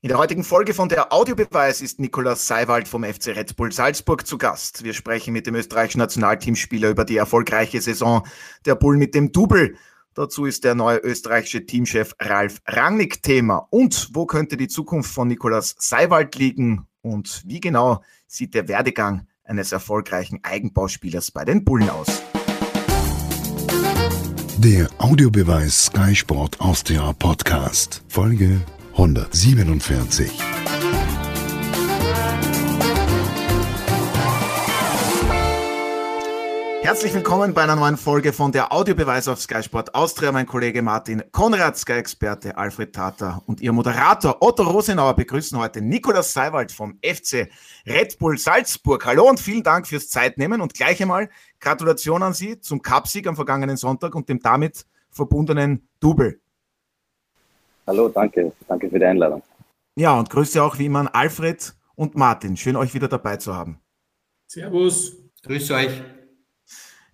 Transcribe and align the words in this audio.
In 0.00 0.10
der 0.10 0.18
heutigen 0.18 0.44
Folge 0.44 0.74
von 0.74 0.88
der 0.88 1.12
Audiobeweis 1.12 1.80
ist 1.80 1.98
Nikolaus 1.98 2.46
Seiwald 2.46 2.86
vom 2.86 3.02
FC 3.02 3.28
Red 3.34 3.56
Bull 3.56 3.72
Salzburg 3.72 4.24
zu 4.24 4.38
Gast. 4.38 4.84
Wir 4.84 4.94
sprechen 4.94 5.32
mit 5.32 5.48
dem 5.48 5.56
österreichischen 5.56 5.98
Nationalteamspieler 5.98 6.90
über 6.90 7.04
die 7.04 7.16
erfolgreiche 7.16 7.80
Saison 7.80 8.24
der 8.64 8.76
Bull 8.76 8.96
mit 8.96 9.16
dem 9.16 9.32
Double. 9.32 9.74
Dazu 10.14 10.44
ist 10.44 10.62
der 10.62 10.76
neue 10.76 10.98
österreichische 10.98 11.66
Teamchef 11.66 12.14
Ralf 12.20 12.58
Rangnick 12.68 13.24
Thema. 13.24 13.66
Und 13.70 14.10
wo 14.12 14.24
könnte 14.24 14.56
die 14.56 14.68
Zukunft 14.68 15.12
von 15.12 15.26
Nikolaus 15.26 15.74
Seiwald 15.80 16.36
liegen? 16.36 16.86
Und 17.02 17.42
wie 17.44 17.58
genau 17.58 18.04
sieht 18.28 18.54
der 18.54 18.68
Werdegang 18.68 19.26
eines 19.42 19.72
erfolgreichen 19.72 20.38
Eigenbauspielers 20.44 21.32
bei 21.32 21.44
den 21.44 21.64
Bullen 21.64 21.90
aus? 21.90 22.22
Der 24.58 24.88
Audiobeweis 24.98 25.86
Sky 25.86 26.14
Sport 26.14 26.60
Austria 26.60 27.12
Podcast, 27.14 28.04
Folge 28.06 28.60
147. 28.98 30.28
Herzlich 36.82 37.14
willkommen 37.14 37.54
bei 37.54 37.62
einer 37.62 37.76
neuen 37.76 37.96
Folge 37.96 38.32
von 38.32 38.50
der 38.50 38.72
Audiobeweis 38.72 39.28
auf 39.28 39.40
Sky 39.40 39.62
Sport 39.62 39.94
Austria. 39.94 40.32
Mein 40.32 40.46
Kollege 40.46 40.82
Martin 40.82 41.22
Konrad, 41.30 41.78
Sky-Experte 41.78 42.58
Alfred 42.58 42.92
Tata 42.92 43.40
und 43.46 43.60
Ihr 43.60 43.72
Moderator 43.72 44.38
Otto 44.40 44.64
Rosenauer 44.64 45.14
begrüßen 45.14 45.56
heute 45.56 45.80
Nikolaus 45.80 46.32
Seiwald 46.32 46.72
vom 46.72 46.98
FC 47.00 47.48
Red 47.86 48.18
Bull 48.18 48.36
Salzburg. 48.36 49.06
Hallo 49.06 49.28
und 49.28 49.38
vielen 49.38 49.62
Dank 49.62 49.86
fürs 49.86 50.08
Zeitnehmen 50.08 50.60
und 50.60 50.74
gleich 50.74 51.00
einmal 51.00 51.30
Gratulation 51.60 52.24
an 52.24 52.34
Sie 52.34 52.58
zum 52.58 52.82
Cupsieg 52.82 53.28
am 53.28 53.36
vergangenen 53.36 53.76
Sonntag 53.76 54.16
und 54.16 54.28
dem 54.28 54.40
damit 54.40 54.86
verbundenen 55.12 55.88
Double. 56.00 56.40
Hallo, 57.88 58.10
danke. 58.10 58.52
Danke 58.68 58.90
für 58.90 58.98
die 58.98 59.06
Einladung. 59.06 59.42
Ja, 59.96 60.18
und 60.18 60.28
Grüße 60.28 60.62
auch 60.62 60.78
wie 60.78 60.86
immer 60.86 61.00
an 61.00 61.08
Alfred 61.08 61.74
und 61.94 62.16
Martin. 62.16 62.58
Schön, 62.58 62.76
euch 62.76 62.92
wieder 62.92 63.08
dabei 63.08 63.38
zu 63.38 63.54
haben. 63.54 63.80
Servus. 64.46 65.16
Grüß 65.42 65.70
euch. 65.70 66.02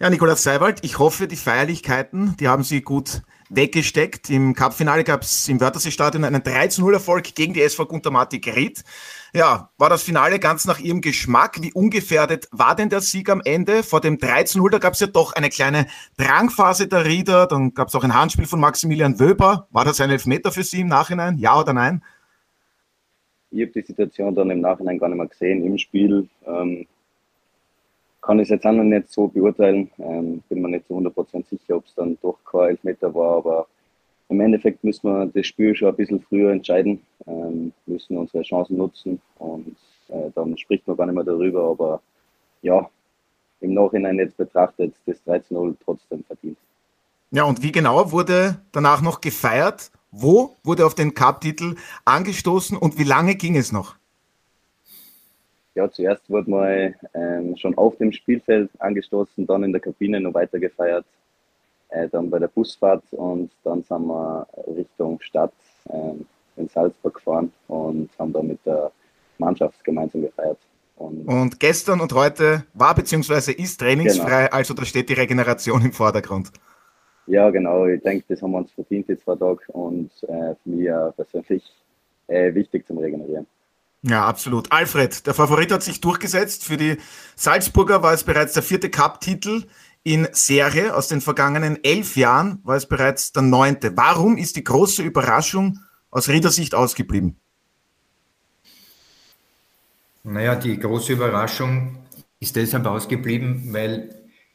Ja, 0.00 0.10
Nikolaus 0.10 0.42
Seiwald, 0.42 0.80
ich 0.82 0.98
hoffe, 0.98 1.28
die 1.28 1.36
Feierlichkeiten, 1.36 2.36
die 2.40 2.48
haben 2.48 2.64
Sie 2.64 2.82
gut 2.82 3.22
weggesteckt. 3.50 4.28
Im 4.30 4.54
Cup-Finale 4.54 5.04
gab 5.04 5.22
es 5.22 5.48
im 5.48 5.60
Wörthersee-Stadion 5.60 6.24
einen 6.24 6.42
3-0-Erfolg 6.42 7.36
gegen 7.36 7.54
die 7.54 7.62
SV 7.62 7.86
Guntermati 7.86 8.40
Grit. 8.40 8.82
Ja, 9.36 9.70
war 9.78 9.90
das 9.90 10.04
Finale 10.04 10.38
ganz 10.38 10.64
nach 10.64 10.78
Ihrem 10.78 11.00
Geschmack? 11.00 11.60
Wie 11.60 11.72
ungefährdet 11.72 12.46
war 12.52 12.76
denn 12.76 12.88
der 12.88 13.00
Sieg 13.00 13.28
am 13.28 13.42
Ende? 13.44 13.82
Vor 13.82 14.00
dem 14.00 14.18
13-0, 14.18 14.70
da 14.70 14.78
gab 14.78 14.92
es 14.92 15.00
ja 15.00 15.08
doch 15.08 15.32
eine 15.32 15.48
kleine 15.48 15.88
Drangphase 16.16 16.86
der 16.86 17.04
Rieder. 17.04 17.48
Dann 17.48 17.74
gab 17.74 17.88
es 17.88 17.96
auch 17.96 18.04
ein 18.04 18.14
Handspiel 18.14 18.46
von 18.46 18.60
Maximilian 18.60 19.18
Wöber. 19.18 19.66
War 19.72 19.84
das 19.84 20.00
ein 20.00 20.10
Elfmeter 20.10 20.52
für 20.52 20.62
Sie 20.62 20.82
im 20.82 20.86
Nachhinein? 20.86 21.36
Ja 21.38 21.58
oder 21.58 21.72
nein? 21.72 22.00
Ich 23.50 23.62
habe 23.62 23.72
die 23.72 23.82
Situation 23.82 24.36
dann 24.36 24.50
im 24.50 24.60
Nachhinein 24.60 25.00
gar 25.00 25.08
nicht 25.08 25.18
mehr 25.18 25.26
gesehen 25.26 25.66
im 25.66 25.78
Spiel. 25.78 26.28
Ähm, 26.46 26.86
kann 28.22 28.38
ich 28.38 28.44
es 28.44 28.50
jetzt 28.50 28.66
auch 28.66 28.72
noch 28.72 28.84
nicht 28.84 29.12
so 29.12 29.26
beurteilen. 29.26 29.90
Ähm, 29.98 30.44
bin 30.48 30.62
mir 30.62 30.68
nicht 30.68 30.86
zu 30.86 30.94
100% 30.96 31.44
sicher, 31.48 31.78
ob 31.78 31.86
es 31.86 31.94
dann 31.96 32.16
doch 32.22 32.38
kein 32.48 32.68
Elfmeter 32.68 33.12
war, 33.12 33.38
aber 33.38 33.66
im 34.28 34.40
Endeffekt 34.40 34.82
müssen 34.84 35.08
wir 35.08 35.26
das 35.26 35.46
Spiel 35.46 35.74
schon 35.74 35.88
ein 35.88 35.96
bisschen 35.96 36.20
früher 36.20 36.50
entscheiden, 36.50 37.00
ähm, 37.26 37.72
müssen 37.86 38.16
unsere 38.16 38.42
Chancen 38.42 38.76
nutzen 38.76 39.20
und 39.38 39.76
äh, 40.08 40.30
dann 40.34 40.56
spricht 40.58 40.86
man 40.86 40.96
gar 40.96 41.06
nicht 41.06 41.14
mehr 41.14 41.24
darüber, 41.24 41.70
aber 41.70 42.00
ja, 42.62 42.88
im 43.60 43.74
Nachhinein 43.74 44.18
jetzt 44.18 44.36
betrachtet, 44.36 44.94
das 45.06 45.16
13-0 45.26 45.74
trotzdem 45.84 46.24
verdient. 46.24 46.58
Ja, 47.30 47.44
und 47.44 47.62
wie 47.62 47.72
genau 47.72 48.12
wurde 48.12 48.60
danach 48.72 49.02
noch 49.02 49.20
gefeiert? 49.20 49.90
Wo 50.10 50.54
wurde 50.62 50.86
auf 50.86 50.94
den 50.94 51.14
Cup-Titel 51.14 51.74
angestoßen 52.04 52.76
und 52.76 52.98
wie 52.98 53.04
lange 53.04 53.34
ging 53.34 53.56
es 53.56 53.72
noch? 53.72 53.96
ja, 55.74 55.90
zuerst 55.90 56.28
wurde 56.30 56.50
mal 56.50 56.94
ähm, 57.14 57.56
schon 57.56 57.76
auf 57.76 57.96
dem 57.98 58.12
Spielfeld 58.12 58.70
angestoßen, 58.78 59.46
dann 59.46 59.64
in 59.64 59.72
der 59.72 59.80
Kabine 59.80 60.20
noch 60.20 60.34
weiter 60.34 60.58
gefeiert, 60.58 61.04
äh, 61.94 62.08
dann 62.08 62.30
bei 62.30 62.38
der 62.38 62.48
Busfahrt 62.48 63.04
und 63.12 63.50
dann 63.62 63.82
sind 63.82 64.06
wir 64.06 64.46
Richtung 64.76 65.20
Stadt 65.20 65.52
ähm, 65.90 66.26
in 66.56 66.68
Salzburg 66.68 67.14
gefahren 67.14 67.52
und 67.68 68.10
haben 68.18 68.32
da 68.32 68.42
mit 68.42 68.58
der 68.66 68.90
Mannschaft 69.38 69.82
gemeinsam 69.84 70.22
gefeiert. 70.22 70.58
Und, 70.96 71.26
und 71.26 71.58
gestern 71.58 72.00
und 72.00 72.12
heute 72.12 72.64
war 72.74 72.94
bzw. 72.94 73.52
ist 73.52 73.80
trainingsfrei, 73.80 74.44
genau. 74.44 74.56
also 74.56 74.74
da 74.74 74.84
steht 74.84 75.08
die 75.08 75.14
Regeneration 75.14 75.82
im 75.82 75.92
Vordergrund. 75.92 76.50
Ja, 77.26 77.50
genau. 77.50 77.86
Ich 77.86 78.02
denke, 78.02 78.24
das 78.28 78.42
haben 78.42 78.52
wir 78.52 78.58
uns 78.58 78.72
verdient, 78.72 79.08
die 79.08 79.18
zwei 79.18 79.34
Tage 79.34 79.60
und 79.68 80.10
äh, 80.22 80.54
für 80.62 80.68
mich 80.68 80.86
äh, 80.86 81.12
persönlich 81.16 81.62
äh, 82.28 82.54
wichtig 82.54 82.86
zum 82.86 82.98
Regenerieren. 82.98 83.46
Ja, 84.06 84.26
absolut. 84.26 84.70
Alfred, 84.70 85.26
der 85.26 85.32
Favorit 85.32 85.72
hat 85.72 85.82
sich 85.82 86.00
durchgesetzt. 86.00 86.64
Für 86.64 86.76
die 86.76 86.98
Salzburger 87.36 88.02
war 88.02 88.12
es 88.12 88.22
bereits 88.22 88.52
der 88.52 88.62
vierte 88.62 88.90
Cup-Titel 88.90 89.62
in 90.04 90.28
Serie. 90.32 90.94
Aus 90.94 91.08
den 91.08 91.20
vergangenen 91.20 91.82
elf 91.82 92.16
Jahren 92.16 92.60
war 92.62 92.76
es 92.76 92.86
bereits 92.86 93.32
der 93.32 93.42
neunte. 93.42 93.96
Warum 93.96 94.36
ist 94.36 94.56
die 94.56 94.64
große 94.64 95.02
Überraschung 95.02 95.80
aus 96.10 96.28
Riedersicht 96.28 96.74
ausgeblieben? 96.74 97.36
Naja, 100.22 100.54
die 100.54 100.78
große 100.78 101.14
Überraschung 101.14 101.96
ist 102.38 102.56
deshalb 102.56 102.86
ausgeblieben, 102.86 103.72
weil 103.72 104.14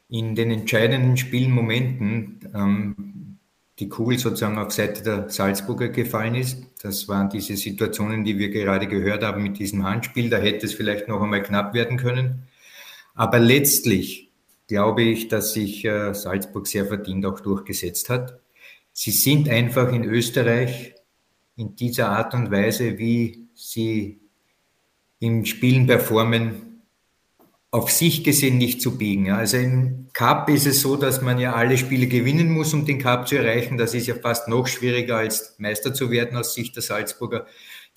in 0.10 0.36
den 0.36 0.50
entscheidenden 0.50 1.18
Spielmomenten 1.18 2.50
ähm, 2.56 3.38
die 3.78 3.90
Kugel 3.90 4.18
sozusagen 4.18 4.58
auf 4.58 4.72
Seite 4.72 5.04
der 5.04 5.30
Salzburger 5.30 5.90
gefallen 5.90 6.36
ist. 6.36 6.64
Das 6.82 7.08
waren 7.08 7.30
diese 7.30 7.56
Situationen, 7.56 8.24
die 8.24 8.38
wir 8.38 8.50
gerade 8.50 8.88
gehört 8.88 9.24
haben 9.24 9.44
mit 9.44 9.60
diesem 9.60 9.84
Handspiel. 9.86 10.30
Da 10.30 10.38
hätte 10.38 10.66
es 10.66 10.74
vielleicht 10.74 11.08
noch 11.08 11.22
einmal 11.22 11.44
knapp 11.44 11.74
werden 11.74 11.98
können. 11.98 12.44
Aber 13.14 13.40
letztlich 13.40 14.29
glaube 14.70 15.02
ich, 15.02 15.28
dass 15.28 15.54
sich 15.54 15.84
äh, 15.84 16.14
Salzburg 16.14 16.68
sehr 16.68 16.86
verdient 16.86 17.26
auch 17.26 17.40
durchgesetzt 17.42 18.08
hat. 18.10 18.40
Sie 18.94 19.12
sind 19.12 19.50
einfach 19.50 19.92
in 19.92 20.06
Österreich 20.06 20.94
in 21.58 21.76
dieser 21.76 22.10
Art 22.10 22.34
und 22.36 22.52
Weise, 22.52 22.98
wie 22.98 23.50
sie 23.56 24.22
im 25.20 25.44
Spielen 25.44 25.88
performen, 25.88 26.84
auf 27.72 27.92
sich 27.92 28.24
gesehen 28.24 28.58
nicht 28.58 28.82
zu 28.82 28.98
biegen. 28.98 29.32
Also 29.32 29.58
im 29.58 30.08
Cup 30.14 30.50
ist 30.50 30.66
es 30.66 30.82
so, 30.82 30.96
dass 30.96 31.22
man 31.22 31.40
ja 31.40 31.54
alle 31.54 31.78
Spiele 31.78 32.08
gewinnen 32.08 32.52
muss, 32.52 32.74
um 32.74 32.86
den 32.86 33.00
Cup 33.00 33.28
zu 33.28 33.38
erreichen. 33.38 33.78
Das 33.78 33.94
ist 33.94 34.08
ja 34.08 34.16
fast 34.16 34.48
noch 34.48 34.68
schwieriger 34.68 35.18
als 35.18 35.56
Meister 35.58 35.94
zu 35.94 36.12
werden 36.12 36.38
aus 36.38 36.54
Sicht 36.54 36.76
der 36.76 36.84
Salzburger. 36.84 37.46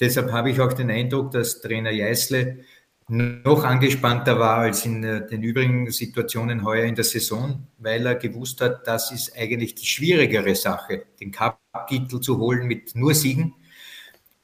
Deshalb 0.00 0.32
habe 0.32 0.50
ich 0.50 0.60
auch 0.60 0.72
den 0.72 0.90
Eindruck, 0.90 1.30
dass 1.30 1.60
Trainer 1.60 1.90
Jeißle 1.90 2.64
noch 3.12 3.64
angespannter 3.64 4.38
war 4.38 4.58
als 4.58 4.84
in 4.86 5.04
äh, 5.04 5.26
den 5.26 5.42
übrigen 5.42 5.90
Situationen 5.90 6.64
heuer 6.64 6.84
in 6.84 6.94
der 6.94 7.04
Saison, 7.04 7.66
weil 7.78 8.06
er 8.06 8.14
gewusst 8.14 8.60
hat, 8.60 8.86
das 8.86 9.10
ist 9.12 9.36
eigentlich 9.36 9.74
die 9.74 9.86
schwierigere 9.86 10.54
Sache, 10.54 11.04
den 11.20 11.30
Cup-Titel 11.30 12.20
zu 12.20 12.38
holen 12.38 12.66
mit 12.66 12.94
nur 12.94 13.14
Siegen 13.14 13.54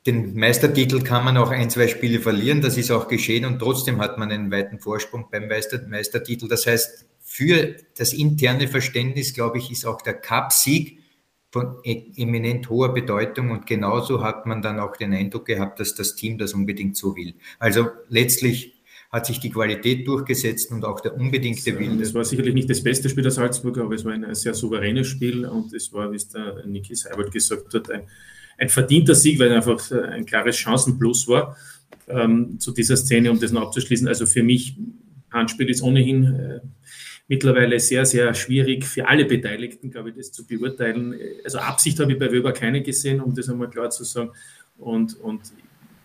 den 0.08 0.34
Meistertitel 0.34 1.02
kann 1.02 1.22
man 1.22 1.36
auch 1.36 1.50
ein, 1.50 1.68
zwei 1.68 1.86
Spiele 1.86 2.18
verlieren, 2.18 2.62
das 2.62 2.78
ist 2.78 2.90
auch 2.90 3.08
geschehen 3.08 3.44
und 3.44 3.58
trotzdem 3.58 4.00
hat 4.00 4.16
man 4.16 4.30
einen 4.30 4.50
weiten 4.50 4.78
Vorsprung 4.78 5.26
beim 5.30 5.48
Meister, 5.48 5.86
Meistertitel. 5.86 6.48
Das 6.48 6.66
heißt, 6.66 7.04
für 7.20 7.76
das 7.96 8.14
interne 8.14 8.68
Verständnis, 8.68 9.34
glaube 9.34 9.58
ich, 9.58 9.70
ist 9.70 9.84
auch 9.84 10.00
der 10.00 10.14
Cup-Sieg 10.14 10.97
von 11.50 11.78
e-, 11.84 12.12
eminent 12.16 12.68
hoher 12.68 12.92
Bedeutung 12.92 13.50
und 13.50 13.66
genauso 13.66 14.22
hat 14.22 14.46
man 14.46 14.62
dann 14.62 14.80
auch 14.80 14.96
den 14.96 15.12
Eindruck 15.12 15.46
gehabt, 15.46 15.80
dass 15.80 15.94
das 15.94 16.14
Team 16.14 16.38
das 16.38 16.54
unbedingt 16.54 16.96
so 16.96 17.16
will. 17.16 17.34
Also 17.58 17.88
letztlich 18.08 18.74
hat 19.10 19.24
sich 19.24 19.40
die 19.40 19.50
Qualität 19.50 20.06
durchgesetzt 20.06 20.70
und 20.70 20.84
auch 20.84 21.00
der 21.00 21.16
unbedingte 21.16 21.78
Wille. 21.78 21.96
Das 21.96 22.12
war 22.12 22.24
sicherlich 22.24 22.54
nicht 22.54 22.68
das 22.68 22.82
beste 22.82 23.08
Spiel 23.08 23.22
der 23.22 23.32
Salzburger, 23.32 23.84
aber 23.84 23.94
es 23.94 24.04
war 24.04 24.12
ein 24.12 24.34
sehr 24.34 24.52
souveränes 24.52 25.06
Spiel 25.06 25.46
und 25.46 25.72
es 25.72 25.92
war, 25.94 26.12
wie 26.12 26.16
es 26.16 26.28
der 26.28 26.66
Niki 26.66 26.94
Seibert 26.94 27.32
gesagt 27.32 27.72
hat, 27.72 27.90
ein 27.90 28.02
ein 28.58 28.68
verdienter 28.68 29.14
Sieg, 29.14 29.38
weil 29.38 29.52
einfach 29.52 29.90
äh, 29.90 30.02
ein 30.02 30.26
klares 30.26 30.56
Chancenplus 30.56 31.28
war 31.28 31.56
ähm, 32.08 32.58
zu 32.58 32.72
dieser 32.72 32.96
Szene, 32.96 33.30
um 33.30 33.40
das 33.40 33.52
noch 33.52 33.62
abzuschließen. 33.62 34.08
Also 34.08 34.26
für 34.26 34.42
mich, 34.42 34.76
Handspiel 35.30 35.70
ist 35.70 35.82
ohnehin 35.82 36.24
äh, 36.24 36.60
mittlerweile 37.28 37.78
sehr, 37.78 38.06
sehr 38.06 38.32
schwierig 38.34 38.84
für 38.84 39.06
alle 39.06 39.26
Beteiligten, 39.26 39.90
glaube 39.90 40.10
ich, 40.10 40.16
das 40.16 40.32
zu 40.32 40.46
beurteilen. 40.46 41.14
Also 41.44 41.58
Absicht 41.58 42.00
habe 42.00 42.12
ich 42.12 42.18
bei 42.18 42.32
Weber 42.32 42.52
keine 42.52 42.82
gesehen, 42.82 43.20
um 43.20 43.34
das 43.34 43.48
einmal 43.48 43.68
klar 43.68 43.90
zu 43.90 44.04
sagen. 44.04 44.30
Und, 44.78 45.20
und, 45.20 45.42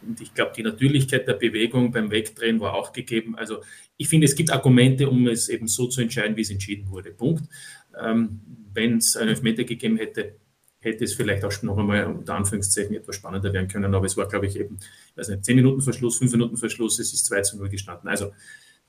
und 0.05 0.19
ich 0.21 0.33
glaube, 0.33 0.51
die 0.55 0.63
Natürlichkeit 0.63 1.27
der 1.27 1.35
Bewegung 1.35 1.91
beim 1.91 2.11
Wegdrehen 2.11 2.59
war 2.59 2.73
auch 2.73 2.91
gegeben. 2.91 3.35
Also 3.37 3.61
ich 3.95 4.09
finde, 4.09 4.25
es 4.25 4.35
gibt 4.35 4.51
Argumente, 4.51 5.09
um 5.09 5.27
es 5.27 5.47
eben 5.47 5.67
so 5.67 5.87
zu 5.87 6.01
entscheiden, 6.01 6.35
wie 6.35 6.41
es 6.41 6.51
entschieden 6.51 6.89
wurde. 6.89 7.11
Punkt. 7.11 7.43
Ähm, 7.99 8.41
Wenn 8.73 8.97
es 8.97 9.15
einen 9.15 9.29
Elfmeter 9.29 9.63
gegeben 9.63 9.97
hätte, 9.97 10.35
hätte 10.79 11.05
es 11.05 11.13
vielleicht 11.13 11.45
auch 11.45 11.63
noch 11.63 11.77
einmal 11.77 12.05
unter 12.07 12.35
Anführungszeichen 12.35 12.95
etwas 12.95 13.15
spannender 13.15 13.53
werden 13.53 13.69
können. 13.69 13.95
Aber 13.95 14.05
es 14.05 14.17
war, 14.17 14.27
glaube 14.27 14.47
ich, 14.47 14.59
eben, 14.59 14.77
ich 15.11 15.17
weiß 15.17 15.29
nicht, 15.29 15.45
10 15.45 15.55
Minuten 15.55 15.81
Verschluss, 15.81 16.17
5 16.17 16.33
Minuten 16.33 16.57
Verschluss, 16.57 16.99
es 16.99 17.13
ist 17.13 17.25
2 17.27 17.41
zu 17.41 17.57
0 17.57 17.69
gestanden. 17.69 18.09
Also 18.09 18.33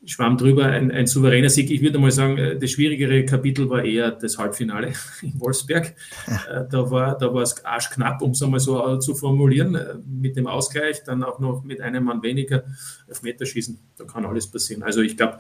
schwamm 0.06 0.37
drüber, 0.37 0.67
ein, 0.67 0.91
ein 0.91 1.06
souveräner 1.06 1.49
Sieg. 1.49 1.70
Ich 1.70 1.82
würde 1.82 1.99
mal 1.99 2.11
sagen, 2.11 2.37
äh, 2.38 2.58
das 2.58 2.70
schwierigere 2.70 3.25
Kapitel 3.25 3.69
war 3.70 3.85
eher 3.85 4.11
das 4.11 4.38
Halbfinale 4.38 4.93
in 5.23 5.41
Wolfsberg. 5.41 5.94
Äh, 6.26 6.64
da 6.70 6.91
war, 6.91 7.17
da 7.17 7.32
war 7.32 7.43
es 7.43 7.64
arschknapp, 7.64 8.20
um 8.23 8.32
es 8.32 8.43
einmal 8.43 8.61
so 8.61 8.99
zu 8.99 9.14
formulieren, 9.14 9.75
äh, 9.75 9.94
mit 10.06 10.37
dem 10.37 10.46
Ausgleich, 10.46 11.02
dann 11.05 11.23
auch 11.23 11.38
noch 11.38 11.64
mit 11.64 11.81
einem 11.81 12.05
Mann 12.05 12.23
weniger 12.23 12.64
Elfmeterschießen. 13.08 13.79
Da 13.96 14.05
kann 14.05 14.26
alles 14.26 14.50
passieren. 14.50 14.82
Also 14.82 15.00
ich 15.00 15.17
glaube, 15.17 15.38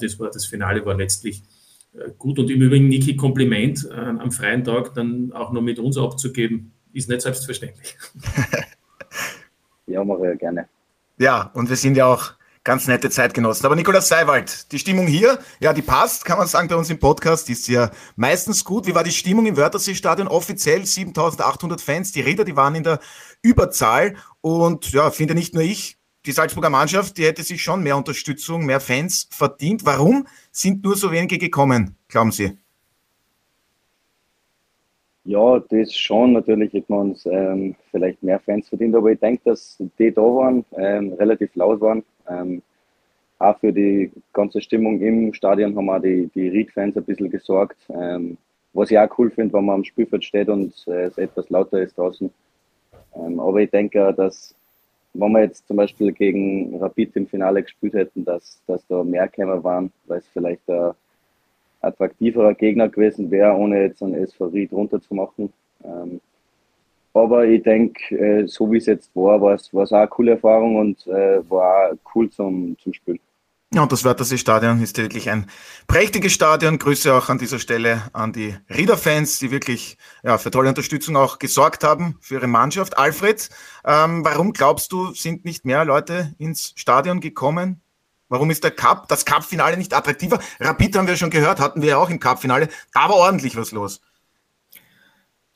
das 0.00 0.18
war 0.18 0.30
das 0.30 0.46
Finale 0.46 0.84
war 0.86 0.96
letztlich 0.96 1.42
gut. 2.18 2.38
Und 2.38 2.50
im 2.50 2.62
Übrigen, 2.62 2.88
Niki, 2.88 3.16
Kompliment 3.16 3.90
am 3.90 4.30
freien 4.30 4.64
Tag 4.64 4.94
dann 4.94 5.32
auch 5.32 5.52
noch 5.52 5.62
mit 5.62 5.78
uns 5.78 5.98
abzugeben, 5.98 6.72
ist 6.92 7.08
nicht 7.08 7.22
selbstverständlich. 7.22 7.96
Ja, 9.86 10.04
mache 10.04 10.32
ich 10.32 10.38
gerne. 10.38 10.68
Ja, 11.18 11.50
und 11.54 11.68
wir 11.68 11.76
sind 11.76 11.96
ja 11.96 12.06
auch 12.06 12.32
ganz 12.66 12.88
nette 12.88 13.08
Zeitgenossen. 13.10 13.64
Aber 13.64 13.76
Nikolaus 13.76 14.08
Seiwald, 14.08 14.72
die 14.72 14.80
Stimmung 14.80 15.06
hier, 15.06 15.38
ja, 15.60 15.72
die 15.72 15.82
passt, 15.82 16.24
kann 16.24 16.36
man 16.36 16.48
sagen, 16.48 16.66
bei 16.66 16.74
uns 16.74 16.90
im 16.90 16.98
Podcast, 16.98 17.48
ist 17.48 17.68
ja 17.68 17.92
meistens 18.16 18.64
gut. 18.64 18.88
Wie 18.88 18.94
war 18.94 19.04
die 19.04 19.12
Stimmung 19.12 19.46
im 19.46 19.56
Wörthersee-Stadion? 19.56 20.26
Offiziell 20.26 20.84
7800 20.84 21.80
Fans, 21.80 22.10
die 22.10 22.22
Räder, 22.22 22.44
die 22.44 22.56
waren 22.56 22.74
in 22.74 22.82
der 22.82 22.98
Überzahl 23.40 24.16
und 24.40 24.92
ja, 24.92 25.12
finde 25.12 25.36
nicht 25.36 25.54
nur 25.54 25.62
ich, 25.62 25.96
die 26.26 26.32
Salzburger 26.32 26.68
Mannschaft, 26.68 27.18
die 27.18 27.24
hätte 27.24 27.44
sich 27.44 27.62
schon 27.62 27.84
mehr 27.84 27.96
Unterstützung, 27.96 28.66
mehr 28.66 28.80
Fans 28.80 29.28
verdient. 29.30 29.86
Warum 29.86 30.26
sind 30.50 30.82
nur 30.82 30.96
so 30.96 31.12
wenige 31.12 31.38
gekommen, 31.38 31.94
glauben 32.08 32.32
Sie? 32.32 32.58
Ja, 35.22 35.60
das 35.60 35.94
schon. 35.94 36.32
Natürlich 36.32 36.72
hätten 36.72 36.92
wir 36.92 36.98
uns 36.98 37.26
ähm, 37.26 37.76
vielleicht 37.92 38.24
mehr 38.24 38.40
Fans 38.40 38.68
verdient, 38.68 38.96
aber 38.96 39.12
ich 39.12 39.20
denke, 39.20 39.42
dass 39.44 39.80
die 40.00 40.12
da 40.12 40.22
waren, 40.22 40.64
ähm, 40.76 41.12
relativ 41.12 41.54
laut 41.54 41.80
waren. 41.80 42.02
Ähm, 42.28 42.62
auch 43.38 43.58
für 43.58 43.72
die 43.72 44.10
ganze 44.32 44.60
Stimmung 44.60 45.00
im 45.00 45.34
Stadion 45.34 45.76
haben 45.76 45.90
auch 45.90 46.00
die, 46.00 46.30
die 46.34 46.48
Ried-Fans 46.48 46.96
ein 46.96 47.04
bisschen 47.04 47.30
gesorgt. 47.30 47.76
Ähm, 47.90 48.38
was 48.72 48.90
ich 48.90 48.98
auch 48.98 49.18
cool 49.18 49.30
finde, 49.30 49.54
wenn 49.54 49.64
man 49.64 49.76
am 49.76 49.84
Spielfeld 49.84 50.24
steht 50.24 50.48
und 50.48 50.72
äh, 50.86 51.04
es 51.04 51.18
etwas 51.18 51.48
lauter 51.50 51.80
ist 51.80 51.96
draußen. 51.96 52.30
Ähm, 53.14 53.40
aber 53.40 53.60
ich 53.60 53.70
denke, 53.70 54.12
dass 54.14 54.54
wenn 55.14 55.32
wir 55.32 55.42
jetzt 55.42 55.66
zum 55.66 55.76
Beispiel 55.76 56.12
gegen 56.12 56.76
Rapid 56.78 57.16
im 57.16 57.26
Finale 57.26 57.62
gespielt 57.62 57.94
hätten, 57.94 58.24
dass, 58.24 58.60
dass 58.66 58.86
da 58.86 59.02
mehr 59.02 59.28
Kämmer 59.28 59.62
waren, 59.64 59.90
weil 60.06 60.18
es 60.18 60.28
vielleicht 60.28 60.68
ein 60.68 60.92
attraktiverer 61.80 62.54
Gegner 62.54 62.88
gewesen 62.88 63.30
wäre, 63.30 63.54
ohne 63.54 63.82
jetzt 63.82 64.02
einen 64.02 64.14
SV 64.14 64.46
Ried 64.46 64.72
runterzumachen. 64.72 65.52
Ähm, 65.84 66.20
aber 67.16 67.46
ich 67.46 67.62
denke, 67.62 68.14
äh, 68.14 68.46
so 68.46 68.70
wie 68.70 68.78
es 68.78 68.86
jetzt 68.86 69.14
war, 69.14 69.40
war 69.40 69.54
es 69.54 69.72
auch 69.72 69.92
eine 69.92 70.08
coole 70.08 70.32
Erfahrung 70.32 70.76
und 70.76 71.06
äh, 71.06 71.48
war 71.48 71.92
auch 71.92 72.14
cool 72.14 72.30
zum, 72.30 72.76
zum 72.82 72.92
Spielen. 72.92 73.18
Ja, 73.74 73.82
und 73.82 73.90
das 73.90 74.04
Wörthersee-Stadion 74.04 74.80
ist 74.80 74.96
wirklich 74.96 75.28
ein 75.28 75.46
prächtiges 75.88 76.32
Stadion. 76.32 76.78
Grüße 76.78 77.12
auch 77.12 77.28
an 77.28 77.38
dieser 77.38 77.58
Stelle 77.58 78.02
an 78.12 78.32
die 78.32 78.54
Rieder-Fans, 78.74 79.40
die 79.40 79.50
wirklich 79.50 79.98
ja, 80.22 80.38
für 80.38 80.52
tolle 80.52 80.68
Unterstützung 80.68 81.16
auch 81.16 81.40
gesorgt 81.40 81.82
haben 81.82 82.16
für 82.20 82.34
ihre 82.34 82.46
Mannschaft. 82.46 82.96
Alfred, 82.96 83.50
ähm, 83.84 84.24
warum 84.24 84.52
glaubst 84.52 84.92
du, 84.92 85.12
sind 85.14 85.44
nicht 85.44 85.64
mehr 85.64 85.84
Leute 85.84 86.34
ins 86.38 86.74
Stadion 86.76 87.20
gekommen? 87.20 87.82
Warum 88.28 88.50
ist 88.50 88.62
der 88.62 88.70
Cup, 88.70 89.08
das 89.08 89.24
Cup-Finale 89.24 89.76
nicht 89.76 89.94
attraktiver? 89.94 90.38
Rapid 90.60 90.96
haben 90.96 91.08
wir 91.08 91.16
schon 91.16 91.30
gehört, 91.30 91.60
hatten 91.60 91.82
wir 91.82 91.90
ja 91.90 91.96
auch 91.98 92.10
im 92.10 92.20
Cup-Finale. 92.20 92.68
Da 92.92 93.08
war 93.08 93.16
ordentlich 93.16 93.56
was 93.56 93.72
los. 93.72 94.00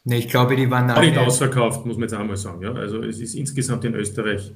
Ne, 0.04 0.18
ich 0.18 0.28
glaube, 0.28 0.56
die 0.56 0.70
waren 0.70 0.90
alle... 0.90 1.06
Nicht 1.06 1.18
ausverkauft, 1.18 1.84
muss 1.84 1.96
man 1.96 2.04
jetzt 2.04 2.14
einmal 2.14 2.36
sagen. 2.36 2.62
Ja? 2.62 2.72
Also 2.72 3.02
es 3.02 3.20
ist 3.20 3.34
insgesamt 3.34 3.84
in 3.84 3.94
Österreich 3.94 4.52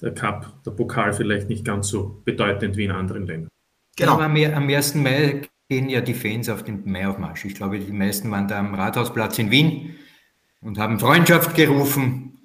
der 0.00 0.12
Cup, 0.14 0.62
der 0.64 0.70
Pokal 0.72 1.12
vielleicht 1.12 1.48
nicht 1.48 1.64
ganz 1.64 1.88
so 1.88 2.22
bedeutend 2.24 2.76
wie 2.76 2.84
in 2.84 2.90
anderen 2.90 3.26
Ländern. 3.26 3.50
Genau. 3.96 4.12
Aber 4.12 4.24
am 4.24 4.34
1. 4.34 4.94
Mai 4.96 5.42
gehen 5.68 5.88
ja 5.88 6.00
die 6.00 6.14
Fans 6.14 6.48
auf 6.48 6.62
den 6.62 6.82
Maiaufmarsch. 6.84 7.44
Ich 7.44 7.54
glaube, 7.54 7.78
die 7.78 7.92
meisten 7.92 8.30
waren 8.30 8.48
da 8.48 8.58
am 8.58 8.74
Rathausplatz 8.74 9.38
in 9.38 9.50
Wien 9.50 9.96
und 10.60 10.78
haben 10.78 10.98
Freundschaft 10.98 11.54
gerufen 11.54 12.44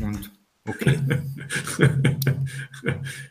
und 0.00 0.30
Okay. 0.64 0.96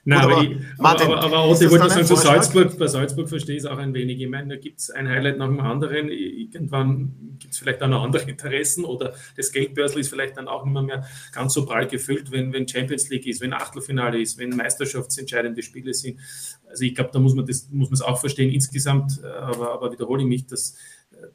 Nein, 0.03 0.19
aber, 0.19 0.33
aber, 0.33 0.43
ich, 0.43 0.57
Martin, 0.77 1.07
aber, 1.07 1.23
aber, 1.23 1.37
aber 1.37 1.61
ich 1.61 1.69
wollte 1.69 1.89
sagen, 1.89 2.05
zu 2.05 2.15
Salzburg, 2.17 2.77
bei 2.77 2.87
Salzburg 2.87 3.29
verstehe 3.29 3.55
ich 3.55 3.63
es 3.63 3.69
auch 3.69 3.77
ein 3.77 3.93
wenig. 3.93 4.19
Ich 4.19 4.27
meine, 4.27 4.55
da 4.55 4.61
gibt 4.61 4.81
es 4.81 4.89
ein 4.89 5.07
Highlight 5.07 5.37
nach 5.37 5.47
dem 5.47 5.61
anderen. 5.61 6.09
Irgendwann 6.09 7.37
gibt 7.39 7.53
es 7.53 7.59
vielleicht 7.59 7.81
auch 7.81 7.87
noch 7.87 8.03
andere 8.03 8.29
Interessen 8.29 8.83
oder 8.83 9.13
das 9.37 9.53
Geldbörsel 9.53 10.01
ist 10.01 10.09
vielleicht 10.09 10.35
dann 10.35 10.49
auch 10.49 10.65
nicht 10.65 10.73
mehr, 10.73 10.81
mehr 10.81 11.07
ganz 11.31 11.53
so 11.53 11.65
prall 11.65 11.87
gefüllt, 11.87 12.31
wenn, 12.31 12.51
wenn 12.51 12.67
Champions 12.67 13.09
League 13.09 13.25
ist, 13.27 13.39
wenn 13.39 13.53
Achtelfinale 13.53 14.19
ist, 14.19 14.37
wenn 14.37 14.49
meisterschaftsentscheidende 14.49 15.63
Spiele 15.63 15.93
sind. 15.93 16.19
Also 16.69 16.83
ich 16.83 16.95
glaube, 16.95 17.11
da 17.13 17.19
muss 17.19 17.33
man 17.33 17.45
das 17.45 17.69
muss 17.71 17.89
man 17.89 17.93
es 17.93 18.01
auch 18.01 18.19
verstehen 18.19 18.51
insgesamt, 18.51 19.23
aber, 19.23 19.71
aber 19.71 19.91
wiederhole 19.91 20.23
ich 20.23 20.27
mich, 20.27 20.47
dass 20.47 20.75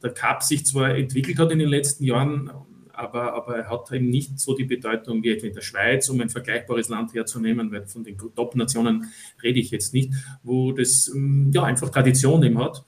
der 0.03 0.11
Cup 0.11 0.43
sich 0.43 0.63
zwar 0.65 0.95
entwickelt 0.95 1.39
hat 1.39 1.51
in 1.51 1.59
den 1.59 1.69
letzten 1.69 2.03
Jahren, 2.03 2.51
aber, 2.97 3.33
aber 3.33 3.57
er 3.57 3.69
hat 3.69 3.91
eben 3.91 4.09
nicht 4.09 4.39
so 4.39 4.55
die 4.55 4.65
Bedeutung 4.65 5.21
wie 5.23 5.29
etwa 5.29 5.47
in 5.47 5.53
der 5.53 5.61
Schweiz, 5.61 6.09
um 6.09 6.19
ein 6.19 6.29
vergleichbares 6.29 6.89
Land 6.89 7.13
herzunehmen, 7.13 7.71
weil 7.71 7.85
von 7.85 8.03
den 8.03 8.17
Top-Nationen 8.17 9.11
rede 9.43 9.59
ich 9.59 9.71
jetzt 9.71 9.93
nicht, 9.93 10.13
wo 10.43 10.71
das 10.71 11.11
ähm, 11.13 11.51
ja 11.53 11.63
einfach 11.63 11.89
Tradition 11.89 12.43
eben 12.43 12.57
hat 12.57 12.83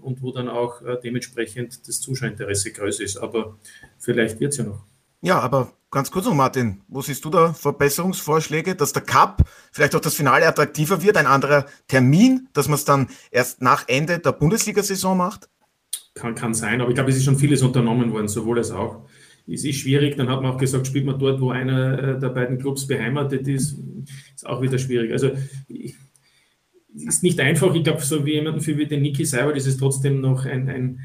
und 0.00 0.22
wo 0.22 0.32
dann 0.32 0.48
auch 0.48 0.82
äh, 0.82 0.98
dementsprechend 1.02 1.86
das 1.88 2.00
Zuschauerinteresse 2.00 2.72
größer 2.72 3.02
ist. 3.02 3.16
Aber 3.16 3.58
vielleicht 3.98 4.38
wird 4.40 4.52
es 4.52 4.58
ja 4.58 4.64
noch. 4.64 4.84
Ja, 5.20 5.40
aber 5.40 5.72
ganz 5.90 6.12
kurz 6.12 6.26
noch, 6.26 6.34
Martin, 6.34 6.82
wo 6.86 7.02
siehst 7.02 7.24
du 7.24 7.30
da 7.30 7.52
Verbesserungsvorschläge, 7.52 8.76
dass 8.76 8.92
der 8.92 9.02
Cup 9.02 9.42
vielleicht 9.72 9.96
auch 9.96 10.00
das 10.00 10.14
Finale 10.14 10.46
attraktiver 10.46 11.02
wird, 11.02 11.16
ein 11.16 11.26
anderer 11.26 11.66
Termin, 11.88 12.48
dass 12.52 12.68
man 12.68 12.76
es 12.76 12.84
dann 12.84 13.08
erst 13.32 13.60
nach 13.60 13.88
Ende 13.88 14.20
der 14.20 14.32
Bundesliga-Saison 14.32 15.16
macht? 15.16 15.48
Kann, 16.14 16.36
kann 16.36 16.54
sein, 16.54 16.80
aber 16.80 16.90
ich 16.90 16.94
glaube, 16.94 17.10
es 17.10 17.16
ist 17.16 17.24
schon 17.24 17.38
vieles 17.38 17.62
unternommen 17.62 18.12
worden, 18.12 18.28
sowohl 18.28 18.58
als 18.58 18.70
auch 18.70 19.08
es 19.50 19.64
ist 19.64 19.78
schwierig. 19.78 20.16
Dann 20.16 20.28
hat 20.28 20.42
man 20.42 20.52
auch 20.52 20.58
gesagt, 20.58 20.86
spielt 20.86 21.06
man 21.06 21.18
dort, 21.18 21.40
wo 21.40 21.50
einer 21.50 22.16
äh, 22.16 22.18
der 22.18 22.28
beiden 22.28 22.58
Clubs 22.58 22.86
beheimatet 22.86 23.48
ist, 23.48 23.78
ist 24.34 24.46
auch 24.46 24.60
wieder 24.62 24.78
schwierig. 24.78 25.12
Also 25.12 25.30
ist 26.94 27.22
nicht 27.22 27.40
einfach. 27.40 27.74
Ich 27.74 27.84
glaube, 27.84 28.02
so 28.02 28.24
wie 28.24 28.34
jemanden 28.34 28.64
wie 28.64 28.86
den 28.86 29.02
Niki 29.02 29.24
Seibert 29.24 29.56
ist 29.56 29.66
es 29.66 29.76
trotzdem 29.76 30.20
noch 30.20 30.44
ein, 30.44 30.68
ein 30.68 31.00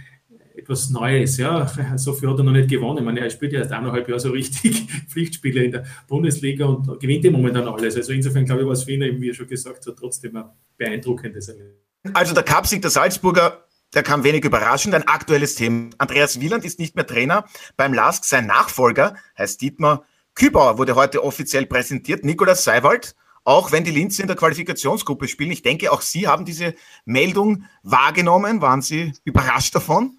etwas 0.55 0.89
Neues. 0.89 1.37
Ja, 1.37 1.71
so 1.97 2.13
viel 2.13 2.29
hat 2.29 2.37
er 2.37 2.43
noch 2.43 2.51
nicht 2.51 2.69
gewonnen. 2.69 2.99
Ich 2.99 3.05
meine, 3.05 3.19
er 3.21 3.29
spielt 3.29 3.53
ja 3.53 3.59
erst 3.59 3.71
eineinhalb 3.71 4.07
Jahre 4.07 4.19
so 4.19 4.31
richtig 4.31 4.87
Pflichtspiele 5.07 5.63
in 5.63 5.71
der 5.71 5.85
Bundesliga 6.07 6.65
und 6.65 6.99
gewinnt 6.99 7.25
im 7.25 7.33
Moment 7.33 7.55
dann 7.55 7.67
alles. 7.67 7.95
Also 7.95 8.13
insofern 8.13 8.45
glaube 8.45 8.61
ich, 8.61 8.67
was 8.67 8.87
Wiener, 8.87 9.07
wie 9.19 9.29
er 9.29 9.33
schon 9.33 9.47
gesagt 9.47 9.85
hat, 9.85 9.95
trotzdem 9.97 10.35
ein 10.35 10.45
beeindruckendes 10.77 11.49
Erlebnis. 11.49 11.77
Also 12.13 12.33
der 12.33 12.43
Cup-Sieg 12.43 12.81
der 12.81 12.91
Salzburger 12.91 13.65
der 13.93 14.03
kam 14.03 14.23
wenig 14.23 14.43
überraschend. 14.43 14.95
Ein 14.95 15.07
aktuelles 15.07 15.55
Thema. 15.55 15.89
Andreas 15.97 16.39
Wieland 16.39 16.65
ist 16.65 16.79
nicht 16.79 16.95
mehr 16.95 17.05
Trainer 17.05 17.45
beim 17.77 17.93
LASK. 17.93 18.25
Sein 18.25 18.47
Nachfolger 18.47 19.15
heißt 19.37 19.61
Dietmar 19.61 20.03
Kübauer, 20.35 20.77
wurde 20.77 20.95
heute 20.95 21.23
offiziell 21.23 21.65
präsentiert. 21.67 22.25
Nikolaus 22.25 22.63
Seiwald, 22.63 23.15
auch 23.43 23.71
wenn 23.71 23.83
die 23.83 23.91
Linz 23.91 24.19
in 24.19 24.27
der 24.27 24.35
Qualifikationsgruppe 24.35 25.27
spielen. 25.27 25.51
Ich 25.51 25.61
denke, 25.61 25.91
auch 25.91 26.01
Sie 26.01 26.27
haben 26.27 26.45
diese 26.45 26.73
Meldung 27.05 27.65
wahrgenommen. 27.83 28.61
Waren 28.61 28.81
Sie 28.81 29.13
überrascht 29.25 29.75
davon? 29.75 30.17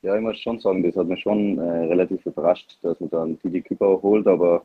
Ja, 0.00 0.16
ich 0.16 0.22
muss 0.22 0.40
schon 0.40 0.58
sagen, 0.58 0.82
das 0.82 0.96
hat 0.96 1.06
mich 1.06 1.20
schon 1.20 1.58
äh, 1.58 1.62
relativ 1.62 2.24
überrascht, 2.26 2.78
dass 2.82 2.98
man 2.98 3.10
dann 3.10 3.38
Didi 3.40 3.60
Kübauer 3.60 4.02
holt. 4.02 4.26
Aber 4.26 4.64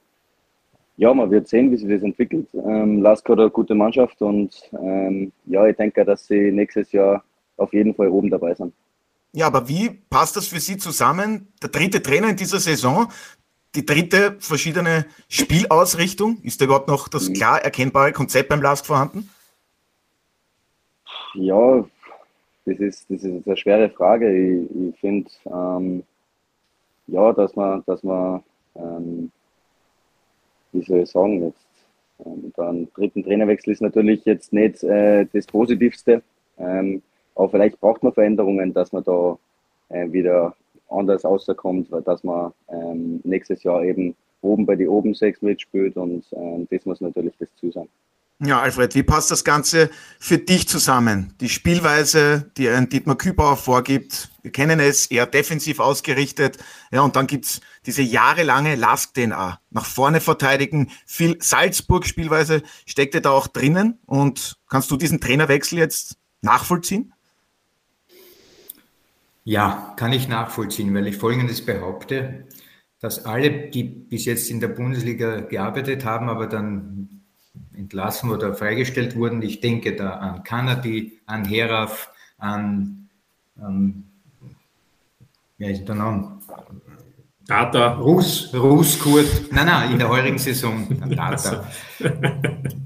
ja, 0.95 1.13
man 1.13 1.29
wird 1.29 1.47
sehen, 1.47 1.71
wie 1.71 1.77
sich 1.77 1.89
das 1.89 2.01
entwickelt. 2.01 2.47
Ähm, 2.53 3.01
Lask 3.01 3.27
hat 3.29 3.39
eine 3.39 3.51
gute 3.51 3.75
Mannschaft 3.75 4.19
und 4.21 4.71
ähm, 4.81 5.31
ja, 5.45 5.67
ich 5.67 5.75
denke, 5.75 6.03
dass 6.03 6.25
sie 6.25 6.51
nächstes 6.51 6.91
Jahr 6.91 7.23
auf 7.57 7.73
jeden 7.73 7.93
Fall 7.93 8.09
oben 8.09 8.29
dabei 8.29 8.53
sind. 8.55 8.73
Ja, 9.33 9.47
aber 9.47 9.67
wie 9.67 9.89
passt 9.89 10.35
das 10.35 10.47
für 10.47 10.59
Sie 10.59 10.77
zusammen? 10.77 11.51
Der 11.61 11.69
dritte 11.69 12.01
Trainer 12.01 12.29
in 12.29 12.37
dieser 12.37 12.59
Saison, 12.59 13.09
die 13.75 13.85
dritte 13.85 14.37
verschiedene 14.39 15.05
Spielausrichtung. 15.27 16.39
Ist 16.43 16.61
da 16.61 16.65
überhaupt 16.65 16.87
noch 16.87 17.07
das 17.07 17.29
mhm. 17.29 17.33
klar 17.33 17.61
erkennbare 17.61 18.13
Konzept 18.13 18.49
beim 18.49 18.61
LASK 18.61 18.85
vorhanden? 18.85 19.29
Ja, 21.35 21.85
das 22.65 22.79
ist, 22.79 23.05
das 23.09 23.23
ist 23.23 23.47
eine 23.47 23.57
schwere 23.57 23.89
Frage. 23.89 24.31
Ich, 24.35 24.89
ich 24.89 24.99
finde, 24.99 25.29
ähm, 25.45 26.03
ja, 27.07 27.31
dass 27.33 27.55
man, 27.55 27.83
dass 27.85 28.01
man 28.03 28.43
ähm, 28.75 29.31
wie 30.71 30.83
soll 30.83 30.99
ich 30.99 31.09
sagen, 31.09 31.43
jetzt, 31.43 31.67
ähm, 32.25 32.51
dann 32.55 32.87
dritten 32.95 33.23
Trainerwechsel 33.23 33.73
ist 33.73 33.81
natürlich 33.81 34.25
jetzt 34.25 34.53
nicht 34.53 34.83
äh, 34.83 35.25
das 35.31 35.45
Positivste. 35.45 36.21
Ähm, 36.57 37.01
aber 37.37 37.49
vielleicht 37.49 37.79
braucht 37.79 38.03
man 38.03 38.13
Veränderungen, 38.13 38.73
dass 38.73 38.91
man 38.91 39.03
da 39.03 39.37
äh, 39.89 40.11
wieder 40.11 40.55
anders 40.89 41.23
rauskommt, 41.23 41.89
dass 42.05 42.23
man 42.23 42.53
ähm, 42.69 43.21
nächstes 43.23 43.63
Jahr 43.63 43.83
eben 43.83 44.15
oben 44.41 44.65
bei 44.65 44.75
die 44.75 44.87
oben 44.87 45.13
sechs 45.13 45.41
mitspielt 45.41 45.97
und 45.97 46.25
ähm, 46.31 46.67
das 46.69 46.85
muss 46.85 47.01
natürlich 47.01 47.33
das 47.39 47.49
zu 47.59 47.71
sein. 47.71 47.87
Ja, 48.39 48.61
Alfred, 48.61 48.93
wie 48.93 49.01
passt 49.01 49.31
das 49.31 49.43
Ganze 49.43 49.89
für 50.19 50.37
dich 50.37 50.67
zusammen? 50.67 51.33
Die 51.41 51.49
Spielweise, 51.49 52.51
die 52.55 52.69
ein 52.69 52.87
Dietmar 52.87 53.17
Kübauer 53.17 53.57
vorgibt, 53.57 54.29
wir 54.43 54.51
kennen 54.51 54.79
es, 54.79 55.07
eher 55.07 55.25
defensiv 55.25 55.79
ausgerichtet. 55.79 56.57
Ja, 56.91 57.01
und 57.01 57.15
dann 57.15 57.25
gibt's 57.25 57.61
diese 57.87 58.03
jahrelange 58.03 58.75
Lask-DNA. 58.75 59.59
Nach 59.71 59.85
vorne 59.85 60.21
verteidigen, 60.21 60.91
viel 61.07 61.37
Salzburg-Spielweise 61.41 62.61
steckte 62.85 63.21
da 63.21 63.31
auch 63.31 63.47
drinnen. 63.47 63.97
Und 64.05 64.59
kannst 64.69 64.91
du 64.91 64.97
diesen 64.97 65.19
Trainerwechsel 65.19 65.79
jetzt 65.79 66.19
nachvollziehen? 66.41 67.13
Ja, 69.47 69.93
kann 69.95 70.11
ich 70.11 70.27
nachvollziehen, 70.27 70.93
weil 70.93 71.07
ich 71.07 71.15
Folgendes 71.15 71.65
behaupte, 71.65 72.47
dass 72.99 73.23
alle, 73.23 73.69
die 73.69 73.85
bis 73.85 74.25
jetzt 74.25 74.51
in 74.51 74.59
der 74.59 74.67
Bundesliga 74.67 75.39
gearbeitet 75.39 76.03
haben, 76.03 76.27
aber 76.27 76.47
dann 76.47 77.21
entlassen 77.73 78.29
oder 78.29 78.53
freigestellt 78.55 79.15
wurden. 79.15 79.41
Ich 79.41 79.61
denke 79.61 79.95
da 79.95 80.15
an 80.15 80.43
Kanadi, 80.43 81.21
an 81.27 81.45
Heraf, 81.45 82.11
an, 82.37 83.07
ähm, 83.57 84.03
ja, 85.59 85.69
ist 85.69 85.85
der 85.85 85.95
Name? 85.95 86.39
Data. 87.47 87.93
Rus, 87.93 88.53
Ruskurt. 88.53 89.49
Nein, 89.53 89.67
nein, 89.67 89.91
in 89.93 89.99
der 89.99 90.09
heurigen 90.09 90.39
Saison. 90.39 90.87
Data. 91.09 91.65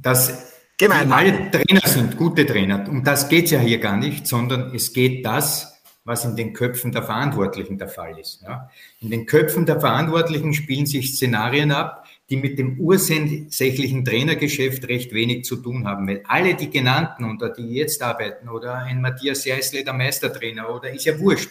Das 0.03 0.53
Gemein. 0.77 1.11
alle 1.11 1.49
Trainer 1.49 1.87
sind 1.87 2.17
gute 2.17 2.45
Trainer. 2.45 2.87
Um 2.87 3.03
das 3.03 3.29
geht 3.29 3.45
es 3.45 3.51
ja 3.51 3.59
hier 3.59 3.79
gar 3.79 3.97
nicht, 3.97 4.27
sondern 4.27 4.75
es 4.75 4.93
geht 4.93 5.25
das, 5.25 5.70
was 6.03 6.25
in 6.25 6.35
den 6.35 6.53
Köpfen 6.53 6.91
der 6.91 7.03
Verantwortlichen 7.03 7.77
der 7.77 7.87
Fall 7.87 8.17
ist. 8.19 8.41
Ja. 8.41 8.69
In 8.99 9.11
den 9.11 9.25
Köpfen 9.25 9.65
der 9.65 9.79
Verantwortlichen 9.79 10.53
spielen 10.53 10.85
sich 10.85 11.15
Szenarien 11.15 11.71
ab, 11.71 12.05
die 12.29 12.37
mit 12.37 12.57
dem 12.57 12.79
ursächlichen 12.79 14.05
Trainergeschäft 14.05 14.87
recht 14.87 15.13
wenig 15.13 15.45
zu 15.45 15.57
tun 15.57 15.85
haben, 15.85 16.07
weil 16.07 16.23
alle 16.27 16.55
die 16.55 16.69
genannten 16.69 17.29
oder 17.29 17.49
die 17.49 17.73
jetzt 17.75 18.01
arbeiten 18.01 18.49
oder 18.49 18.75
ein 18.75 19.01
Matthias 19.01 19.45
Jeißle, 19.45 19.83
der 19.83 19.93
Meistertrainer 19.93 20.73
oder 20.73 20.91
ist 20.91 21.05
ja 21.05 21.19
wurscht, 21.19 21.49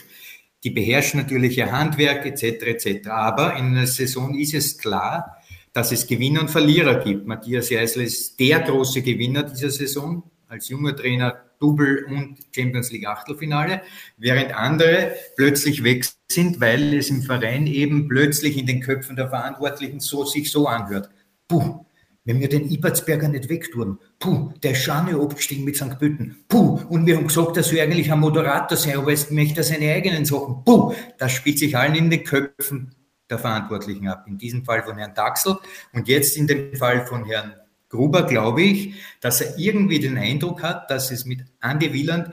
die 0.65 0.71
beherrschen 0.71 1.21
natürlich 1.21 1.57
ihr 1.59 1.71
Handwerk 1.71 2.27
etc. 2.27 2.43
etc. 2.43 3.09
Aber 3.09 3.57
in 3.57 3.67
einer 3.67 3.87
Saison 3.87 4.37
ist 4.37 4.55
es 4.55 4.79
klar, 4.79 5.37
dass 5.73 5.93
es 5.93 6.07
Gewinner 6.07 6.41
und 6.41 6.51
Verlierer 6.51 6.97
gibt. 7.05 7.27
Matthias 7.27 7.71
Jeißle 7.71 8.03
ist 8.03 8.41
der 8.41 8.61
große 8.61 9.03
Gewinner 9.03 9.45
dieser 9.45 9.71
Saison 9.71 10.25
als 10.49 10.69
junger 10.69 10.97
Trainer 10.97 11.50
Double 11.61 12.05
und 12.09 12.39
Champions 12.55 12.91
League 12.91 13.07
Achtelfinale, 13.07 13.83
während 14.17 14.55
andere 14.55 15.15
plötzlich 15.37 15.85
weg 15.85 16.07
sind, 16.31 16.61
weil 16.61 16.95
es 16.95 17.11
im 17.11 17.23
Verein 17.23 17.67
eben 17.67 18.09
plötzlich 18.09 18.57
in 18.57 18.67
den 18.67 18.81
Köpfen 18.81 19.17
der 19.17 19.29
Verantwortlichen 19.29 20.01
so 20.01 20.25
sich 20.25 20.51
so 20.51 20.67
anhört. 20.67 21.11
Puh, 21.47 21.85
wenn 22.25 22.41
wir 22.41 22.49
den 22.49 22.71
Ibertsberger 22.71 23.29
nicht 23.29 23.49
wegtun, 23.49 23.99
puh, 24.19 24.53
der 24.63 24.73
ist 24.73 24.83
schon 24.83 25.21
abgestiegen 25.21 25.65
mit 25.65 25.77
St. 25.77 25.99
Pölten, 25.99 26.45
puh, 26.49 26.81
und 26.89 27.07
wir 27.07 27.17
haben 27.17 27.27
gesagt, 27.27 27.57
dass 27.57 27.73
wir 27.73 27.83
eigentlich 27.83 28.13
ein 28.13 28.21
Moderator 28.21 28.77
sein, 28.77 28.99
aber 28.99 29.11
jetzt 29.11 29.31
möchte 29.31 29.63
seine 29.63 29.93
eigenen 29.93 30.25
Sachen, 30.25 30.63
puh, 30.65 30.95
das 31.19 31.33
spielt 31.33 31.59
sich 31.59 31.77
allen 31.77 31.95
in 31.95 32.11
den 32.11 32.25
Köpfen 32.25 32.95
der 33.31 33.39
Verantwortlichen 33.39 34.09
ab. 34.09 34.25
In 34.27 34.39
diesem 34.39 34.65
Fall 34.65 34.83
von 34.83 34.99
Herrn 34.99 35.15
Daxel 35.15 35.57
und 35.93 36.09
jetzt 36.09 36.37
in 36.37 36.47
dem 36.47 36.75
Fall 36.75 37.07
von 37.07 37.25
Herrn 37.25 37.55
Gruber 37.91 38.23
glaube 38.23 38.63
ich, 38.63 38.95
dass 39.21 39.43
er 39.43 39.59
irgendwie 39.59 39.99
den 39.99 40.17
Eindruck 40.17 40.63
hat, 40.63 40.91
dass 40.91 41.11
es 41.11 41.27
mit 41.27 41.45
Andy 41.61 41.93
Wieland, 41.93 42.31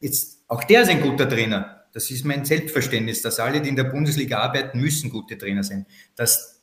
jetzt, 0.00 0.44
auch 0.46 0.62
der 0.64 0.82
ist 0.82 0.90
ein 0.90 1.00
guter 1.00 1.28
Trainer, 1.28 1.86
das 1.92 2.10
ist 2.10 2.24
mein 2.24 2.44
Selbstverständnis, 2.44 3.22
dass 3.22 3.40
alle, 3.40 3.60
die 3.60 3.68
in 3.68 3.76
der 3.76 3.84
Bundesliga 3.84 4.38
arbeiten, 4.38 4.80
müssen 4.80 5.10
gute 5.10 5.36
Trainer 5.36 5.64
sein, 5.64 5.86
dass 6.14 6.62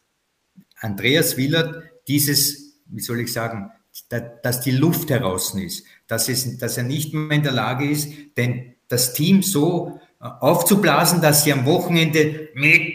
Andreas 0.77 1.37
Wieland 1.37 1.83
dieses, 2.07 2.79
wie 2.85 3.01
soll 3.01 3.19
ich 3.19 3.33
sagen, 3.33 3.71
dass 4.09 4.61
die 4.61 4.71
Luft 4.71 5.09
heraus 5.09 5.53
ist, 5.55 5.85
dass, 6.07 6.29
es, 6.29 6.57
dass 6.57 6.77
er 6.77 6.83
nicht 6.83 7.13
mehr 7.13 7.35
in 7.35 7.43
der 7.43 7.51
Lage 7.51 7.89
ist, 7.89 8.11
denn 8.37 8.75
das 8.87 9.13
Team 9.13 9.43
so 9.43 9.99
äh, 10.21 10.25
aufzublasen, 10.25 11.21
dass 11.21 11.43
sie 11.43 11.53
am 11.53 11.65
Wochenende 11.65 12.49
mit 12.53 12.93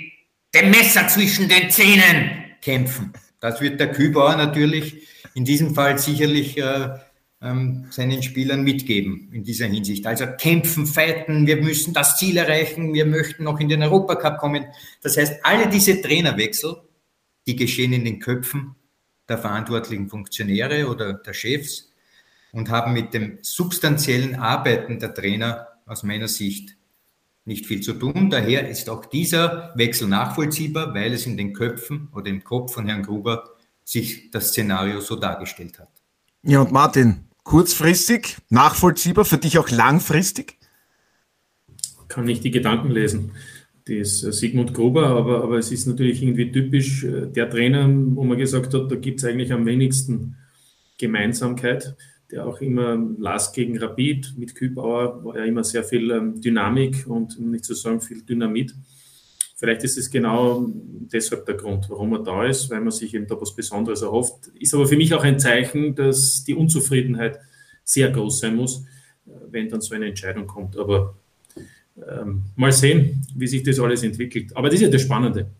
dem 0.54 0.70
Messer 0.70 1.06
zwischen 1.08 1.48
den 1.48 1.70
Zähnen 1.70 2.30
kämpfen. 2.62 3.12
Das 3.40 3.60
wird 3.60 3.78
der 3.80 3.92
Kübauer 3.92 4.36
natürlich 4.36 5.06
in 5.34 5.44
diesem 5.44 5.74
Fall 5.74 5.98
sicherlich 5.98 6.56
äh, 6.58 6.96
ähm, 7.44 7.86
seinen 7.90 8.22
Spielern 8.22 8.62
mitgeben 8.62 9.28
in 9.32 9.44
dieser 9.44 9.66
Hinsicht. 9.66 10.06
Also 10.06 10.26
kämpfen, 10.38 10.86
fighten, 10.86 11.46
wir 11.46 11.56
müssen 11.56 11.92
das 11.92 12.16
Ziel 12.16 12.36
erreichen, 12.36 12.94
wir 12.94 13.04
möchten 13.04 13.44
noch 13.44 13.60
in 13.60 13.68
den 13.68 13.82
Europacup 13.82 14.38
kommen. 14.38 14.64
Das 15.02 15.16
heißt, 15.16 15.44
alle 15.44 15.68
diese 15.68 16.00
Trainerwechsel, 16.00 16.76
die 17.46 17.56
geschehen 17.56 17.92
in 17.92 18.04
den 18.04 18.20
Köpfen 18.20 18.76
der 19.28 19.38
verantwortlichen 19.38 20.08
Funktionäre 20.08 20.88
oder 20.88 21.14
der 21.14 21.34
Chefs 21.34 21.92
und 22.52 22.70
haben 22.70 22.92
mit 22.92 23.12
dem 23.12 23.38
substanziellen 23.42 24.36
Arbeiten 24.36 24.98
der 24.98 25.14
Trainer 25.14 25.68
aus 25.86 26.02
meiner 26.02 26.28
Sicht 26.28 26.76
nicht 27.44 27.66
viel 27.66 27.80
zu 27.80 27.94
tun. 27.94 28.30
Daher 28.30 28.68
ist 28.68 28.88
auch 28.88 29.04
dieser 29.04 29.72
Wechsel 29.74 30.08
nachvollziehbar, 30.08 30.94
weil 30.94 31.12
es 31.12 31.26
in 31.26 31.36
den 31.36 31.52
Köpfen 31.52 32.08
oder 32.14 32.28
im 32.28 32.42
Kopf 32.42 32.72
von 32.72 32.86
Herrn 32.86 33.02
Gruber 33.02 33.53
sich 33.84 34.30
das 34.30 34.48
Szenario 34.48 35.00
so 35.00 35.16
dargestellt 35.16 35.78
hat. 35.78 35.90
Ja, 36.42 36.60
und 36.60 36.72
Martin, 36.72 37.24
kurzfristig, 37.42 38.38
nachvollziehbar, 38.48 39.24
für 39.24 39.38
dich 39.38 39.58
auch 39.58 39.70
langfristig? 39.70 40.58
Kann 42.08 42.24
nicht 42.24 42.44
die 42.44 42.50
Gedanken 42.50 42.90
lesen. 42.90 43.32
Das 43.86 43.96
ist 43.96 44.24
äh, 44.24 44.32
Sigmund 44.32 44.72
Gruber, 44.72 45.08
aber, 45.08 45.42
aber 45.42 45.58
es 45.58 45.70
ist 45.70 45.86
natürlich 45.86 46.22
irgendwie 46.22 46.50
typisch 46.50 47.04
äh, 47.04 47.26
der 47.26 47.50
Trainer, 47.50 47.86
wo 47.88 48.24
man 48.24 48.38
gesagt 48.38 48.72
hat, 48.72 48.90
da 48.90 48.96
gibt 48.96 49.20
es 49.20 49.26
eigentlich 49.26 49.52
am 49.52 49.66
wenigsten 49.66 50.36
Gemeinsamkeit, 50.98 51.94
der 52.30 52.46
auch 52.46 52.60
immer 52.60 52.96
las 53.18 53.52
gegen 53.52 53.78
Rapid 53.78 54.34
mit 54.38 54.54
Kübauer 54.54 55.22
war 55.24 55.36
ja 55.36 55.44
immer 55.44 55.64
sehr 55.64 55.84
viel 55.84 56.10
ähm, 56.10 56.40
Dynamik 56.40 57.06
und 57.06 57.38
nicht 57.38 57.64
zu 57.64 57.74
sagen 57.74 58.00
viel 58.00 58.22
Dynamit. 58.22 58.74
Vielleicht 59.56 59.84
ist 59.84 59.96
es 59.96 60.10
genau 60.10 60.66
deshalb 60.68 61.46
der 61.46 61.54
Grund, 61.54 61.88
warum 61.88 62.12
er 62.14 62.22
da 62.22 62.44
ist, 62.44 62.70
weil 62.70 62.80
man 62.80 62.90
sich 62.90 63.14
eben 63.14 63.26
da 63.26 63.40
was 63.40 63.54
Besonderes 63.54 64.02
erhofft. 64.02 64.48
Ist 64.58 64.74
aber 64.74 64.86
für 64.86 64.96
mich 64.96 65.14
auch 65.14 65.22
ein 65.22 65.38
Zeichen, 65.38 65.94
dass 65.94 66.42
die 66.44 66.54
Unzufriedenheit 66.54 67.38
sehr 67.84 68.10
groß 68.10 68.40
sein 68.40 68.56
muss, 68.56 68.84
wenn 69.50 69.68
dann 69.68 69.80
so 69.80 69.94
eine 69.94 70.06
Entscheidung 70.06 70.46
kommt. 70.46 70.76
Aber 70.76 71.16
ähm, 71.96 72.42
mal 72.56 72.72
sehen, 72.72 73.24
wie 73.36 73.46
sich 73.46 73.62
das 73.62 73.78
alles 73.78 74.02
entwickelt. 74.02 74.56
Aber 74.56 74.68
das 74.68 74.76
ist 74.76 74.82
ja 74.82 74.88
das 74.88 75.02
Spannende 75.02 75.50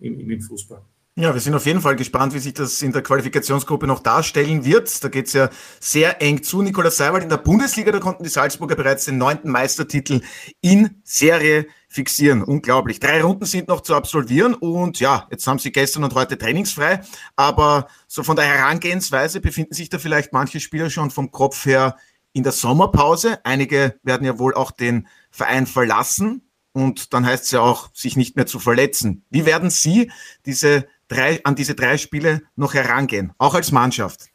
im, 0.00 0.18
im 0.28 0.40
Fußball. 0.40 0.82
Ja, 1.18 1.32
wir 1.32 1.40
sind 1.40 1.54
auf 1.54 1.64
jeden 1.64 1.80
Fall 1.80 1.96
gespannt, 1.96 2.34
wie 2.34 2.38
sich 2.40 2.52
das 2.52 2.82
in 2.82 2.92
der 2.92 3.00
Qualifikationsgruppe 3.00 3.86
noch 3.86 4.00
darstellen 4.00 4.66
wird. 4.66 5.02
Da 5.02 5.08
geht 5.08 5.28
es 5.28 5.32
ja 5.32 5.48
sehr 5.80 6.20
eng 6.20 6.42
zu. 6.42 6.60
Nikolaus 6.60 6.98
Seiwald 6.98 7.22
in 7.22 7.30
der 7.30 7.38
Bundesliga, 7.38 7.90
da 7.90 8.00
konnten 8.00 8.22
die 8.22 8.28
Salzburger 8.28 8.76
bereits 8.76 9.06
den 9.06 9.16
neunten 9.16 9.50
Meistertitel 9.50 10.20
in 10.60 11.00
Serie 11.04 11.68
fixieren. 11.96 12.42
Unglaublich. 12.42 13.00
Drei 13.00 13.22
Runden 13.22 13.46
sind 13.46 13.68
noch 13.68 13.80
zu 13.80 13.94
absolvieren 13.94 14.54
und 14.54 15.00
ja, 15.00 15.26
jetzt 15.30 15.46
haben 15.46 15.58
sie 15.58 15.72
gestern 15.72 16.04
und 16.04 16.14
heute 16.14 16.38
trainingsfrei. 16.38 17.00
Aber 17.34 17.88
so 18.06 18.22
von 18.22 18.36
der 18.36 18.44
Herangehensweise 18.44 19.40
befinden 19.40 19.74
sich 19.74 19.88
da 19.88 19.98
vielleicht 19.98 20.32
manche 20.32 20.60
Spieler 20.60 20.90
schon 20.90 21.10
vom 21.10 21.30
Kopf 21.30 21.64
her 21.64 21.96
in 22.32 22.42
der 22.42 22.52
Sommerpause. 22.52 23.44
Einige 23.44 23.98
werden 24.02 24.26
ja 24.26 24.38
wohl 24.38 24.54
auch 24.54 24.70
den 24.70 25.08
Verein 25.30 25.66
verlassen. 25.66 26.42
Und 26.72 27.14
dann 27.14 27.24
heißt 27.24 27.44
es 27.44 27.50
ja 27.52 27.60
auch, 27.62 27.88
sich 27.94 28.16
nicht 28.16 28.36
mehr 28.36 28.46
zu 28.46 28.58
verletzen. 28.58 29.24
Wie 29.30 29.46
werden 29.46 29.70
Sie 29.70 30.12
diese 30.44 30.86
drei, 31.08 31.40
an 31.44 31.56
diese 31.56 31.74
drei 31.74 31.96
Spiele 31.96 32.42
noch 32.56 32.74
herangehen, 32.74 33.32
auch 33.38 33.54
als 33.54 33.72
Mannschaft? 33.72 34.26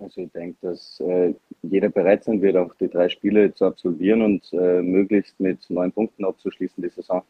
Also 0.00 0.22
ich 0.22 0.32
denke, 0.32 0.58
dass 0.62 0.98
äh, 0.98 1.32
jeder 1.70 1.88
bereit 1.88 2.24
sein 2.24 2.40
wird, 2.42 2.56
auch 2.56 2.74
die 2.74 2.88
drei 2.88 3.08
Spiele 3.08 3.54
zu 3.54 3.66
absolvieren 3.66 4.22
und 4.22 4.52
äh, 4.52 4.82
möglichst 4.82 5.38
mit 5.40 5.58
neun 5.68 5.92
Punkten 5.92 6.24
abzuschließen 6.24 6.82
die 6.82 6.90
Saison. 6.90 7.22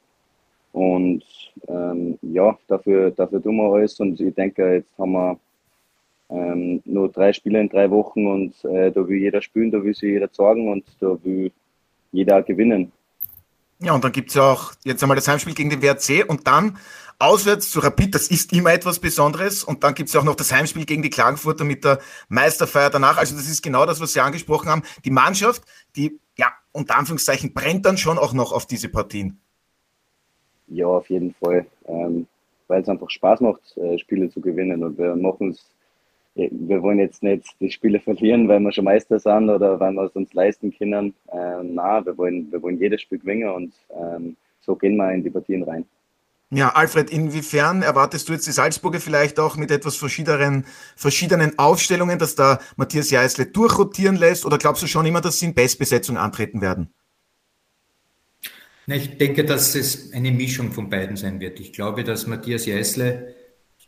Und 0.73 1.23
ähm, 1.69 2.19
ja, 2.23 2.59
dafür, 2.67 3.11
dafür 3.13 3.43
tun 3.43 3.57
wir 3.57 3.73
alles 3.73 4.01
und 4.01 4.21
ich 4.21 4.35
denke, 4.35 4.75
jetzt 4.75 4.99
haben 4.99 5.13
wir 5.13 5.39
ähm, 6.31 6.83
nur 6.85 7.09
drei 7.11 7.33
Spiele 7.33 7.61
in 7.61 7.69
drei 7.69 7.91
Wochen 7.91 8.27
und 8.27 8.65
äh, 8.65 8.91
da 8.91 9.07
will 9.07 9.19
jeder 9.19 9.41
spielen, 9.41 9.71
da 9.71 9.83
will 9.83 9.95
sich 9.95 10.11
jeder 10.11 10.29
sorgen 10.33 10.71
und 10.73 10.85
da 11.01 11.17
will 11.23 11.53
jeder 12.11 12.43
gewinnen. 12.43 12.91
Ja, 13.85 13.93
und 13.93 14.03
dann 14.03 14.13
gibt 14.13 14.31
es 14.31 14.35
ja 14.35 14.51
auch 14.51 14.73
jetzt 14.85 15.03
einmal 15.03 15.17
das 15.17 15.29
Heimspiel 15.29 15.55
gegen 15.55 15.71
den 15.71 15.83
WRC 15.83 16.25
und 16.27 16.47
dann 16.47 16.79
auswärts 17.19 17.71
zu 17.71 17.81
Rapid, 17.81 18.15
das 18.15 18.29
ist 18.29 18.53
immer 18.53 18.73
etwas 18.73 18.99
Besonderes. 18.99 19.63
Und 19.63 19.85
dann 19.85 19.95
gibt 19.95 20.09
es 20.09 20.15
ja 20.15 20.21
auch 20.21 20.25
noch 20.25 20.37
das 20.37 20.53
Heimspiel 20.53 20.85
gegen 20.85 21.03
die 21.03 21.11
Klagenfurter 21.11 21.65
mit 21.65 21.85
der 21.85 21.99
Meisterfeier 22.29 22.91
danach. 22.91 23.19
Also 23.19 23.37
das 23.37 23.49
ist 23.49 23.63
genau 23.63 23.87
das, 23.87 24.01
was 24.01 24.13
Sie 24.13 24.21
angesprochen 24.21 24.69
haben. 24.69 24.83
Die 25.05 25.11
Mannschaft, 25.11 25.63
die, 25.97 26.19
ja, 26.37 26.49
unter 26.73 26.97
Anführungszeichen, 26.97 27.53
brennt 27.53 27.87
dann 27.87 27.99
schon 27.99 28.19
auch 28.19 28.33
noch 28.33 28.53
auf 28.53 28.67
diese 28.67 28.89
Partien. 28.89 29.39
Ja, 30.69 30.87
auf 30.87 31.09
jeden 31.11 31.35
Fall. 31.35 31.67
Ähm, 31.87 32.27
weil 32.69 32.81
es 32.81 32.89
einfach 32.89 33.11
Spaß 33.11 33.41
macht, 33.41 33.77
äh, 33.77 33.99
Spiele 33.99 34.31
zu 34.31 34.41
gewinnen. 34.41 34.83
Und 34.83 34.97
wir 34.97 35.15
machen 35.15 35.51
es 35.51 35.74
wir 36.35 36.83
wollen 36.83 36.99
jetzt 36.99 37.23
nicht 37.23 37.47
die 37.61 37.71
Spiele 37.71 38.01
verlieren, 38.01 38.49
weil 38.49 38.61
wir 38.61 38.73
schon 38.73 38.85
Meister 38.85 39.19
sind 39.19 39.51
oder 39.51 39.79
weil 39.79 39.93
wir 39.93 40.05
es 40.05 40.13
uns 40.13 40.33
leisten 40.35 40.77
können. 40.77 41.15
Ähm, 41.33 41.75
na, 41.75 42.05
wir 42.05 42.17
wollen, 42.19 42.51
wir 42.51 42.61
wollen 42.63 42.79
jedes 42.79 43.03
Spiel 43.03 43.19
gewinnen 43.19 43.49
und 43.49 43.73
ähm, 43.91 44.37
so 44.61 44.75
gehen 44.75 44.97
wir 44.97 45.13
in 45.13 45.23
die 45.23 45.31
Partien 45.31 45.63
rein. 45.63 45.85
Ja, 46.51 46.71
Alfred, 46.71 47.11
inwiefern 47.11 47.83
erwartest 47.83 48.29
du 48.29 48.33
jetzt 48.33 48.47
die 48.47 48.53
Salzburger 48.53 49.01
vielleicht 49.01 49.41
auch 49.41 49.57
mit 49.57 49.71
etwas 49.71 49.97
verschiedenen, 49.97 50.67
verschiedenen 50.95 51.59
Aufstellungen, 51.59 52.19
dass 52.19 52.35
da 52.35 52.61
Matthias 52.77 53.11
Jeißle 53.11 53.47
durchrotieren 53.47 54.17
lässt? 54.17 54.47
Oder 54.47 54.59
glaubst 54.59 54.83
du 54.83 54.87
schon 54.87 55.07
immer, 55.07 55.21
dass 55.21 55.39
sie 55.39 55.47
in 55.47 55.55
Bestbesetzung 55.55 56.17
antreten 56.17 56.61
werden? 56.61 56.93
Ich 58.87 59.17
denke, 59.17 59.45
dass 59.45 59.75
es 59.75 60.13
eine 60.13 60.31
Mischung 60.31 60.71
von 60.71 60.91
beiden 60.91 61.17
sein 61.17 61.41
wird. 61.41 61.59
Ich 61.59 61.73
glaube, 61.73 62.05
dass 62.05 62.27
Matthias 62.27 62.67
Jeißle, 62.67 63.35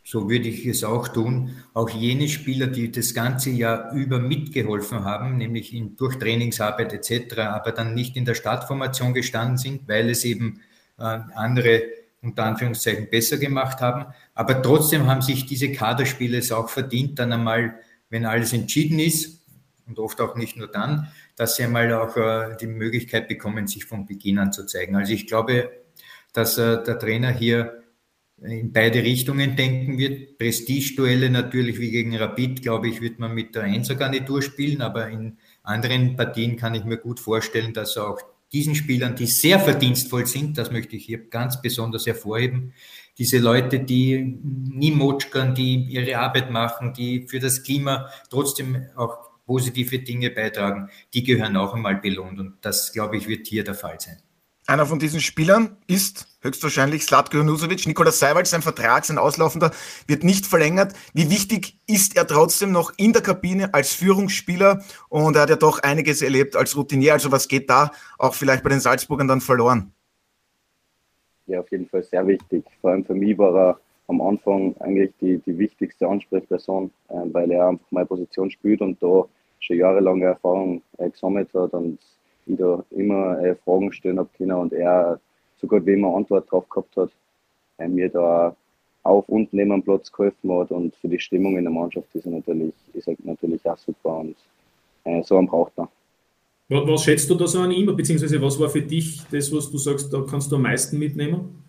so 0.06 0.30
würde 0.30 0.48
ich 0.48 0.64
es 0.64 0.84
auch 0.84 1.08
tun, 1.08 1.56
auch 1.74 1.90
jene 1.90 2.28
Spieler, 2.28 2.68
die 2.68 2.92
das 2.92 3.12
ganze 3.12 3.50
Jahr 3.50 3.92
über 3.92 4.20
mitgeholfen 4.20 5.02
haben, 5.02 5.36
nämlich 5.36 5.74
in, 5.74 5.96
durch 5.96 6.16
Trainingsarbeit 6.16 6.92
etc., 6.92 7.38
aber 7.38 7.72
dann 7.72 7.92
nicht 7.92 8.16
in 8.16 8.24
der 8.24 8.34
Startformation 8.34 9.14
gestanden 9.14 9.58
sind, 9.58 9.88
weil 9.88 10.08
es 10.08 10.24
eben 10.24 10.60
äh, 10.98 11.02
andere 11.34 11.82
unter 12.22 12.44
Anführungszeichen 12.44 13.10
besser 13.10 13.38
gemacht 13.38 13.80
haben. 13.80 14.14
Aber 14.32 14.62
trotzdem 14.62 15.08
haben 15.08 15.22
sich 15.22 15.44
diese 15.44 15.72
Kaderspiele 15.72 16.38
es 16.38 16.52
auch 16.52 16.68
verdient, 16.68 17.18
dann 17.18 17.32
einmal, 17.32 17.74
wenn 18.08 18.26
alles 18.26 18.52
entschieden 18.52 19.00
ist, 19.00 19.40
und 19.88 19.98
oft 19.98 20.20
auch 20.20 20.36
nicht 20.36 20.56
nur 20.56 20.68
dann, 20.68 21.08
dass 21.34 21.56
sie 21.56 21.64
einmal 21.64 21.92
auch 21.92 22.16
äh, 22.16 22.56
die 22.60 22.68
Möglichkeit 22.68 23.26
bekommen, 23.26 23.66
sich 23.66 23.84
von 23.84 24.06
Beginn 24.06 24.38
an 24.38 24.52
zu 24.52 24.66
zeigen. 24.66 24.94
Also 24.94 25.12
ich 25.12 25.26
glaube, 25.26 25.70
dass 26.32 26.58
äh, 26.58 26.82
der 26.84 26.96
Trainer 26.98 27.30
hier 27.30 27.82
in 28.42 28.72
beide 28.72 29.02
Richtungen 29.02 29.56
denken 29.56 29.98
wird. 29.98 30.38
Prestigeduelle 30.38 31.30
natürlich 31.30 31.80
wie 31.80 31.90
gegen 31.90 32.16
Rapid, 32.16 32.62
glaube 32.62 32.88
ich, 32.88 33.00
wird 33.00 33.18
man 33.18 33.34
mit 33.34 33.54
der 33.54 33.64
Einser-Garnitur 33.64 34.42
spielen, 34.42 34.82
aber 34.82 35.08
in 35.08 35.38
anderen 35.62 36.16
Partien 36.16 36.56
kann 36.56 36.74
ich 36.74 36.84
mir 36.84 36.98
gut 36.98 37.18
vorstellen, 37.20 37.72
dass 37.72 37.96
auch 37.96 38.20
diesen 38.52 38.74
Spielern, 38.74 39.16
die 39.16 39.26
sehr 39.26 39.58
verdienstvoll 39.58 40.26
sind, 40.26 40.56
das 40.58 40.70
möchte 40.70 40.96
ich 40.96 41.04
hier 41.04 41.28
ganz 41.28 41.60
besonders 41.60 42.06
hervorheben, 42.06 42.74
diese 43.18 43.38
Leute, 43.38 43.80
die 43.80 44.38
nie 44.42 44.92
motschkern, 44.92 45.54
die 45.54 45.86
ihre 45.88 46.18
Arbeit 46.18 46.50
machen, 46.50 46.92
die 46.92 47.26
für 47.26 47.40
das 47.40 47.62
Klima 47.62 48.10
trotzdem 48.30 48.86
auch 48.94 49.30
positive 49.46 50.00
Dinge 50.00 50.30
beitragen, 50.30 50.90
die 51.14 51.24
gehören 51.24 51.56
auch 51.56 51.74
einmal 51.74 51.96
belohnt. 51.96 52.38
Und 52.38 52.56
das, 52.60 52.92
glaube 52.92 53.16
ich, 53.16 53.26
wird 53.26 53.46
hier 53.46 53.64
der 53.64 53.74
Fall 53.74 53.98
sein. 53.98 54.18
Einer 54.68 54.84
von 54.84 54.98
diesen 54.98 55.20
Spielern 55.20 55.76
ist 55.86 56.26
höchstwahrscheinlich 56.40 57.04
Slatko 57.04 57.36
Junusovic. 57.36 57.86
Nikolas 57.86 58.18
Seiwald, 58.18 58.48
sein 58.48 58.62
Vertrag, 58.62 59.04
sein 59.04 59.16
Auslaufender, 59.16 59.70
wird 60.08 60.24
nicht 60.24 60.44
verlängert. 60.44 60.92
Wie 61.14 61.30
wichtig 61.30 61.78
ist 61.86 62.16
er 62.16 62.26
trotzdem 62.26 62.72
noch 62.72 62.92
in 62.96 63.12
der 63.12 63.22
Kabine 63.22 63.72
als 63.74 63.94
Führungsspieler? 63.94 64.82
Und 65.08 65.36
er 65.36 65.42
hat 65.42 65.50
ja 65.50 65.56
doch 65.56 65.84
einiges 65.84 66.20
erlebt 66.20 66.56
als 66.56 66.76
Routinier. 66.76 67.12
Also 67.12 67.30
was 67.30 67.46
geht 67.46 67.70
da 67.70 67.92
auch 68.18 68.34
vielleicht 68.34 68.64
bei 68.64 68.70
den 68.70 68.80
Salzburgern 68.80 69.28
dann 69.28 69.40
verloren? 69.40 69.92
Ja, 71.46 71.60
auf 71.60 71.70
jeden 71.70 71.88
Fall 71.88 72.02
sehr 72.02 72.26
wichtig. 72.26 72.64
Vor 72.80 72.90
allem 72.90 73.04
für 73.04 73.14
mich 73.14 73.38
war 73.38 73.54
er 73.56 73.80
am 74.08 74.20
Anfang 74.20 74.74
eigentlich 74.80 75.12
die, 75.20 75.38
die 75.46 75.56
wichtigste 75.56 76.08
Ansprechperson, 76.08 76.90
äh, 77.08 77.14
weil 77.32 77.52
er 77.52 77.68
einfach 77.68 77.86
meine 77.90 78.06
Position 78.06 78.50
spielt 78.50 78.80
und 78.80 79.00
da 79.00 79.26
schon 79.60 79.76
jahrelange 79.76 80.24
Erfahrung 80.24 80.82
äh, 80.98 81.08
gesammelt 81.08 81.54
hat 81.54 81.72
und 81.72 82.00
ich 82.46 82.56
da 82.56 82.84
immer 82.90 83.38
äh, 83.42 83.54
Fragen 83.56 83.92
stellen 83.92 84.18
habe 84.18 84.28
können 84.36 84.52
und 84.52 84.72
er 84.72 85.20
sogar 85.60 85.84
wie 85.84 85.94
immer 85.94 86.16
Antwort 86.16 86.50
drauf 86.50 86.68
gehabt 86.68 86.96
hat, 86.96 87.10
äh, 87.78 87.88
mir 87.88 88.08
da 88.08 88.54
auf 89.02 89.28
und 89.28 89.52
neben 89.52 89.70
dem 89.70 89.82
Platz 89.82 90.10
geholfen 90.10 90.52
hat 90.52 90.70
und 90.70 90.94
für 90.96 91.08
die 91.08 91.18
Stimmung 91.18 91.56
in 91.56 91.64
der 91.64 91.72
Mannschaft 91.72 92.08
ist 92.14 92.26
er 92.26 92.32
natürlich, 92.32 92.74
ist 92.92 93.08
er 93.08 93.16
natürlich 93.24 93.68
auch 93.68 93.78
super 93.78 94.18
und 94.18 94.36
äh, 95.04 95.22
so 95.22 95.36
einen 95.36 95.46
braucht 95.46 95.76
man. 95.76 95.88
Was, 96.68 96.88
was 96.88 97.04
schätzt 97.04 97.30
du 97.30 97.34
da 97.36 97.46
so 97.46 97.60
an 97.60 97.70
ihm, 97.70 97.94
beziehungsweise 97.94 98.42
was 98.42 98.58
war 98.58 98.68
für 98.68 98.82
dich 98.82 99.22
das, 99.30 99.52
was 99.52 99.70
du 99.70 99.78
sagst, 99.78 100.12
da 100.12 100.24
kannst 100.28 100.50
du 100.50 100.56
am 100.56 100.62
meisten 100.62 100.98
mitnehmen? 100.98 101.62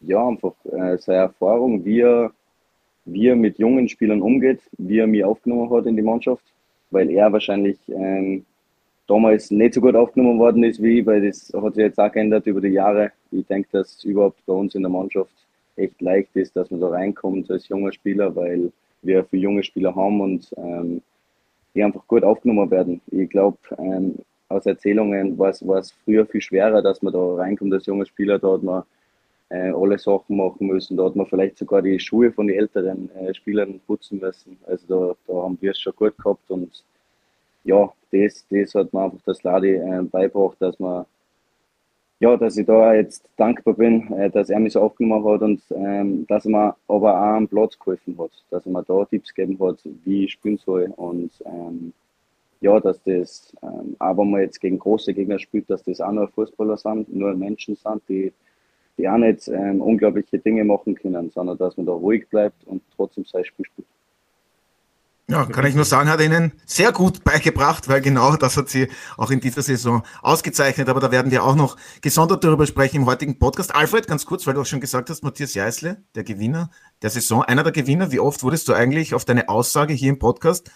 Ja, 0.00 0.28
einfach 0.28 0.54
äh, 0.66 0.96
seine 0.98 1.18
Erfahrung, 1.18 1.84
wie 1.84 2.00
er, 2.00 2.30
wie 3.04 3.26
er 3.26 3.36
mit 3.36 3.58
jungen 3.58 3.88
Spielern 3.88 4.22
umgeht, 4.22 4.60
wie 4.78 4.98
er 4.98 5.08
mich 5.08 5.24
aufgenommen 5.24 5.68
hat 5.70 5.86
in 5.86 5.96
die 5.96 6.02
Mannschaft, 6.02 6.44
weil 6.92 7.10
er 7.10 7.32
wahrscheinlich 7.32 7.78
ähm, 7.88 8.44
damals 9.08 9.50
nicht 9.50 9.74
so 9.74 9.80
gut 9.80 9.96
aufgenommen 9.96 10.38
worden 10.38 10.62
ist 10.62 10.80
wie 10.80 11.00
ich, 11.00 11.06
weil 11.06 11.26
das 11.26 11.52
hat 11.52 11.74
sich 11.74 11.82
jetzt 11.82 11.98
auch 11.98 12.12
geändert 12.12 12.46
über 12.46 12.60
die 12.60 12.68
Jahre. 12.68 13.10
Ich 13.32 13.46
denke, 13.46 13.68
dass 13.72 13.96
es 13.96 14.04
überhaupt 14.04 14.44
bei 14.46 14.52
uns 14.52 14.74
in 14.74 14.82
der 14.82 14.90
Mannschaft 14.90 15.32
echt 15.76 16.00
leicht 16.00 16.36
ist, 16.36 16.54
dass 16.54 16.70
man 16.70 16.80
da 16.80 16.88
reinkommt 16.88 17.50
als 17.50 17.68
junger 17.68 17.92
Spieler, 17.92 18.34
weil 18.36 18.70
wir 19.02 19.24
viele 19.24 19.42
junge 19.42 19.62
Spieler 19.62 19.94
haben 19.94 20.20
und 20.20 20.52
ähm, 20.56 21.02
die 21.74 21.82
einfach 21.82 22.06
gut 22.06 22.22
aufgenommen 22.22 22.70
werden. 22.70 23.00
Ich 23.10 23.30
glaube, 23.30 23.58
ähm, 23.78 24.16
aus 24.48 24.66
Erzählungen 24.66 25.38
war 25.38 25.50
es 25.50 25.92
früher 26.04 26.26
viel 26.26 26.40
schwerer, 26.40 26.82
dass 26.82 27.02
man 27.02 27.12
da 27.12 27.34
reinkommt 27.34 27.72
als 27.72 27.86
junger 27.86 28.06
Spieler. 28.06 28.38
Da 28.38 28.52
hat 28.52 28.62
man 28.62 28.82
äh, 29.50 29.70
alle 29.70 29.98
Sachen 29.98 30.36
machen 30.36 30.66
müssen. 30.66 30.96
Da 30.96 31.04
hat 31.04 31.16
man 31.16 31.26
vielleicht 31.26 31.58
sogar 31.58 31.82
die 31.82 31.98
Schuhe 32.00 32.32
von 32.32 32.48
den 32.48 32.58
älteren 32.58 33.10
äh, 33.16 33.34
Spielern 33.34 33.80
putzen 33.86 34.18
müssen. 34.18 34.58
Also 34.66 35.16
da, 35.26 35.32
da 35.32 35.42
haben 35.42 35.58
wir 35.60 35.70
es 35.70 35.80
schon 35.80 35.94
gut 35.96 36.16
gehabt 36.18 36.50
und 36.50 36.82
ja, 37.64 37.92
das, 38.10 38.46
das 38.50 38.74
hat 38.74 38.92
man 38.92 39.04
einfach 39.04 39.22
das 39.24 39.42
Ladi 39.42 39.74
äh, 39.74 40.02
beibracht, 40.02 40.56
dass 40.60 40.78
man 40.78 41.06
ja, 42.20 42.36
dass 42.36 42.56
ich 42.56 42.66
da 42.66 42.94
jetzt 42.94 43.28
dankbar 43.36 43.74
bin, 43.74 44.12
äh, 44.12 44.30
dass 44.30 44.50
er 44.50 44.58
mich 44.58 44.72
so 44.72 44.80
aufgenommen 44.80 45.24
hat 45.24 45.42
und 45.42 45.62
ähm, 45.70 46.26
dass 46.26 46.46
er 46.46 46.50
mir 46.50 46.76
aber 46.88 47.14
auch 47.14 47.36
am 47.36 47.48
Platz 47.48 47.78
geholfen 47.78 48.18
hat, 48.18 48.32
dass 48.50 48.66
er 48.66 48.72
mir 48.72 48.82
da 48.82 49.04
Tipps 49.04 49.32
gegeben 49.32 49.58
hat, 49.64 49.78
wie 50.04 50.24
ich 50.24 50.32
spielen 50.32 50.58
soll 50.58 50.92
und 50.96 51.30
ähm, 51.44 51.92
ja, 52.60 52.80
dass 52.80 53.00
das, 53.04 53.54
ähm, 53.62 53.94
auch 54.00 54.16
wenn 54.18 54.30
man 54.30 54.40
jetzt 54.40 54.60
gegen 54.60 54.80
große 54.80 55.14
Gegner 55.14 55.38
spielt, 55.38 55.70
dass 55.70 55.84
das 55.84 56.00
auch 56.00 56.10
nur 56.10 56.28
Fußballer 56.28 56.76
sind, 56.76 57.14
nur 57.14 57.34
Menschen 57.34 57.76
sind, 57.76 58.02
die, 58.08 58.32
die 58.96 59.08
auch 59.08 59.16
nicht 59.16 59.46
ähm, 59.46 59.80
unglaubliche 59.80 60.38
Dinge 60.38 60.64
machen 60.64 60.96
können, 60.96 61.30
sondern 61.30 61.56
dass 61.56 61.76
man 61.76 61.86
da 61.86 61.92
ruhig 61.92 62.28
bleibt 62.28 62.66
und 62.66 62.82
trotzdem 62.96 63.24
sein 63.24 63.44
Spiel 63.44 63.64
spielt. 63.64 63.86
Ja, 65.30 65.44
kann 65.44 65.66
ich 65.66 65.74
nur 65.74 65.84
sagen, 65.86 66.08
hat 66.08 66.20
Ihnen 66.20 66.52
sehr 66.64 66.90
gut 66.92 67.22
beigebracht, 67.22 67.88
weil 67.88 68.00
genau 68.00 68.36
das 68.36 68.56
hat 68.56 68.70
sie 68.70 68.88
auch 69.16 69.30
in 69.30 69.40
dieser 69.40 69.62
Saison 69.62 70.02
ausgezeichnet. 70.22 70.88
Aber 70.88 71.00
da 71.00 71.10
werden 71.10 71.30
wir 71.30 71.44
auch 71.44 71.54
noch 71.54 71.76
gesondert 72.00 72.44
darüber 72.44 72.66
sprechen 72.66 72.96
im 72.96 73.06
heutigen 73.06 73.38
Podcast. 73.38 73.74
Alfred, 73.74 74.06
ganz 74.06 74.24
kurz, 74.24 74.46
weil 74.46 74.54
du 74.54 74.62
auch 74.62 74.66
schon 74.66 74.80
gesagt 74.80 75.10
hast, 75.10 75.22
Matthias 75.22 75.54
Jeißle, 75.54 76.02
der 76.14 76.24
Gewinner 76.24 76.70
der 77.02 77.10
Saison, 77.10 77.42
einer 77.42 77.62
der 77.62 77.72
Gewinner. 77.72 78.10
Wie 78.10 78.20
oft 78.20 78.42
wurdest 78.42 78.68
du 78.68 78.72
eigentlich 78.72 79.14
auf 79.14 79.24
deine 79.24 79.48
Aussage 79.48 79.92
hier 79.92 80.08
im 80.08 80.18
Podcast? 80.18 80.70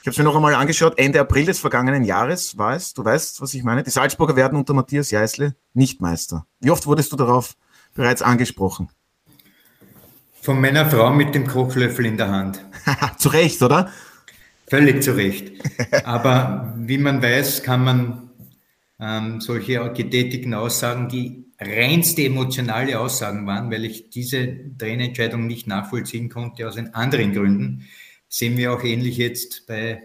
Ich 0.00 0.06
habe 0.06 0.12
es 0.12 0.18
mir 0.18 0.24
noch 0.24 0.36
einmal 0.36 0.54
angeschaut. 0.54 0.98
Ende 0.98 1.20
April 1.20 1.46
des 1.46 1.58
vergangenen 1.58 2.04
Jahres 2.04 2.56
war 2.56 2.76
es. 2.76 2.94
Du 2.94 3.04
weißt, 3.04 3.40
was 3.40 3.54
ich 3.54 3.64
meine. 3.64 3.82
Die 3.82 3.90
Salzburger 3.90 4.36
werden 4.36 4.56
unter 4.56 4.72
Matthias 4.72 5.10
Jeißle 5.10 5.56
nicht 5.74 6.00
Meister. 6.00 6.46
Wie 6.60 6.70
oft 6.70 6.86
wurdest 6.86 7.10
du 7.10 7.16
darauf 7.16 7.56
bereits 7.92 8.22
angesprochen? 8.22 8.88
Von 10.40 10.60
meiner 10.60 10.88
Frau 10.88 11.12
mit 11.12 11.34
dem 11.34 11.48
Kochlöffel 11.48 12.06
in 12.06 12.16
der 12.16 12.30
Hand. 12.30 12.64
zu 13.18 13.28
Recht, 13.28 13.62
oder? 13.62 13.90
Völlig 14.68 15.02
zu 15.02 15.16
Recht. 15.16 15.52
Aber 16.04 16.74
wie 16.76 16.98
man 16.98 17.22
weiß, 17.22 17.62
kann 17.62 17.84
man 17.84 18.30
ähm, 18.98 19.40
solche 19.40 19.92
getätigten 19.92 20.54
Aussagen, 20.54 21.08
die 21.08 21.44
reinste 21.60 22.24
emotionale 22.24 22.98
Aussagen 22.98 23.46
waren, 23.46 23.70
weil 23.70 23.84
ich 23.84 24.10
diese 24.10 24.76
Trainerentscheidung 24.76 25.46
nicht 25.46 25.66
nachvollziehen 25.66 26.28
konnte, 26.28 26.68
aus 26.68 26.76
anderen 26.76 27.32
Gründen, 27.32 27.86
sehen 28.28 28.56
wir 28.56 28.72
auch 28.72 28.84
ähnlich 28.84 29.16
jetzt 29.16 29.66
bei 29.66 30.02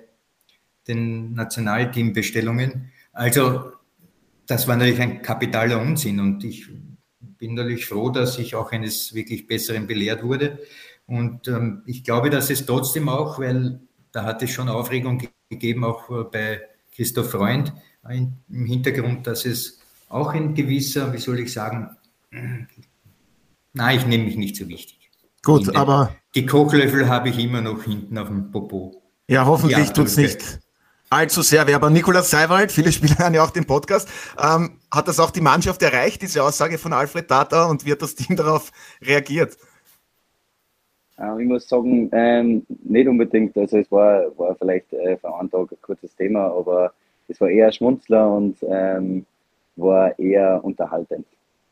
den 0.87 1.33
Nationalteambestellungen. 1.33 2.91
Also 3.13 3.71
das 4.47 4.67
war 4.67 4.75
natürlich 4.75 5.01
ein 5.01 5.21
kapitaler 5.21 5.81
Unsinn 5.81 6.19
und 6.19 6.43
ich 6.43 6.67
bin 7.37 7.55
natürlich 7.55 7.85
froh, 7.85 8.09
dass 8.09 8.37
ich 8.37 8.55
auch 8.55 8.71
eines 8.71 9.13
wirklich 9.13 9.47
Besseren 9.47 9.87
belehrt 9.87 10.23
wurde. 10.23 10.59
Und 11.11 11.49
ähm, 11.49 11.83
ich 11.85 12.05
glaube, 12.05 12.29
dass 12.29 12.49
es 12.49 12.65
trotzdem 12.65 13.09
auch, 13.09 13.37
weil 13.37 13.81
da 14.13 14.23
hat 14.23 14.41
es 14.43 14.51
schon 14.51 14.69
Aufregung 14.69 15.21
gegeben, 15.49 15.83
auch 15.83 16.09
äh, 16.09 16.23
bei 16.23 16.61
Christoph 16.95 17.31
Freund 17.31 17.73
im 18.09 18.65
Hintergrund, 18.65 19.27
dass 19.27 19.45
es 19.45 19.79
auch 20.07 20.33
ein 20.33 20.55
gewisser, 20.55 21.11
wie 21.11 21.17
soll 21.17 21.41
ich 21.41 21.51
sagen, 21.51 21.89
nein, 23.73 23.97
ich 23.97 24.05
nehme 24.05 24.23
mich 24.23 24.37
nicht 24.37 24.55
so 24.55 24.69
wichtig. 24.69 25.11
Gut, 25.43 25.75
aber. 25.75 26.15
Die 26.33 26.45
Kochlöffel 26.45 27.09
habe 27.09 27.27
ich 27.27 27.37
immer 27.39 27.59
noch 27.59 27.83
hinten 27.83 28.17
auf 28.17 28.29
dem 28.29 28.49
Popo. 28.49 29.03
Ja, 29.27 29.45
hoffentlich 29.45 29.91
tut 29.91 30.07
es 30.07 30.15
nicht 30.15 30.61
allzu 31.09 31.41
sehr 31.41 31.67
weh. 31.67 31.73
Aber 31.73 31.89
Nikolaus 31.89 32.29
Seiwald, 32.29 32.71
viele 32.71 32.91
Spieler 32.93 33.17
hören 33.17 33.33
ja 33.33 33.43
auch 33.43 33.51
den 33.51 33.65
Podcast, 33.65 34.07
ähm, 34.39 34.79
hat 34.89 35.09
das 35.09 35.19
auch 35.19 35.31
die 35.31 35.41
Mannschaft 35.41 35.81
erreicht, 35.81 36.21
diese 36.21 36.41
Aussage 36.41 36.77
von 36.77 36.93
Alfred 36.93 37.27
Tata, 37.27 37.65
und 37.65 37.85
wie 37.85 37.91
hat 37.91 38.01
das 38.01 38.15
Team 38.15 38.37
darauf 38.37 38.71
reagiert? 39.01 39.57
Ich 41.39 41.47
muss 41.47 41.67
sagen, 41.67 42.09
ähm, 42.13 42.65
nicht 42.83 43.07
unbedingt. 43.07 43.57
Also 43.57 43.77
es 43.77 43.91
war, 43.91 44.23
war 44.37 44.55
vielleicht 44.55 44.91
äh, 44.93 45.17
für 45.17 45.35
einen 45.35 45.49
Tag 45.49 45.71
ein 45.71 45.81
kurzes 45.81 46.15
Thema, 46.15 46.47
aber 46.47 46.93
es 47.27 47.39
war 47.39 47.49
eher 47.49 47.71
Schmunzler 47.71 48.31
und 48.31 48.57
ähm, 48.67 49.25
war 49.75 50.17
eher 50.19 50.63
unterhaltend. 50.63 51.25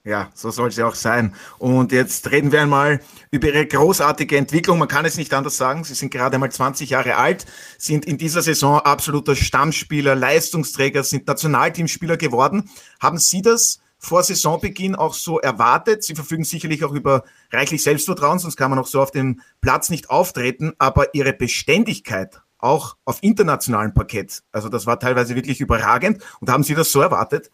Ja, 0.05 0.29
so 0.33 0.49
soll 0.49 0.69
es 0.69 0.77
ja 0.77 0.87
auch 0.87 0.95
sein. 0.95 1.35
Und 1.57 1.91
jetzt 1.91 2.31
reden 2.31 2.51
wir 2.51 2.61
einmal 2.61 3.01
über 3.31 3.47
Ihre 3.49 3.67
großartige 3.67 4.37
Entwicklung. 4.37 4.79
Man 4.79 4.87
kann 4.87 5.05
es 5.05 5.17
nicht 5.17 5.33
anders 5.33 5.57
sagen. 5.57 5.83
Sie 5.83 5.93
sind 5.93 6.11
gerade 6.11 6.35
einmal 6.35 6.51
20 6.51 6.89
Jahre 6.89 7.17
alt, 7.17 7.45
sind 7.77 8.05
in 8.05 8.17
dieser 8.17 8.41
Saison 8.41 8.79
absoluter 8.79 9.35
Stammspieler, 9.35 10.15
Leistungsträger, 10.15 11.03
sind 11.03 11.27
Nationalteamspieler 11.27 12.15
geworden. 12.15 12.69
Haben 13.01 13.17
Sie 13.17 13.41
das 13.41 13.81
vor 13.99 14.23
Saisonbeginn 14.23 14.95
auch 14.95 15.13
so 15.13 15.39
erwartet? 15.39 16.03
Sie 16.03 16.15
verfügen 16.15 16.43
sicherlich 16.43 16.83
auch 16.83 16.93
über 16.93 17.23
reichlich 17.51 17.83
Selbstvertrauen, 17.83 18.39
sonst 18.39 18.55
kann 18.55 18.71
man 18.71 18.79
auch 18.79 18.87
so 18.87 19.01
auf 19.01 19.11
dem 19.11 19.41
Platz 19.61 19.89
nicht 19.89 20.09
auftreten, 20.09 20.73
aber 20.79 21.13
Ihre 21.13 21.33
Beständigkeit 21.33 22.41
auch 22.57 22.97
auf 23.05 23.19
internationalem 23.21 23.93
Parkett, 23.93 24.41
also 24.51 24.67
das 24.67 24.85
war 24.85 24.99
teilweise 24.99 25.35
wirklich 25.35 25.61
überragend. 25.61 26.23
Und 26.41 26.49
haben 26.49 26.63
Sie 26.63 26.75
das 26.75 26.91
so 26.91 27.01
erwartet? 27.01 27.51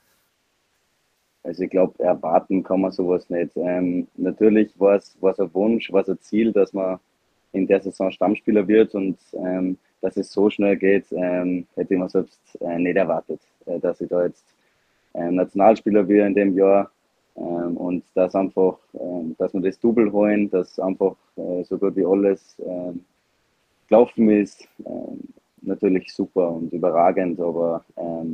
Also 1.43 1.63
ich 1.63 1.69
glaube, 1.69 2.03
erwarten 2.03 2.63
kann 2.63 2.81
man 2.81 2.91
sowas 2.91 3.29
nicht. 3.29 3.51
Ähm, 3.55 4.07
natürlich 4.15 4.71
war 4.79 4.95
es 4.95 5.15
ein 5.21 5.53
Wunsch, 5.53 5.91
war 5.91 6.01
es 6.01 6.09
ein 6.09 6.19
Ziel, 6.19 6.51
dass 6.51 6.73
man 6.73 6.99
in 7.51 7.67
der 7.67 7.81
Saison 7.81 8.09
Stammspieler 8.11 8.67
wird 8.67 8.95
und 8.95 9.17
ähm, 9.33 9.77
dass 10.01 10.17
es 10.17 10.31
so 10.31 10.49
schnell 10.49 10.75
geht, 10.75 11.05
ähm, 11.11 11.67
hätte 11.75 11.93
ich 11.93 11.99
mir 11.99 12.09
selbst 12.09 12.39
äh, 12.61 12.79
nicht 12.79 12.97
erwartet, 12.97 13.39
äh, 13.67 13.79
dass 13.79 14.01
ich 14.01 14.09
da 14.09 14.25
jetzt 14.25 14.43
Nationalspieler 15.15 16.07
wird 16.07 16.27
in 16.27 16.35
dem 16.35 16.57
Jahr 16.57 16.91
ähm, 17.35 17.77
und 17.77 18.03
dass 18.13 18.35
einfach, 18.35 18.77
ähm, 18.93 19.35
dass 19.37 19.53
wir 19.53 19.61
das 19.61 19.79
Double 19.79 20.11
holen, 20.11 20.49
dass 20.49 20.79
einfach 20.79 21.15
äh, 21.37 21.63
so 21.63 21.77
gut 21.77 21.95
wie 21.95 22.05
alles 22.05 22.55
ähm, 22.59 23.03
gelaufen 23.87 24.29
ist. 24.29 24.67
natürlich 25.61 26.13
super 26.13 26.51
und 26.51 26.71
überragend, 26.73 27.39
aber 27.39 27.83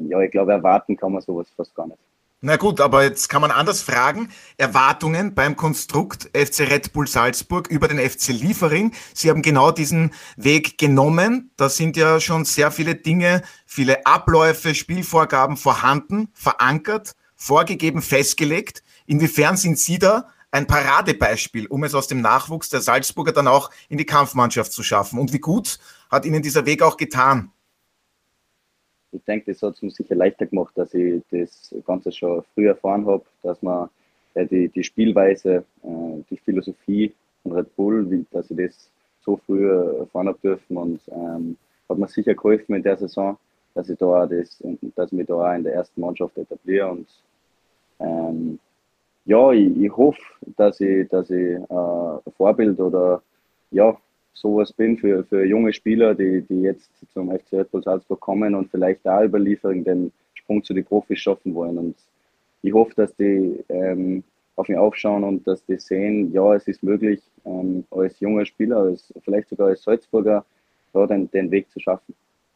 ja, 0.09 0.19
ich 0.21 0.31
glaube, 0.31 0.51
erwarten 0.51 0.97
kann 0.97 1.13
man 1.13 1.21
sowas 1.21 1.49
fast 1.55 1.73
gar 1.75 1.87
nicht. 1.87 2.10
Na 2.43 2.57
gut, 2.57 2.81
aber 2.81 3.03
jetzt 3.03 3.29
kann 3.29 3.41
man 3.41 3.51
anders 3.51 3.83
fragen. 3.83 4.29
Erwartungen 4.57 5.35
beim 5.35 5.55
Konstrukt 5.55 6.23
FC 6.35 6.61
Red 6.61 6.91
Bull 6.91 7.07
Salzburg 7.07 7.67
über 7.67 7.87
den 7.87 7.99
FC 7.99 8.29
Liefering. 8.29 8.95
Sie 9.13 9.29
haben 9.29 9.43
genau 9.43 9.69
diesen 9.69 10.11
Weg 10.37 10.79
genommen. 10.79 11.51
Da 11.55 11.69
sind 11.69 11.95
ja 11.97 12.19
schon 12.19 12.45
sehr 12.45 12.71
viele 12.71 12.95
Dinge, 12.95 13.43
viele 13.67 14.07
Abläufe, 14.07 14.73
Spielvorgaben 14.73 15.55
vorhanden, 15.55 16.29
verankert, 16.33 17.11
vorgegeben, 17.35 18.01
festgelegt. 18.01 18.81
Inwiefern 19.05 19.55
sind 19.55 19.77
Sie 19.77 19.99
da 19.99 20.27
ein 20.49 20.65
Paradebeispiel, 20.65 21.67
um 21.67 21.83
es 21.83 21.93
aus 21.93 22.07
dem 22.07 22.21
Nachwuchs 22.21 22.69
der 22.69 22.81
Salzburger 22.81 23.33
dann 23.33 23.47
auch 23.47 23.69
in 23.87 23.99
die 23.99 24.05
Kampfmannschaft 24.07 24.71
zu 24.71 24.81
schaffen? 24.81 25.19
Und 25.19 25.31
wie 25.31 25.39
gut 25.39 25.77
hat 26.09 26.25
Ihnen 26.25 26.41
dieser 26.41 26.65
Weg 26.65 26.81
auch 26.81 26.97
getan? 26.97 27.51
Ich 29.11 29.23
denke, 29.23 29.51
das 29.51 29.61
hat 29.61 29.75
es 29.75 29.81
mir 29.81 29.91
sicher 29.91 30.15
leichter 30.15 30.45
gemacht, 30.45 30.73
dass 30.75 30.93
ich 30.93 31.21
das 31.31 31.75
Ganze 31.85 32.11
schon 32.11 32.43
früh 32.53 32.67
erfahren 32.67 33.05
habe, 33.05 33.23
dass 33.43 33.61
man 33.61 33.89
äh, 34.33 34.45
die, 34.45 34.69
die 34.69 34.83
Spielweise, 34.83 35.65
äh, 35.83 36.23
die 36.29 36.37
Philosophie 36.37 37.13
von 37.43 37.53
Red 37.53 37.75
Bull, 37.75 38.09
wie, 38.09 38.25
dass 38.31 38.49
ich 38.51 38.57
das 38.57 38.89
so 39.23 39.37
früh 39.45 39.69
erfahren 39.69 40.27
habe 40.27 40.39
dürfen 40.41 40.77
und 40.77 41.01
ähm, 41.09 41.57
hat 41.89 41.97
mir 41.97 42.07
sicher 42.07 42.33
geholfen 42.33 42.75
in 42.75 42.83
der 42.83 42.97
Saison, 42.97 43.37
dass 43.73 43.89
ich 43.89 43.97
da 43.97 44.25
das, 44.25 44.63
dass 44.95 45.11
ich 45.11 45.17
mich 45.17 45.27
da 45.27 45.35
auch 45.35 45.55
in 45.55 45.63
der 45.63 45.73
ersten 45.75 46.01
Mannschaft 46.01 46.37
etabliere 46.37 46.89
und 46.89 47.07
ähm, 47.99 48.59
ja, 49.25 49.51
ich, 49.51 49.77
ich 49.77 49.95
hoffe, 49.95 50.21
dass 50.57 50.79
ich, 50.79 51.07
dass 51.09 51.29
ich 51.29 51.55
äh, 51.55 52.31
Vorbild 52.37 52.79
oder 52.79 53.21
ja, 53.69 53.95
sowas 54.33 54.73
bin 54.73 54.97
für, 54.97 55.23
für 55.23 55.45
junge 55.45 55.73
Spieler, 55.73 56.15
die, 56.15 56.41
die 56.41 56.61
jetzt 56.61 56.91
zum 57.13 57.29
FC 57.31 57.53
Red 57.53 57.71
Bull 57.71 57.83
Salzburg 57.83 58.19
kommen 58.19 58.55
und 58.55 58.71
vielleicht 58.71 59.05
da 59.05 59.23
überliefern, 59.23 59.83
den 59.83 60.11
Sprung 60.33 60.63
zu 60.63 60.73
den 60.73 60.85
Profis 60.85 61.19
schaffen 61.19 61.53
wollen. 61.53 61.77
Und 61.77 61.95
ich 62.61 62.73
hoffe, 62.73 62.93
dass 62.95 63.15
die 63.15 63.63
ähm, 63.69 64.23
auf 64.55 64.67
mich 64.67 64.77
aufschauen 64.77 65.23
und 65.23 65.47
dass 65.47 65.65
die 65.65 65.77
sehen, 65.77 66.31
ja, 66.33 66.53
es 66.55 66.67
ist 66.67 66.83
möglich, 66.83 67.21
ähm, 67.45 67.83
als 67.91 68.19
junger 68.19 68.45
Spieler, 68.45 68.77
als, 68.77 69.13
vielleicht 69.23 69.49
sogar 69.49 69.67
als 69.67 69.83
Salzburger, 69.83 70.45
da 70.93 71.07
den, 71.07 71.29
den 71.31 71.51
Weg 71.51 71.69
zu 71.71 71.79
schaffen. 71.79 72.13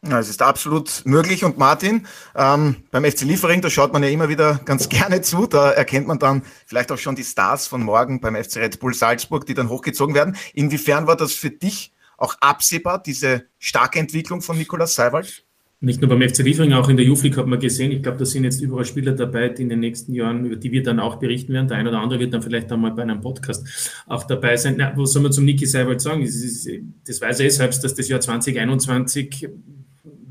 Ja, 0.08 0.20
es 0.20 0.28
ist 0.28 0.42
absolut 0.42 1.02
möglich. 1.04 1.44
Und 1.44 1.58
Martin, 1.58 2.06
ähm, 2.34 2.76
beim 2.90 3.04
FC 3.04 3.22
Liefering, 3.22 3.60
da 3.60 3.70
schaut 3.70 3.92
man 3.92 4.02
ja 4.02 4.08
immer 4.08 4.28
wieder 4.28 4.60
ganz 4.64 4.88
gerne 4.90 5.20
zu. 5.20 5.46
Da 5.46 5.70
erkennt 5.70 6.06
man 6.06 6.18
dann 6.18 6.42
vielleicht 6.66 6.92
auch 6.92 6.98
schon 6.98 7.16
die 7.16 7.24
Stars 7.24 7.66
von 7.66 7.82
morgen 7.82 8.20
beim 8.20 8.36
FC 8.36 8.56
Red 8.56 8.78
Bull 8.78 8.94
Salzburg, 8.94 9.46
die 9.46 9.54
dann 9.54 9.68
hochgezogen 9.68 10.14
werden. 10.14 10.36
Inwiefern 10.54 11.06
war 11.06 11.16
das 11.16 11.32
für 11.32 11.50
dich 11.50 11.92
auch 12.18 12.36
absehbar, 12.40 13.02
diese 13.02 13.44
starke 13.58 13.98
Entwicklung 13.98 14.42
von 14.42 14.56
Nikolaus 14.56 14.94
Seiwald? 14.94 15.44
Nicht 15.80 16.00
nur 16.00 16.08
beim 16.08 16.26
FC 16.26 16.38
Liefering, 16.38 16.72
auch 16.72 16.88
in 16.88 16.96
der 16.96 17.04
Juflik 17.04 17.36
hat 17.36 17.46
man 17.46 17.60
gesehen. 17.60 17.92
Ich 17.92 18.02
glaube, 18.02 18.16
da 18.16 18.24
sind 18.24 18.44
jetzt 18.44 18.62
überall 18.62 18.86
Spieler 18.86 19.12
dabei, 19.12 19.50
die 19.50 19.60
in 19.60 19.68
den 19.68 19.80
nächsten 19.80 20.14
Jahren, 20.14 20.46
über 20.46 20.56
die 20.56 20.72
wir 20.72 20.82
dann 20.82 20.98
auch 20.98 21.16
berichten 21.16 21.52
werden. 21.52 21.68
Der 21.68 21.76
eine 21.76 21.90
oder 21.90 22.00
andere 22.00 22.18
wird 22.18 22.32
dann 22.32 22.40
vielleicht 22.40 22.72
einmal 22.72 22.92
bei 22.92 23.02
einem 23.02 23.20
Podcast 23.20 23.92
auch 24.06 24.24
dabei 24.24 24.56
sein. 24.56 24.76
Na, 24.78 24.94
was 24.96 25.12
soll 25.12 25.22
man 25.22 25.32
zum 25.32 25.44
Niki 25.44 25.66
Seiwald 25.66 26.00
sagen? 26.00 26.22
Das, 26.24 26.34
ist, 26.34 26.66
das 27.06 27.20
weiß 27.20 27.40
er 27.40 27.50
selbst, 27.50 27.84
dass 27.84 27.94
das 27.94 28.08
Jahr 28.08 28.20
2021 28.20 29.50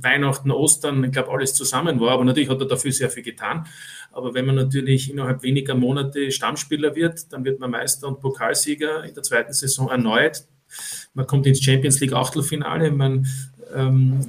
Weihnachten, 0.06 0.52
Ostern, 0.52 1.04
ich 1.04 1.12
glaube, 1.12 1.32
alles 1.32 1.54
zusammen 1.54 2.00
war. 2.00 2.12
Aber 2.12 2.24
natürlich 2.24 2.50
hat 2.50 2.62
er 2.62 2.68
dafür 2.68 2.94
sehr 2.94 3.10
viel 3.10 3.24
getan. 3.24 3.68
Aber 4.12 4.34
wenn 4.34 4.46
man 4.46 4.56
natürlich 4.56 5.12
innerhalb 5.12 5.44
weniger 5.44 5.76
Monate 5.76 6.32
Stammspieler 6.32 6.96
wird, 6.96 7.34
dann 7.34 7.44
wird 7.44 7.60
man 7.60 7.72
Meister 7.72 8.08
und 8.08 8.22
Pokalsieger 8.22 9.04
in 9.04 9.13
der 9.13 9.24
zweiten 9.24 9.52
Saison 9.52 9.89
erneut. 9.89 10.46
Man 11.13 11.28
kommt 11.28 11.46
ins 11.48 11.62
Champions 11.62 12.00
League 12.00 12.13
Achtelfinale. 12.13 12.91
Man 12.91 13.28
ähm, 13.76 14.22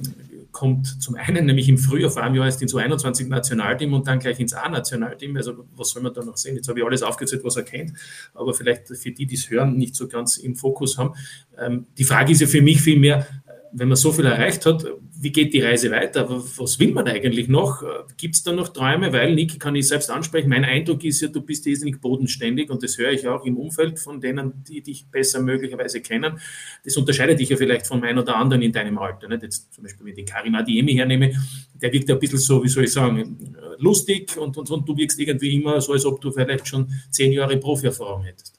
kommt 0.57 1.01
zum 1.03 1.13
einen 1.15 1.45
nämlich 1.45 1.69
im 1.69 1.77
Frühjahr, 1.77 2.09
vor 2.09 2.23
einem 2.23 2.33
Jahr 2.33 2.45
erst 2.45 2.63
ins 2.63 2.73
U21 2.73 3.27
Nationalteam 3.27 3.93
und 3.93 4.07
dann 4.07 4.17
gleich 4.17 4.39
ins 4.39 4.53
A-Nationalteam. 4.53 5.37
Also 5.37 5.65
was 5.75 5.91
soll 5.91 6.01
man 6.01 6.15
da 6.15 6.23
noch 6.23 6.35
sehen? 6.35 6.55
Jetzt 6.55 6.67
habe 6.67 6.79
ich 6.79 6.85
alles 6.85 7.03
aufgezählt, 7.03 7.43
was 7.43 7.57
er 7.57 7.63
kennt, 7.63 7.93
aber 8.33 8.55
vielleicht 8.55 8.87
für 8.87 9.11
die, 9.11 9.27
die 9.27 9.35
es 9.35 9.51
hören, 9.51 9.77
nicht 9.77 9.95
so 9.95 10.07
ganz 10.07 10.37
im 10.37 10.55
Fokus 10.55 10.97
haben. 10.97 11.13
Ähm, 11.59 11.85
die 11.97 12.03
Frage 12.03 12.31
ist 12.31 12.41
ja 12.41 12.47
für 12.47 12.63
mich 12.63 12.81
vielmehr, 12.81 13.27
wenn 13.71 13.87
man 13.87 13.97
so 13.97 14.11
viel 14.11 14.25
erreicht 14.25 14.65
hat, 14.65 14.85
wie 15.19 15.31
geht 15.31 15.53
die 15.53 15.61
Reise 15.61 15.91
weiter? 15.91 16.27
Was 16.29 16.79
will 16.79 16.93
man 16.93 17.07
eigentlich 17.07 17.47
noch? 17.47 17.83
Gibt 18.17 18.35
es 18.35 18.43
da 18.43 18.51
noch 18.51 18.69
Träume? 18.69 19.11
Weil, 19.11 19.33
Nick, 19.33 19.59
kann 19.59 19.75
ich 19.75 19.87
selbst 19.87 20.11
ansprechen, 20.11 20.49
mein 20.49 20.63
Eindruck 20.63 21.03
ist 21.03 21.21
ja, 21.21 21.27
du 21.27 21.41
bist 21.41 21.65
irrsinnig 21.65 21.99
bodenständig 21.99 22.69
und 22.69 22.83
das 22.83 22.97
höre 22.97 23.11
ich 23.11 23.27
auch 23.27 23.45
im 23.45 23.57
Umfeld 23.57 23.99
von 23.99 24.21
denen, 24.21 24.63
die 24.67 24.81
dich 24.81 25.07
besser 25.07 25.41
möglicherweise 25.41 26.01
kennen. 26.01 26.39
Das 26.83 26.95
unterscheidet 26.97 27.39
dich 27.39 27.49
ja 27.49 27.57
vielleicht 27.57 27.87
von 27.87 28.03
einem 28.03 28.19
oder 28.19 28.35
anderen 28.35 28.61
in 28.61 28.71
deinem 28.71 28.97
Alter. 28.97 29.27
Nicht? 29.27 29.43
Jetzt 29.43 29.73
zum 29.73 29.83
Beispiel, 29.83 30.05
wenn 30.05 30.11
ich 30.11 30.17
den 30.17 30.25
Karim 30.25 30.55
Adiemi 30.55 30.93
hernehme, 30.93 31.33
der 31.81 31.91
wirkt 31.91 32.09
ja 32.09 32.15
ein 32.15 32.19
bisschen 32.19 32.39
so, 32.39 32.63
wie 32.63 32.69
soll 32.69 32.83
ich 32.83 32.93
sagen, 32.93 33.55
lustig 33.77 34.37
und, 34.37 34.57
und, 34.57 34.69
und 34.69 34.87
du 34.87 34.95
wirkst 34.95 35.19
irgendwie 35.19 35.55
immer 35.55 35.81
so, 35.81 35.93
als 35.93 36.05
ob 36.05 36.21
du 36.21 36.31
vielleicht 36.31 36.67
schon 36.67 36.91
zehn 37.09 37.31
Jahre 37.31 37.57
Profi-Erfahrung 37.57 38.23
hättest. 38.23 38.53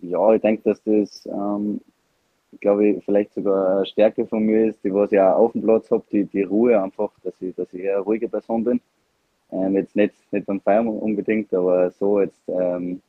Ja, 0.00 0.34
ich 0.34 0.42
denke, 0.42 0.62
dass 0.64 0.82
das 0.84 1.26
ähm 1.26 1.80
glaube 2.60 2.88
ich, 2.88 3.04
vielleicht 3.04 3.34
sogar 3.34 3.78
eine 3.78 3.86
Stärke 3.86 4.26
von 4.26 4.42
mir 4.42 4.66
ist, 4.66 4.82
die 4.84 4.92
was 4.92 5.12
ich 5.12 5.20
auch 5.20 5.36
auf 5.36 5.52
dem 5.52 5.62
Platz 5.62 5.90
habe, 5.90 6.04
die, 6.10 6.24
die 6.24 6.42
Ruhe 6.42 6.80
einfach, 6.80 7.10
dass 7.22 7.34
ich, 7.40 7.54
dass 7.54 7.72
ich 7.72 7.82
eher 7.82 7.96
eine 7.96 8.04
ruhige 8.04 8.28
Person 8.28 8.64
bin. 8.64 8.80
Ähm, 9.52 9.76
jetzt 9.76 9.94
nicht, 9.94 10.14
nicht 10.32 10.46
beim 10.46 10.60
Feiern 10.60 10.88
unbedingt, 10.88 11.52
aber 11.54 11.90
so 11.90 12.20
jetzt 12.20 12.42
ähm, 12.48 13.00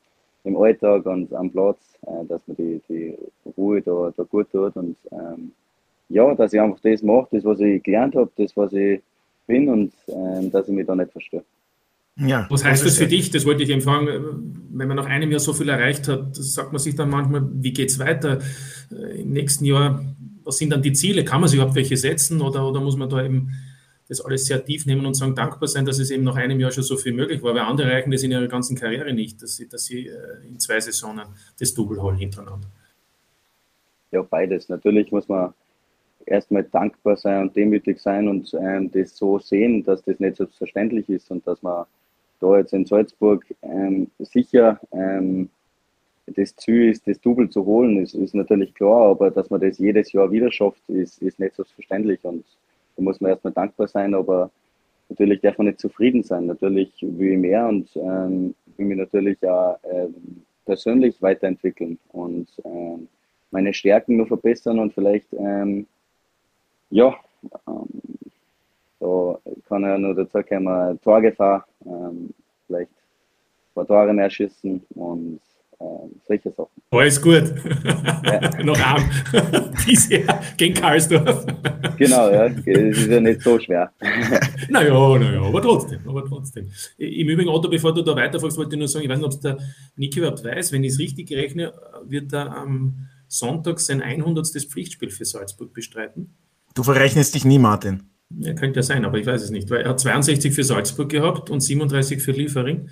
im 0.44 0.58
Alltag 0.58 1.06
und 1.06 1.34
am 1.34 1.50
Platz, 1.50 1.98
äh, 2.06 2.26
dass 2.26 2.42
man 2.48 2.58
die, 2.58 2.82
die 2.88 3.18
Ruhe 3.58 3.82
da, 3.82 4.12
da 4.16 4.24
gut 4.24 4.52
tut 4.52 4.76
und 4.76 4.96
ähm, 5.12 5.52
ja, 6.10 6.34
dass 6.36 6.54
ich 6.54 6.62
einfach 6.62 6.80
das 6.82 7.02
mache, 7.02 7.28
das, 7.32 7.44
was 7.44 7.60
ich 7.60 7.84
gelernt 7.84 8.16
habe, 8.16 8.32
das, 8.38 8.56
was 8.56 8.72
ich 8.74 9.02
bin 9.46 9.70
und 9.70 9.94
ähm, 10.08 10.52
dass 10.52 10.68
ich 10.68 10.74
mich 10.74 10.86
da 10.86 10.96
nicht 10.96 11.12
verstöre. 11.12 11.44
Ja, 12.20 12.48
Was 12.50 12.64
heißt 12.64 12.86
das 12.86 12.98
für 12.98 13.08
dich? 13.08 13.30
Das 13.30 13.46
wollte 13.46 13.64
ich 13.64 13.70
eben 13.70 13.82
fragen. 13.82 14.08
Wenn 14.72 14.88
man 14.88 14.98
nach 14.98 15.06
einem 15.06 15.30
Jahr 15.30 15.40
so 15.40 15.54
viel 15.54 15.70
erreicht 15.70 16.08
hat, 16.08 16.36
sagt 16.36 16.72
man 16.72 16.80
sich 16.80 16.96
dann 16.96 17.10
manchmal, 17.10 17.48
wie 17.54 17.74
geht 17.74 17.90
es 17.90 18.00
weiter 18.00 18.40
äh, 18.92 19.22
im 19.22 19.32
nächsten 19.32 19.66
Jahr? 19.66 20.04
Was 20.44 20.58
sind 20.58 20.72
dann 20.72 20.82
die 20.82 20.94
Ziele? 20.94 21.24
Kann 21.24 21.42
man 21.42 21.50
sich 21.50 21.58
überhaupt 21.58 21.76
welche 21.76 21.96
setzen 21.96 22.42
oder, 22.42 22.68
oder 22.68 22.82
muss 22.82 22.98
man 22.98 23.10
da 23.10 23.24
eben 23.24 23.52
das 24.08 24.22
alles 24.22 24.46
sehr 24.46 24.64
tief 24.64 24.86
nehmen 24.86 25.06
und 25.06 25.14
sagen, 25.14 25.36
dankbar 25.36 25.68
sein, 25.68 25.86
dass 25.86 26.00
es 26.00 26.10
eben 26.10 26.24
nach 26.24 26.38
einem 26.38 26.60
Jahr 26.60 26.72
schon 26.72 26.84
so 26.84 26.98
viel 26.98 27.14
möglich 27.14 27.44
war? 27.44 27.54
Weil 27.54 27.62
andere 27.62 27.92
erreichen 27.92 28.10
das 28.10 28.24
in 28.24 28.32
ihrer 28.32 28.48
ganzen 28.48 28.76
Karriere 28.76 29.14
nicht, 29.14 29.42
dass 29.44 29.56
sie, 29.58 29.68
dass 29.68 29.86
sie 29.86 30.08
äh, 30.08 30.48
in 30.48 30.60
zwei 30.60 30.80
Saisonen 30.80 31.26
das 31.60 31.74
Double 31.74 32.02
holen 32.02 32.18
hintereinander. 32.18 32.68
Ja, 34.12 34.24
beides. 34.24 34.70
Natürlich 34.70 35.12
muss 35.12 35.28
man 35.28 35.54
erstmal 36.26 36.64
dankbar 36.64 37.16
sein 37.18 37.44
und 37.44 37.56
demütig 37.56 38.00
sein 38.00 38.28
und 38.28 38.52
ähm, 38.60 38.90
das 38.92 39.16
so 39.16 39.38
sehen, 39.38 39.84
dass 39.84 40.02
das 40.04 40.20
nicht 40.20 40.38
selbstverständlich 40.38 41.10
ist 41.10 41.30
und 41.30 41.46
dass 41.46 41.62
man 41.62 41.86
da 42.40 42.58
jetzt 42.58 42.74
in 42.74 42.86
Salzburg 42.86 43.46
ähm, 43.62 44.10
sicher 44.20 44.80
ähm, 44.92 45.50
das 46.28 46.56
Ziel 46.56 46.90
ist, 46.90 47.08
das 47.08 47.22
Double 47.22 47.50
zu 47.50 47.66
holen, 47.66 48.04
ist, 48.04 48.14
ist 48.14 48.36
natürlich 48.36 48.74
klar, 48.74 49.12
aber 49.12 49.32
dass 49.32 49.50
man 49.50 49.62
das 49.62 49.78
jedes 49.78 50.12
Jahr 50.12 50.32
wieder 50.32 50.52
schafft, 50.52 50.88
ist, 50.90 51.22
ist 51.22 51.40
nicht 51.40 51.56
selbstverständlich 51.56 52.24
und 52.24 52.44
da 52.96 53.04
muss 53.04 53.22
man 53.22 53.32
erstmal 53.32 53.54
dankbar 53.54 53.88
sein, 53.88 54.14
aber 54.14 54.52
natürlich 55.10 55.40
darf 55.42 55.58
man 55.58 55.68
nicht 55.68 55.80
zufrieden 55.80 56.24
sein. 56.24 56.48
Natürlich 56.48 56.92
will 57.02 57.34
ich 57.34 57.38
mehr 57.38 57.68
und 57.68 57.90
ähm, 57.96 58.56
will 58.76 58.86
mich 58.88 58.98
natürlich 58.98 59.38
auch 59.48 59.78
ähm, 59.90 60.44
persönlich 60.66 61.22
weiterentwickeln 61.22 61.98
und 62.12 62.48
ähm, 62.66 63.08
meine 63.52 63.74
Stärken 63.74 64.18
nur 64.18 64.28
verbessern 64.28 64.80
und 64.80 64.94
vielleicht 64.94 65.32
ähm, 65.34 65.88
ja, 66.90 67.16
ähm, 67.68 67.88
da 69.00 69.40
kann 69.68 69.84
er 69.84 69.98
nur 69.98 70.16
dazu 70.16 70.40
kommen, 70.48 71.00
Torgefahr, 71.02 71.66
ähm, 71.86 72.34
vielleicht 72.66 72.92
ein 72.92 73.74
paar 73.76 73.88
Tore 73.88 74.14
mehr 74.14 74.30
schießen 74.30 74.84
und 74.96 75.40
äh, 75.80 75.86
solche 76.28 76.52
Sachen. 76.52 76.82
Alles 76.90 77.22
gut. 77.22 77.54
Ja. 78.24 78.64
Noch 78.64 78.80
arm. 78.80 79.04
Dieses 79.88 80.10
Jahr 80.10 80.42
gegen 80.58 80.74
Karlsdorf. 80.74 81.46
genau, 81.98 82.32
ja. 82.32 82.50
Das 82.50 82.66
ist 82.66 83.08
ja 83.08 83.20
nicht 83.20 83.42
so 83.42 83.60
schwer. 83.60 83.92
naja, 84.70 85.18
naja, 85.20 85.42
aber 85.42 85.62
trotzdem, 85.62 86.00
aber 86.08 86.26
trotzdem. 86.26 86.68
Im 86.98 87.30
Übrigen, 87.30 87.50
Otto, 87.50 87.70
bevor 87.70 87.94
du 87.94 88.02
da 88.02 88.16
weiterfragst, 88.16 88.58
wollte 88.58 88.76
ich 88.76 88.80
nur 88.80 88.88
sagen, 88.88 89.06
ich 89.06 89.12
weiß 89.12 89.18
nicht, 89.18 89.26
ob 89.26 89.32
es 89.32 89.40
der 89.40 89.58
Niki 89.96 90.20
überhaupt 90.20 90.44
weiß, 90.44 90.72
wenn 90.72 90.84
ich 90.84 90.94
es 90.94 91.00
richtig 91.00 91.32
rechne, 91.32 91.74
wird 92.06 92.34
er 92.34 92.56
am 92.56 93.08
Sonntag 93.28 93.80
sein 93.80 94.02
100. 94.02 94.48
Pflichtspiel 94.48 95.12
für 95.12 95.26
Salzburg 95.26 95.74
bestreiten. 95.74 96.34
Du 96.74 96.84
verrechnest 96.84 97.36
dich 97.36 97.46
nie, 97.46 97.60
Martin. 97.60 98.07
Ja, 98.30 98.54
könnte 98.54 98.80
ja 98.80 98.84
sein, 98.84 99.06
aber 99.06 99.18
ich 99.18 99.26
weiß 99.26 99.42
es 99.42 99.52
nicht, 99.52 99.70
weil 99.70 99.82
er 99.82 99.90
hat 99.90 100.00
62 100.00 100.54
für 100.54 100.64
Salzburg 100.64 101.10
gehabt 101.10 101.50
und 101.50 101.62
37 101.62 102.22
für 102.22 102.32
Liefering 102.32 102.90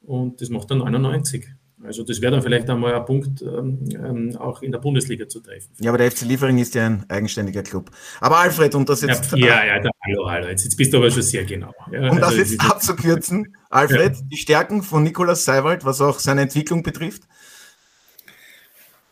und 0.00 0.40
das 0.40 0.50
macht 0.50 0.70
er 0.70 0.76
99. 0.76 1.46
Also 1.82 2.02
das 2.02 2.20
wäre 2.22 2.32
dann 2.32 2.42
vielleicht 2.42 2.70
einmal 2.70 2.94
ein 2.94 3.04
Punkt, 3.04 3.42
ähm, 3.42 3.84
ähm, 3.92 4.36
auch 4.36 4.62
in 4.62 4.72
der 4.72 4.78
Bundesliga 4.78 5.28
zu 5.28 5.40
treffen. 5.40 5.70
Ja, 5.80 5.90
aber 5.90 5.98
der 5.98 6.10
FC 6.10 6.22
Liefering 6.22 6.58
ist 6.58 6.74
ja 6.74 6.86
ein 6.86 7.04
eigenständiger 7.10 7.62
Club. 7.62 7.90
Aber 8.20 8.38
Alfred, 8.38 8.74
und 8.74 8.88
das 8.88 9.02
jetzt... 9.02 9.32
Ja, 9.32 9.38
ja, 9.38 9.66
ja 9.66 9.80
da, 9.80 9.90
hallo, 10.06 10.30
hallo, 10.30 10.48
jetzt, 10.48 10.64
jetzt, 10.64 10.76
bist 10.76 10.92
du 10.92 10.98
aber 10.98 11.10
schon 11.10 11.22
sehr 11.22 11.44
genau. 11.44 11.72
Ja, 11.92 12.10
um 12.10 12.22
also, 12.22 12.38
das 12.38 12.50
jetzt 12.50 12.60
abzukürzen, 12.60 13.54
Alfred, 13.68 14.16
ja. 14.16 14.22
die 14.24 14.36
Stärken 14.36 14.82
von 14.82 15.02
Nikolaus 15.02 15.44
Seiwald, 15.44 15.84
was 15.84 16.00
auch 16.00 16.20
seine 16.20 16.42
Entwicklung 16.42 16.82
betrifft? 16.82 17.24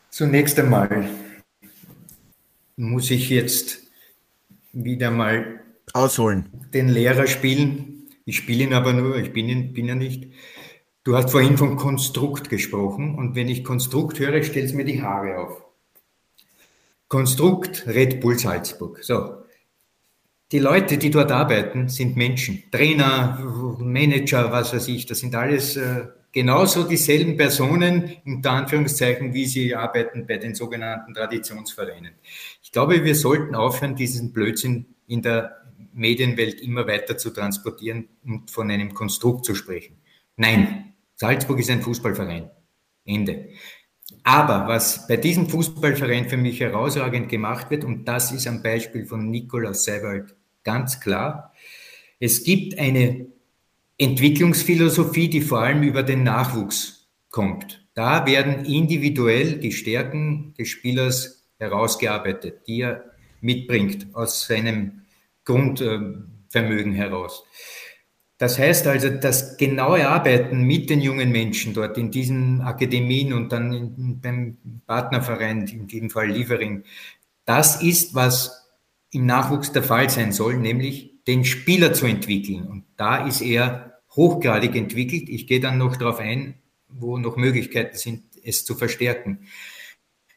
Zunächst 0.09 0.57
einmal 0.59 1.09
muss 2.75 3.11
ich 3.11 3.29
jetzt 3.29 3.83
wieder 4.71 5.11
mal 5.11 5.62
ausholen. 5.93 6.49
Den 6.73 6.89
Lehrer 6.89 7.27
spielen. 7.27 8.09
Ich 8.25 8.37
spiele 8.37 8.63
ihn 8.63 8.73
aber 8.73 8.93
nur, 8.93 9.17
ich 9.17 9.31
bin, 9.31 9.47
ihn, 9.49 9.73
bin 9.73 9.87
ja 9.87 9.95
nicht. 9.95 10.31
Du 11.03 11.15
hast 11.17 11.31
vorhin 11.31 11.57
von 11.57 11.75
Konstrukt 11.75 12.49
gesprochen 12.49 13.15
und 13.15 13.35
wenn 13.35 13.49
ich 13.49 13.63
Konstrukt 13.63 14.19
höre, 14.19 14.41
stellt 14.43 14.67
es 14.67 14.73
mir 14.73 14.85
die 14.85 15.01
Haare 15.01 15.37
auf. 15.37 15.63
Konstrukt 17.09 17.85
Red 17.87 18.21
Bull 18.21 18.39
Salzburg. 18.39 19.03
So. 19.03 19.43
Die 20.51 20.59
Leute, 20.59 20.97
die 20.97 21.09
dort 21.09 21.31
arbeiten, 21.31 21.89
sind 21.89 22.15
Menschen. 22.15 22.63
Trainer, 22.71 23.39
Manager, 23.79 24.51
was 24.51 24.73
weiß 24.73 24.87
ich, 24.87 25.05
das 25.05 25.19
sind 25.19 25.35
alles 25.35 25.75
äh, 25.75 26.07
genauso 26.31 26.83
dieselben 26.83 27.37
Personen, 27.37 28.17
unter 28.25 28.51
Anführungszeichen, 28.51 29.33
wie 29.33 29.45
sie 29.45 29.75
arbeiten 29.75 30.25
bei 30.27 30.37
den 30.37 30.55
sogenannten 30.55 31.13
Traditionsvereinen. 31.13 32.13
Ich 32.61 32.71
glaube, 32.71 33.03
wir 33.03 33.15
sollten 33.15 33.55
aufhören, 33.55 33.95
diesen 33.95 34.31
Blödsinn 34.31 34.85
in 35.07 35.21
der 35.21 35.62
Medienwelt 35.93 36.61
immer 36.61 36.87
weiter 36.87 37.17
zu 37.17 37.31
transportieren 37.31 38.07
und 38.25 38.49
von 38.49 38.69
einem 38.71 38.93
Konstrukt 38.93 39.45
zu 39.45 39.55
sprechen. 39.55 39.97
Nein, 40.37 40.93
Salzburg 41.15 41.59
ist 41.59 41.69
ein 41.69 41.81
Fußballverein. 41.81 42.49
Ende. 43.05 43.49
Aber 44.23 44.67
was 44.67 45.07
bei 45.07 45.17
diesem 45.17 45.49
Fußballverein 45.49 46.29
für 46.29 46.37
mich 46.37 46.59
herausragend 46.59 47.29
gemacht 47.29 47.69
wird, 47.71 47.83
und 47.83 48.05
das 48.05 48.31
ist 48.31 48.47
am 48.47 48.61
Beispiel 48.61 49.05
von 49.05 49.29
Nikolaus 49.29 49.83
Seiwald 49.83 50.35
ganz 50.63 50.99
klar, 50.99 51.53
es 52.19 52.43
gibt 52.43 52.79
eine 52.79 53.27
Entwicklungsphilosophie, 53.97 55.29
die 55.29 55.41
vor 55.41 55.59
allem 55.59 55.83
über 55.83 56.03
den 56.03 56.23
Nachwuchs 56.23 57.07
kommt. 57.29 57.85
Da 57.95 58.25
werden 58.25 58.65
individuell 58.65 59.59
die 59.59 59.71
Stärken 59.71 60.53
des 60.57 60.69
Spielers 60.69 61.45
herausgearbeitet, 61.59 62.61
die 62.67 62.81
er 62.81 63.11
mitbringt 63.41 64.07
aus 64.13 64.47
seinem 64.47 65.02
Grundvermögen 65.45 66.93
heraus. 66.93 67.43
Das 68.37 68.59
heißt 68.59 68.87
also, 68.87 69.09
das 69.09 69.57
genaue 69.57 70.07
Arbeiten 70.07 70.63
mit 70.63 70.89
den 70.89 70.99
jungen 70.99 71.31
Menschen 71.31 71.73
dort 71.73 71.97
in 71.97 72.11
diesen 72.11 72.61
Akademien 72.61 73.31
und 73.31 73.51
dann 73.51 73.73
in, 73.73 74.19
beim 74.19 74.57
Partnerverein, 74.85 75.67
in 75.67 75.87
diesem 75.87 76.09
Fall 76.09 76.29
Liefering, 76.29 76.83
das 77.45 77.81
ist, 77.81 78.15
was 78.15 78.69
im 79.11 79.25
Nachwuchs 79.25 79.71
der 79.71 79.83
Fall 79.83 80.09
sein 80.09 80.31
soll, 80.31 80.57
nämlich 80.57 81.13
den 81.27 81.45
Spieler 81.45 81.93
zu 81.93 82.05
entwickeln. 82.05 82.67
Und 82.67 82.85
da 82.97 83.25
ist 83.25 83.41
er 83.41 84.01
hochgradig 84.15 84.75
entwickelt. 84.75 85.29
Ich 85.29 85.47
gehe 85.47 85.59
dann 85.59 85.77
noch 85.77 85.95
darauf 85.95 86.19
ein, 86.19 86.55
wo 86.89 87.17
noch 87.17 87.37
Möglichkeiten 87.37 87.97
sind, 87.97 88.23
es 88.43 88.65
zu 88.65 88.75
verstärken. 88.75 89.47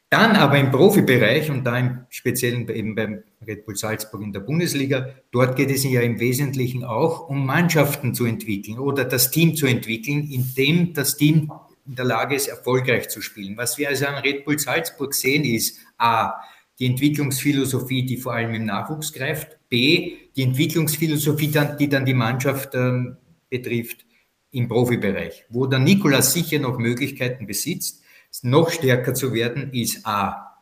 Dann 0.09 0.37
aber 0.37 0.57
im 0.57 0.71
Profibereich 0.71 1.51
und 1.51 1.65
da 1.65 1.77
im 1.77 2.05
Speziellen 2.09 2.69
eben 2.69 2.95
beim 2.95 3.23
Red 3.45 3.65
Bull 3.65 3.75
Salzburg 3.75 4.21
in 4.21 4.31
der 4.31 4.39
Bundesliga, 4.39 5.09
dort 5.31 5.57
geht 5.57 5.69
es 5.69 5.83
ja 5.83 5.99
im 5.99 6.19
Wesentlichen 6.19 6.85
auch 6.85 7.27
um 7.27 7.45
Mannschaften 7.45 8.13
zu 8.13 8.25
entwickeln 8.25 8.79
oder 8.79 9.03
das 9.03 9.31
Team 9.31 9.57
zu 9.57 9.67
entwickeln, 9.67 10.29
in 10.31 10.53
dem 10.55 10.93
das 10.93 11.17
Team 11.17 11.51
in 11.85 11.95
der 11.95 12.05
Lage 12.05 12.35
ist, 12.35 12.47
erfolgreich 12.47 13.09
zu 13.09 13.21
spielen. 13.21 13.57
Was 13.57 13.77
wir 13.77 13.89
also 13.89 14.05
an 14.05 14.15
Red 14.15 14.45
Bull 14.45 14.57
Salzburg 14.59 15.13
sehen, 15.13 15.43
ist 15.43 15.79
A, 15.97 16.35
die 16.79 16.85
Entwicklungsphilosophie, 16.85 18.05
die 18.05 18.17
vor 18.17 18.33
allem 18.33 18.53
im 18.53 18.65
Nachwuchs 18.65 19.11
greift, 19.11 19.57
B, 19.67 20.15
die 20.35 20.43
Entwicklungsphilosophie, 20.43 21.51
die 21.79 21.89
dann 21.89 22.05
die 22.05 22.13
Mannschaft 22.13 22.75
ähm, 22.75 23.17
betrifft 23.49 24.05
im 24.51 24.69
Profibereich. 24.69 25.45
Wo 25.49 25.65
der 25.65 25.79
Nikolas 25.79 26.33
sicher 26.33 26.59
noch 26.59 26.77
Möglichkeiten 26.77 27.47
besitzt, 27.47 28.03
noch 28.43 28.69
stärker 28.69 29.13
zu 29.13 29.33
werden, 29.33 29.71
ist 29.73 30.05
A, 30.05 30.57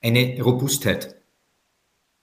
eine 0.00 0.40
Robustheit. 0.42 1.16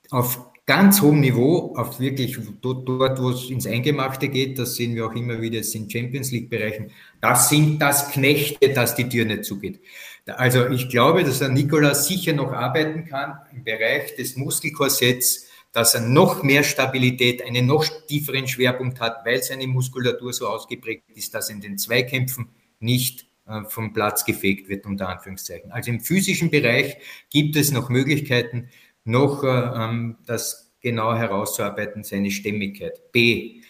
Auf 0.10 0.52
ganz 0.66 1.02
hohem 1.02 1.20
Niveau, 1.20 1.76
auf 1.76 2.00
wirklich 2.00 2.38
dort, 2.62 2.88
dort, 2.88 3.22
wo 3.22 3.32
es 3.32 3.50
ins 3.50 3.68
Eingemachte 3.68 4.30
geht, 4.30 4.60
das 4.60 4.76
sehen 4.76 4.96
wir 4.96 5.06
auch 5.06 5.16
immer 5.16 5.42
wieder 5.42 5.58
jetzt 5.58 5.76
in 5.76 5.90
Champions 5.90 6.32
League-Bereichen, 6.32 6.92
das 7.20 7.50
sind 7.50 7.80
das 7.80 8.12
Knechte, 8.12 8.70
dass 8.70 8.96
die 8.96 9.10
Tür 9.10 9.26
nicht 9.26 9.46
zugeht. 9.46 9.82
Also 10.28 10.70
ich 10.70 10.90
glaube, 10.90 11.24
dass 11.24 11.40
der 11.40 11.50
Nikolas 11.50 12.08
sicher 12.08 12.34
noch 12.34 12.54
arbeiten 12.54 13.06
kann 13.06 13.40
im 13.52 13.64
Bereich 13.64 14.16
des 14.16 14.38
Muskelkorsetts, 14.38 15.48
dass 15.72 15.96
er 15.96 16.02
noch 16.02 16.44
mehr 16.44 16.64
Stabilität, 16.64 17.42
einen 17.42 17.66
noch 17.66 17.86
tieferen 18.08 18.48
Schwerpunkt 18.48 19.00
hat, 19.00 19.26
weil 19.26 19.42
seine 19.42 19.68
Muskulatur 19.68 20.32
so 20.34 20.48
ausgeprägt 20.48 21.10
ist, 21.16 21.34
dass 21.34 21.50
in 21.50 21.62
den 21.62 21.78
Zweikämpfen 21.78 22.50
nicht 22.80 23.31
vom 23.68 23.94
Platz 23.94 24.26
gefegt 24.26 24.70
wird, 24.70 24.86
unter 24.86 25.10
Anführungszeichen. 25.10 25.72
Also 25.72 25.92
im 25.92 26.00
physischen 26.00 26.50
Bereich 26.50 26.98
gibt 27.30 27.56
es 27.56 27.72
noch 27.72 27.90
Möglichkeiten, 27.90 28.70
noch 29.04 29.44
äh, 29.44 29.48
ähm, 29.48 30.18
das 30.26 30.72
genau 30.82 31.16
herauszuarbeiten, 31.16 32.04
seine 32.04 32.32
Stämmigkeit. 32.32 33.12
B, 33.12 33.62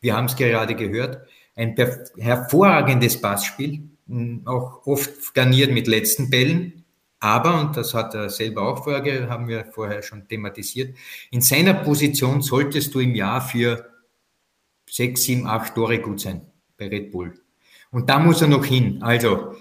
wir 0.00 0.16
haben 0.16 0.26
es 0.26 0.36
gerade 0.36 0.74
gehört, 0.74 1.26
ein 1.56 1.76
hervorragendes 2.18 3.20
Passspiel, 3.20 3.88
auch 4.44 4.86
oft 4.86 5.34
garniert 5.34 5.72
mit 5.72 5.86
letzten 5.86 6.30
Bällen, 6.30 6.84
aber, 7.20 7.58
und 7.58 7.76
das 7.76 7.94
hat 7.94 8.14
er 8.14 8.28
selber 8.28 8.68
auch 8.68 8.84
vorher, 8.84 9.30
haben 9.30 9.48
wir 9.48 9.64
vorher 9.72 10.02
schon 10.02 10.28
thematisiert, 10.28 10.94
in 11.30 11.40
seiner 11.40 11.72
Position 11.72 12.42
solltest 12.42 12.94
du 12.94 13.00
im 13.00 13.14
Jahr 13.14 13.40
für 13.40 13.90
sechs, 14.90 15.22
sieben, 15.22 15.46
acht 15.46 15.74
Tore 15.74 16.00
gut 16.00 16.20
sein 16.20 16.42
bei 16.76 16.88
Red 16.88 17.12
Bull. 17.12 17.43
Und 17.94 18.10
da 18.10 18.18
muss 18.18 18.42
er 18.42 18.48
noch 18.48 18.64
hin. 18.64 18.98
Also 19.02 19.54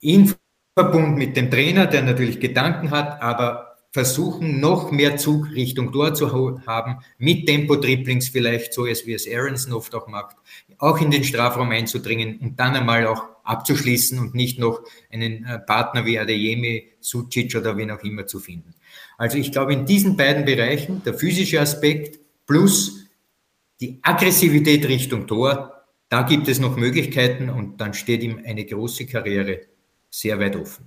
in 0.00 0.34
Verbund 0.76 1.16
mit 1.16 1.38
dem 1.38 1.50
Trainer, 1.50 1.86
der 1.86 2.02
natürlich 2.02 2.38
Gedanken 2.38 2.90
hat, 2.90 3.22
aber 3.22 3.78
versuchen, 3.92 4.60
noch 4.60 4.90
mehr 4.90 5.16
Zug 5.16 5.50
Richtung 5.52 5.90
Tor 5.90 6.12
zu 6.12 6.60
haben, 6.66 6.98
mit 7.16 7.46
Tempo-Dribblings 7.46 8.28
vielleicht, 8.28 8.74
so 8.74 8.84
wie 8.84 9.14
es 9.14 9.26
Aronson 9.26 9.72
oft 9.72 9.94
auch 9.94 10.06
macht, 10.06 10.36
auch 10.76 11.00
in 11.00 11.10
den 11.10 11.24
Strafraum 11.24 11.70
einzudringen 11.70 12.38
und 12.40 12.60
dann 12.60 12.76
einmal 12.76 13.06
auch 13.06 13.24
abzuschließen 13.44 14.18
und 14.18 14.34
nicht 14.34 14.58
noch 14.58 14.82
einen 15.10 15.46
äh, 15.46 15.58
Partner 15.58 16.04
wie 16.04 16.18
Adeyemi, 16.18 16.90
Sucic 17.00 17.56
oder 17.56 17.78
wen 17.78 17.90
auch 17.90 18.02
immer 18.02 18.26
zu 18.26 18.38
finden. 18.38 18.74
Also 19.16 19.38
ich 19.38 19.50
glaube, 19.50 19.72
in 19.72 19.86
diesen 19.86 20.14
beiden 20.18 20.44
Bereichen, 20.44 21.02
der 21.04 21.14
physische 21.14 21.58
Aspekt 21.58 22.20
plus 22.46 23.06
die 23.80 23.98
Aggressivität 24.02 24.86
Richtung 24.86 25.26
Tor, 25.26 25.77
da 26.08 26.22
gibt 26.22 26.48
es 26.48 26.58
noch 26.58 26.76
Möglichkeiten 26.76 27.50
und 27.50 27.80
dann 27.80 27.94
steht 27.94 28.22
ihm 28.22 28.40
eine 28.44 28.64
große 28.64 29.06
Karriere 29.06 29.60
sehr 30.10 30.38
weit 30.40 30.56
offen. 30.56 30.86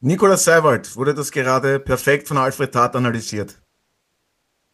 Nikolaus 0.00 0.44
Seiwald, 0.44 0.96
wurde 0.96 1.14
das 1.14 1.30
gerade 1.30 1.78
perfekt 1.78 2.28
von 2.28 2.38
Alfred 2.38 2.72
Tat 2.72 2.96
analysiert? 2.96 3.60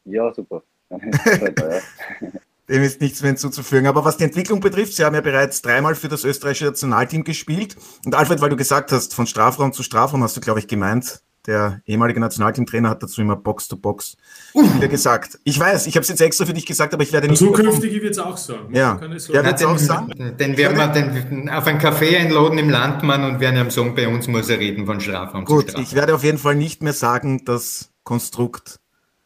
Ja, 0.04 0.32
super. 0.32 0.62
Dem 2.68 2.82
ist 2.82 3.00
nichts 3.00 3.22
mehr 3.22 3.30
hinzuzufügen. 3.30 3.86
Aber 3.86 4.04
was 4.04 4.16
die 4.16 4.24
Entwicklung 4.24 4.60
betrifft, 4.60 4.94
Sie 4.94 5.04
haben 5.04 5.14
ja 5.14 5.20
bereits 5.20 5.62
dreimal 5.62 5.94
für 5.94 6.08
das 6.08 6.24
österreichische 6.24 6.66
Nationalteam 6.66 7.22
gespielt. 7.22 7.76
Und 8.04 8.14
Alfred, 8.14 8.40
weil 8.40 8.50
du 8.50 8.56
gesagt 8.56 8.90
hast, 8.90 9.14
von 9.14 9.26
Strafraum 9.26 9.72
zu 9.72 9.82
Strafraum 9.82 10.22
hast 10.22 10.36
du, 10.36 10.40
glaube 10.40 10.58
ich, 10.58 10.66
gemeint, 10.66 11.22
der 11.46 11.80
ehemalige 11.86 12.20
Nationalteamtrainer 12.20 12.88
hat 12.90 13.02
dazu 13.02 13.20
immer 13.20 13.36
Box-to-Box 13.36 14.16
-Box 14.54 14.88
gesagt. 14.88 15.38
Ich 15.44 15.58
weiß, 15.58 15.86
ich 15.86 15.96
habe 15.96 16.02
es 16.02 16.08
jetzt 16.08 16.20
extra 16.20 16.44
für 16.44 16.52
dich 16.52 16.66
gesagt, 16.66 16.94
aber 16.94 17.02
ich 17.02 17.12
werde 17.12 17.28
nicht. 17.28 17.38
Zukünftig 17.38 18.02
wird 18.02 18.12
es 18.12 18.18
auch 18.18 18.36
sagen. 18.36 18.74
Ja, 18.74 18.98
so 19.16 19.32
ja 19.32 19.44
wird 19.44 19.56
es 19.56 19.64
auch 19.64 19.78
sagen. 19.78 20.36
Den 20.38 20.56
werden 20.56 20.76
wir 20.76 20.86
den 20.88 21.48
auf 21.50 21.66
ein 21.66 21.78
Café 21.80 22.16
einladen 22.18 22.58
im 22.58 22.70
Landmann 22.70 23.24
und 23.24 23.40
werden 23.40 23.58
am 23.58 23.70
sagen, 23.70 23.94
bei 23.94 24.08
uns 24.08 24.26
muss 24.28 24.48
er 24.48 24.58
reden 24.58 24.86
von 24.86 25.00
Strafraum 25.00 25.44
Gut, 25.44 25.62
zu 25.62 25.68
Strafraum. 25.68 25.84
ich 25.84 25.94
werde 25.94 26.14
auf 26.14 26.24
jeden 26.24 26.38
Fall 26.38 26.54
nicht 26.54 26.82
mehr 26.82 26.92
sagen, 26.92 27.44
das 27.44 27.90
Konstrukt 28.02 28.80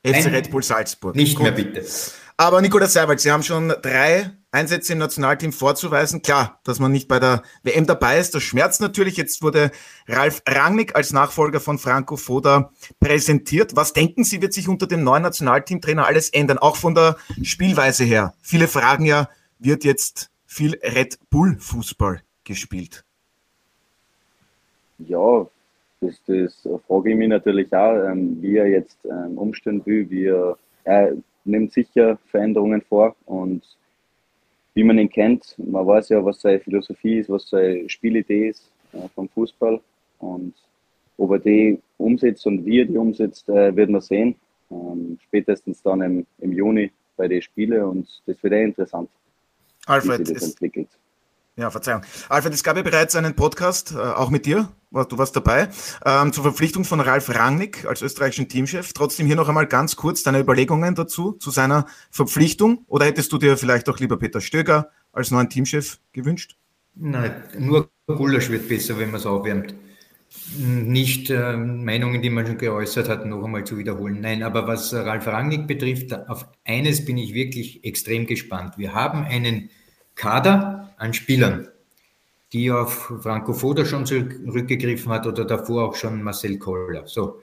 FC 0.04 0.26
Red 0.26 0.50
Bull 0.50 0.62
Salzburg. 0.62 1.14
Nicht 1.14 1.36
Gut. 1.36 1.44
mehr 1.44 1.52
bitte. 1.52 1.84
Aber 2.40 2.62
Nikolaus 2.62 2.94
Seiwald, 2.94 3.20
Sie 3.20 3.30
haben 3.30 3.42
schon 3.42 3.68
drei 3.68 4.30
Einsätze 4.50 4.94
im 4.94 4.98
Nationalteam 4.98 5.52
vorzuweisen. 5.52 6.22
Klar, 6.22 6.58
dass 6.64 6.80
man 6.80 6.90
nicht 6.90 7.06
bei 7.06 7.18
der 7.18 7.42
WM 7.64 7.84
dabei 7.84 8.18
ist, 8.18 8.34
das 8.34 8.42
schmerzt 8.42 8.80
natürlich. 8.80 9.18
Jetzt 9.18 9.42
wurde 9.42 9.70
Ralf 10.08 10.40
Rangnick 10.48 10.96
als 10.96 11.12
Nachfolger 11.12 11.60
von 11.60 11.76
Franco 11.76 12.16
Foda 12.16 12.72
präsentiert. 12.98 13.76
Was 13.76 13.92
denken 13.92 14.24
Sie, 14.24 14.40
wird 14.40 14.54
sich 14.54 14.68
unter 14.68 14.86
dem 14.86 15.04
neuen 15.04 15.22
Nationalteamtrainer 15.22 16.06
alles 16.06 16.30
ändern? 16.30 16.56
Auch 16.56 16.76
von 16.76 16.94
der 16.94 17.18
Spielweise 17.42 18.04
her. 18.04 18.32
Viele 18.40 18.68
fragen 18.68 19.04
ja, 19.04 19.28
wird 19.58 19.84
jetzt 19.84 20.30
viel 20.46 20.78
Red 20.82 21.18
Bull 21.28 21.58
Fußball 21.58 22.22
gespielt? 22.44 23.04
Ja, 24.96 25.46
das, 26.00 26.14
das 26.26 26.54
frage 26.86 27.10
ich 27.10 27.16
mich 27.18 27.28
natürlich 27.28 27.70
auch, 27.74 28.02
ähm, 28.10 28.38
wie 28.40 28.56
er 28.56 28.66
jetzt 28.66 28.96
ähm, 29.04 29.36
umstellen 29.36 29.84
will. 29.84 30.08
Wie 30.08 30.24
er, 30.24 30.56
er 30.84 31.12
nimmt 31.50 31.72
sicher 31.72 32.18
Veränderungen 32.30 32.82
vor 32.82 33.14
und 33.26 33.62
wie 34.74 34.84
man 34.84 34.98
ihn 34.98 35.10
kennt, 35.10 35.56
man 35.58 35.86
weiß 35.86 36.10
ja, 36.10 36.24
was 36.24 36.40
seine 36.40 36.60
Philosophie 36.60 37.18
ist, 37.18 37.28
was 37.28 37.48
seine 37.48 37.88
Spielidee 37.88 38.48
ist 38.48 38.70
äh, 38.92 39.08
vom 39.14 39.28
Fußball 39.28 39.80
und 40.20 40.54
ob 41.18 41.32
er 41.32 41.38
die 41.38 41.78
umsetzt 41.98 42.46
und 42.46 42.64
wie 42.64 42.80
er 42.80 42.86
die 42.86 42.96
umsetzt, 42.96 43.48
äh, 43.48 43.74
wird 43.74 43.90
man 43.90 44.00
sehen. 44.00 44.36
Ähm, 44.70 45.18
spätestens 45.26 45.82
dann 45.82 46.00
im, 46.00 46.26
im 46.38 46.52
Juni 46.52 46.90
bei 47.16 47.26
den 47.28 47.42
Spielen 47.42 47.82
und 47.82 48.22
das 48.26 48.42
wird 48.42 48.52
eh 48.52 48.64
interessant, 48.64 49.10
Alfred, 49.86 50.20
wie 50.20 50.24
sich 50.26 50.34
das 50.34 50.50
entwickelt. 50.50 50.88
Ja, 51.56 51.70
Verzeihung. 51.70 52.02
Alfred, 52.28 52.54
es 52.54 52.62
gab 52.62 52.76
ja 52.76 52.82
bereits 52.82 53.16
einen 53.16 53.34
Podcast, 53.34 53.92
äh, 53.92 53.98
auch 53.98 54.30
mit 54.30 54.46
dir, 54.46 54.68
du 54.90 55.18
warst 55.18 55.36
dabei, 55.36 55.68
ähm, 56.04 56.32
zur 56.32 56.44
Verpflichtung 56.44 56.84
von 56.84 57.00
Ralf 57.00 57.28
Rangnick 57.34 57.84
als 57.86 58.02
österreichischen 58.02 58.48
Teamchef. 58.48 58.92
Trotzdem 58.92 59.26
hier 59.26 59.36
noch 59.36 59.48
einmal 59.48 59.66
ganz 59.66 59.96
kurz 59.96 60.22
deine 60.22 60.40
Überlegungen 60.40 60.94
dazu, 60.94 61.32
zu 61.32 61.50
seiner 61.50 61.86
Verpflichtung. 62.10 62.84
Oder 62.86 63.06
hättest 63.06 63.32
du 63.32 63.38
dir 63.38 63.56
vielleicht 63.56 63.88
auch 63.88 63.98
lieber 63.98 64.16
Peter 64.16 64.40
Stöger 64.40 64.90
als 65.12 65.30
neuen 65.30 65.50
Teamchef 65.50 65.98
gewünscht? 66.12 66.56
Nein, 66.94 67.42
nur 67.58 67.90
Gulasch 68.06 68.48
wird 68.48 68.68
besser, 68.68 68.98
wenn 68.98 69.10
man 69.10 69.20
es 69.20 69.26
aufwärmt. 69.26 69.74
Nicht 70.56 71.30
äh, 71.30 71.56
Meinungen, 71.56 72.22
die 72.22 72.30
man 72.30 72.46
schon 72.46 72.58
geäußert 72.58 73.08
hat, 73.08 73.26
noch 73.26 73.42
einmal 73.44 73.64
zu 73.64 73.76
wiederholen. 73.76 74.20
Nein, 74.20 74.44
aber 74.44 74.66
was 74.66 74.94
Ralf 74.94 75.26
Rangnick 75.26 75.66
betrifft, 75.66 76.12
auf 76.28 76.46
eines 76.64 77.04
bin 77.04 77.18
ich 77.18 77.34
wirklich 77.34 77.84
extrem 77.84 78.26
gespannt. 78.26 78.78
Wir 78.78 78.94
haben 78.94 79.24
einen 79.24 79.70
Kader 80.14 80.89
an 81.00 81.14
Spielern, 81.14 81.68
die 82.52 82.70
auf 82.70 83.12
Franco 83.22 83.54
Foda 83.54 83.84
schon 83.84 84.06
zurückgegriffen 84.06 85.10
hat 85.10 85.26
oder 85.26 85.44
davor 85.44 85.88
auch 85.88 85.94
schon 85.96 86.22
Marcel 86.22 86.58
Koller. 86.58 87.06
So, 87.06 87.40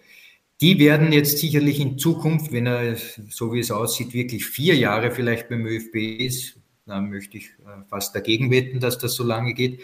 die 0.61 0.79
werden 0.79 1.11
jetzt 1.11 1.39
sicherlich 1.39 1.79
in 1.79 1.97
Zukunft, 1.97 2.51
wenn 2.51 2.67
er, 2.67 2.95
so 3.29 3.53
wie 3.53 3.59
es 3.59 3.71
aussieht, 3.71 4.13
wirklich 4.13 4.45
vier 4.45 4.75
Jahre 4.75 5.11
vielleicht 5.11 5.49
beim 5.49 5.65
ÖFB 5.65 5.95
ist, 5.95 6.57
dann 6.85 7.09
möchte 7.09 7.37
ich 7.37 7.45
äh, 7.45 7.83
fast 7.89 8.15
dagegen 8.15 8.51
wetten, 8.51 8.79
dass 8.79 8.97
das 8.97 9.15
so 9.15 9.23
lange 9.23 9.53
geht. 9.53 9.81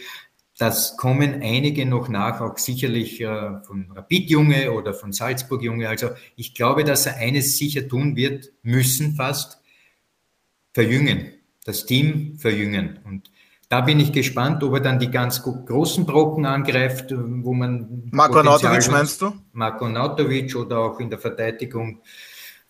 Das 0.58 0.96
kommen 0.96 1.42
einige 1.42 1.86
noch 1.86 2.10
nach, 2.10 2.40
auch 2.40 2.58
sicherlich 2.60 3.20
äh, 3.22 3.62
von 3.64 3.92
Rapid 3.94 4.30
Junge 4.30 4.72
oder 4.72 4.94
von 4.94 5.12
Salzburg 5.12 5.64
Junge. 5.64 5.90
Also 5.90 6.12
ich 6.36 6.54
glaube, 6.54 6.84
dass 6.84 7.08
er 7.08 7.18
eines 7.18 7.58
sicher 7.58 7.88
tun 7.88 8.16
wird, 8.16 8.52
müssen 8.62 9.16
fast, 9.16 9.60
verjüngen 10.74 11.34
das 11.66 11.86
Team 11.86 12.38
verjüngen. 12.38 13.00
Und 13.06 13.32
da 13.74 13.82
bin 13.82 14.00
ich 14.00 14.12
gespannt, 14.12 14.64
ob 14.64 14.76
er 14.76 14.82
dann 14.82 15.00
die 15.00 15.10
ganz 15.10 15.42
großen 15.42 16.06
Brocken 16.06 16.46
angreift, 16.46 17.12
äh, 17.12 17.16
wo 17.18 17.56
man. 17.56 18.04
Marco 18.12 18.44
Nautovic 18.44 18.92
meinst 18.92 19.20
du? 19.20 19.34
Marco 19.52 19.90
Nautovic 19.90 20.56
oder 20.56 20.78
auch 20.78 21.00
in 21.00 21.10
der 21.10 21.18
Verteidigung, 21.18 22.02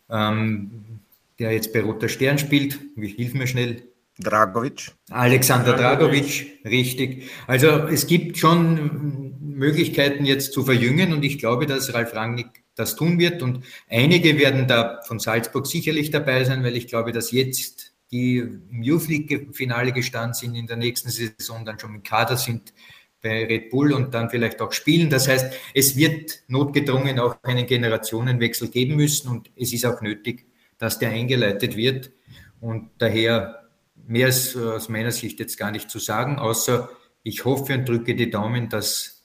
ähm, 0.09 1.01
der 1.37 1.51
jetzt 1.51 1.73
bei 1.73 1.81
Roter 1.81 2.07
Stern 2.07 2.37
spielt. 2.37 2.79
Hilf 2.95 3.33
mir 3.33 3.47
schnell. 3.47 3.83
Dragovic. 4.17 4.91
Alexander 5.09 5.73
Dragovic, 5.73 6.61
richtig. 6.63 7.29
Also 7.47 7.67
es 7.67 8.07
gibt 8.07 8.37
schon 8.37 9.35
Möglichkeiten 9.41 10.23
jetzt 10.23 10.53
zu 10.53 10.63
verjüngen 10.63 11.11
und 11.11 11.25
ich 11.25 11.37
glaube, 11.37 11.65
dass 11.65 11.93
Ralf 11.93 12.15
Rangnick 12.15 12.63
das 12.75 12.95
tun 12.95 13.19
wird 13.19 13.41
und 13.43 13.65
einige 13.89 14.37
werden 14.37 14.69
da 14.69 15.01
von 15.05 15.19
Salzburg 15.19 15.67
sicherlich 15.67 16.11
dabei 16.11 16.45
sein, 16.45 16.63
weil 16.63 16.77
ich 16.77 16.87
glaube, 16.87 17.11
dass 17.11 17.31
jetzt 17.31 17.92
die 18.13 18.37
im 18.37 18.83
Youth 18.83 19.07
League-Finale 19.07 19.91
gestanden 19.91 20.35
sind, 20.35 20.55
in 20.55 20.67
der 20.67 20.77
nächsten 20.77 21.09
Saison 21.09 21.65
dann 21.65 21.79
schon 21.79 21.95
im 21.95 22.03
Kader 22.03 22.37
sind 22.37 22.73
bei 23.21 23.45
Red 23.45 23.71
Bull 23.71 23.91
und 23.93 24.13
dann 24.13 24.29
vielleicht 24.29 24.61
auch 24.61 24.71
spielen. 24.71 25.09
Das 25.09 25.27
heißt, 25.27 25.51
es 25.73 25.95
wird 25.95 26.43
notgedrungen 26.47 27.19
auch 27.19 27.41
einen 27.41 27.65
Generationenwechsel 27.65 28.67
geben 28.67 28.97
müssen 28.97 29.29
und 29.29 29.49
es 29.55 29.73
ist 29.73 29.85
auch 29.85 30.01
nötig, 30.01 30.45
dass 30.77 30.99
der 30.99 31.09
eingeleitet 31.09 31.75
wird. 31.75 32.11
Und 32.59 32.91
daher 32.99 33.69
mehr 34.05 34.27
ist 34.27 34.55
aus 34.55 34.89
meiner 34.89 35.11
Sicht 35.11 35.39
jetzt 35.39 35.57
gar 35.57 35.71
nicht 35.71 35.89
zu 35.89 35.97
sagen, 35.97 36.37
außer 36.37 36.89
ich 37.23 37.45
hoffe 37.45 37.73
und 37.73 37.89
drücke 37.89 38.13
die 38.13 38.29
Daumen, 38.29 38.69
dass 38.69 39.23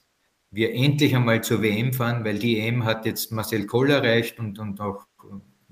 wir 0.51 0.73
endlich 0.73 1.15
einmal 1.15 1.43
zur 1.45 1.61
WM 1.61 1.93
fahren, 1.93 2.25
weil 2.25 2.39
die 2.39 2.59
EM 2.59 2.85
hat 2.85 3.05
jetzt 3.05 3.33
Marcel 3.33 3.67
Koll 3.67 3.91
erreicht 3.91 4.39
und, 4.39 4.59
und 4.59 4.81
auch 4.81 5.07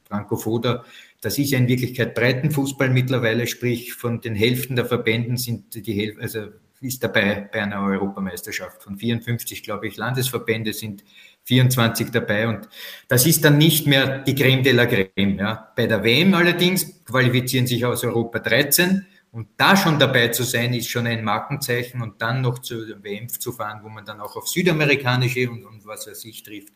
Franco 0.07 0.37
Foda 0.37 0.85
das 1.21 1.39
ist 1.39 1.51
ja 1.51 1.59
in 1.59 1.69
Wirklichkeit 1.69 2.15
Breitenfußball 2.15 2.91
mittlerweile, 2.91 3.47
sprich 3.47 3.95
von 3.95 4.21
den 4.21 4.35
Hälften 4.35 4.77
der 4.77 4.87
Verbänden 4.87 5.37
sind 5.37 5.75
die 5.87 5.93
Hälfte, 5.93 6.23
also 6.23 6.49
ist 6.81 7.03
dabei 7.03 7.49
bei 7.53 7.63
einer 7.63 7.83
Europameisterschaft. 7.83 8.83
Von 8.83 8.99
54, 8.99 9.63
glaube 9.63 9.89
ich, 9.89 9.97
Landesverbände 9.97 10.73
sind 10.73 11.05
24 11.45 12.11
dabei 12.11 12.49
und 12.49 12.69
das 13.09 13.27
ist 13.27 13.45
dann 13.45 13.59
nicht 13.59 13.87
mehr 13.87 14.19
die 14.19 14.35
Creme 14.35 14.63
de 14.63 14.73
la 14.73 14.87
Creme. 14.87 15.39
Ja. 15.39 15.73
Bei 15.77 15.87
der 15.87 16.03
WM 16.03 16.35
allerdings 16.35 17.05
qualifizieren 17.05 17.67
sich 17.67 17.85
aus 17.85 18.05
Europa 18.05 18.41
13 18.41 19.07
und 19.31 19.49
da 19.57 19.77
schon 19.77 19.99
dabei 19.99 20.29
zu 20.29 20.43
sein, 20.43 20.75
ist 20.75 20.89
schon 20.89 21.07
ein 21.07 21.25
Markenzeichen 21.25 22.03
und 22.03 22.21
dann 22.21 22.43
noch 22.43 22.59
zur 22.61 23.03
WM 23.03 23.29
zu 23.29 23.53
fahren, 23.53 23.81
wo 23.83 23.89
man 23.89 24.05
dann 24.05 24.21
auch 24.21 24.37
auf 24.37 24.49
südamerikanische 24.49 25.49
und, 25.51 25.65
und 25.65 25.87
was 25.87 26.07
weiß 26.07 26.25
ich 26.25 26.43
trifft. 26.43 26.73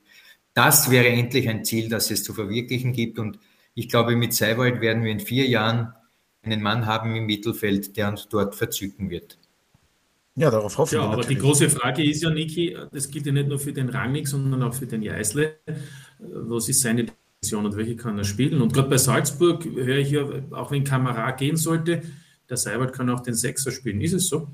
Das 0.55 0.90
wäre 0.90 1.09
endlich 1.09 1.48
ein 1.48 1.64
Ziel, 1.64 1.88
das 1.88 2.11
es 2.11 2.22
zu 2.22 2.35
verwirklichen 2.35 2.92
gibt 2.92 3.18
und 3.18 3.38
ich 3.81 3.88
glaube, 3.88 4.14
mit 4.14 4.35
Seiwald 4.35 4.83
werden 4.83 5.05
wir 5.05 5.11
in 5.11 5.21
vier 5.21 5.47
Jahren 5.47 5.95
einen 6.43 6.61
Mann 6.61 6.85
haben 6.85 7.16
im 7.16 7.25
Mittelfeld, 7.25 7.97
der 7.97 8.09
uns 8.09 8.29
dort 8.29 8.55
verzücken 8.55 9.09
wird. 9.09 9.38
Ja, 10.37 10.51
darauf 10.51 10.77
hoffen 10.77 10.97
ja, 10.97 11.01
wir. 11.01 11.07
Ja, 11.07 11.12
aber 11.14 11.25
die 11.25 11.37
große 11.37 11.71
Frage 11.71 12.05
ist 12.05 12.23
ja, 12.23 12.29
Niki, 12.29 12.77
das 12.93 13.11
gilt 13.11 13.25
ja 13.25 13.33
nicht 13.33 13.49
nur 13.49 13.59
für 13.59 13.73
den 13.73 13.88
Rangnick, 13.88 14.29
sondern 14.29 14.62
auch 14.62 14.75
für 14.75 14.87
den 14.87 15.01
Jeißle. 15.01 15.57
Was 16.19 16.69
ist 16.69 16.83
seine 16.83 17.07
Position 17.07 17.64
und 17.64 17.77
welche 17.79 17.97
kann 17.97 18.19
er 18.19 18.25
spielen? 18.25 18.61
Und 18.61 18.75
gerade 18.75 18.90
bei 18.90 18.99
Salzburg 18.99 19.64
höre 19.64 19.97
ich 19.97 20.11
ja, 20.11 20.27
auch 20.51 20.71
wenn 20.71 20.85
Kamera 20.85 21.31
gehen 21.31 21.57
sollte, 21.57 22.03
der 22.51 22.59
Seiwald 22.59 22.93
kann 22.93 23.09
auch 23.09 23.21
den 23.21 23.35
Sechser 23.35 23.71
spielen. 23.71 24.03
Ist 24.03 24.12
es 24.12 24.29
so? 24.29 24.47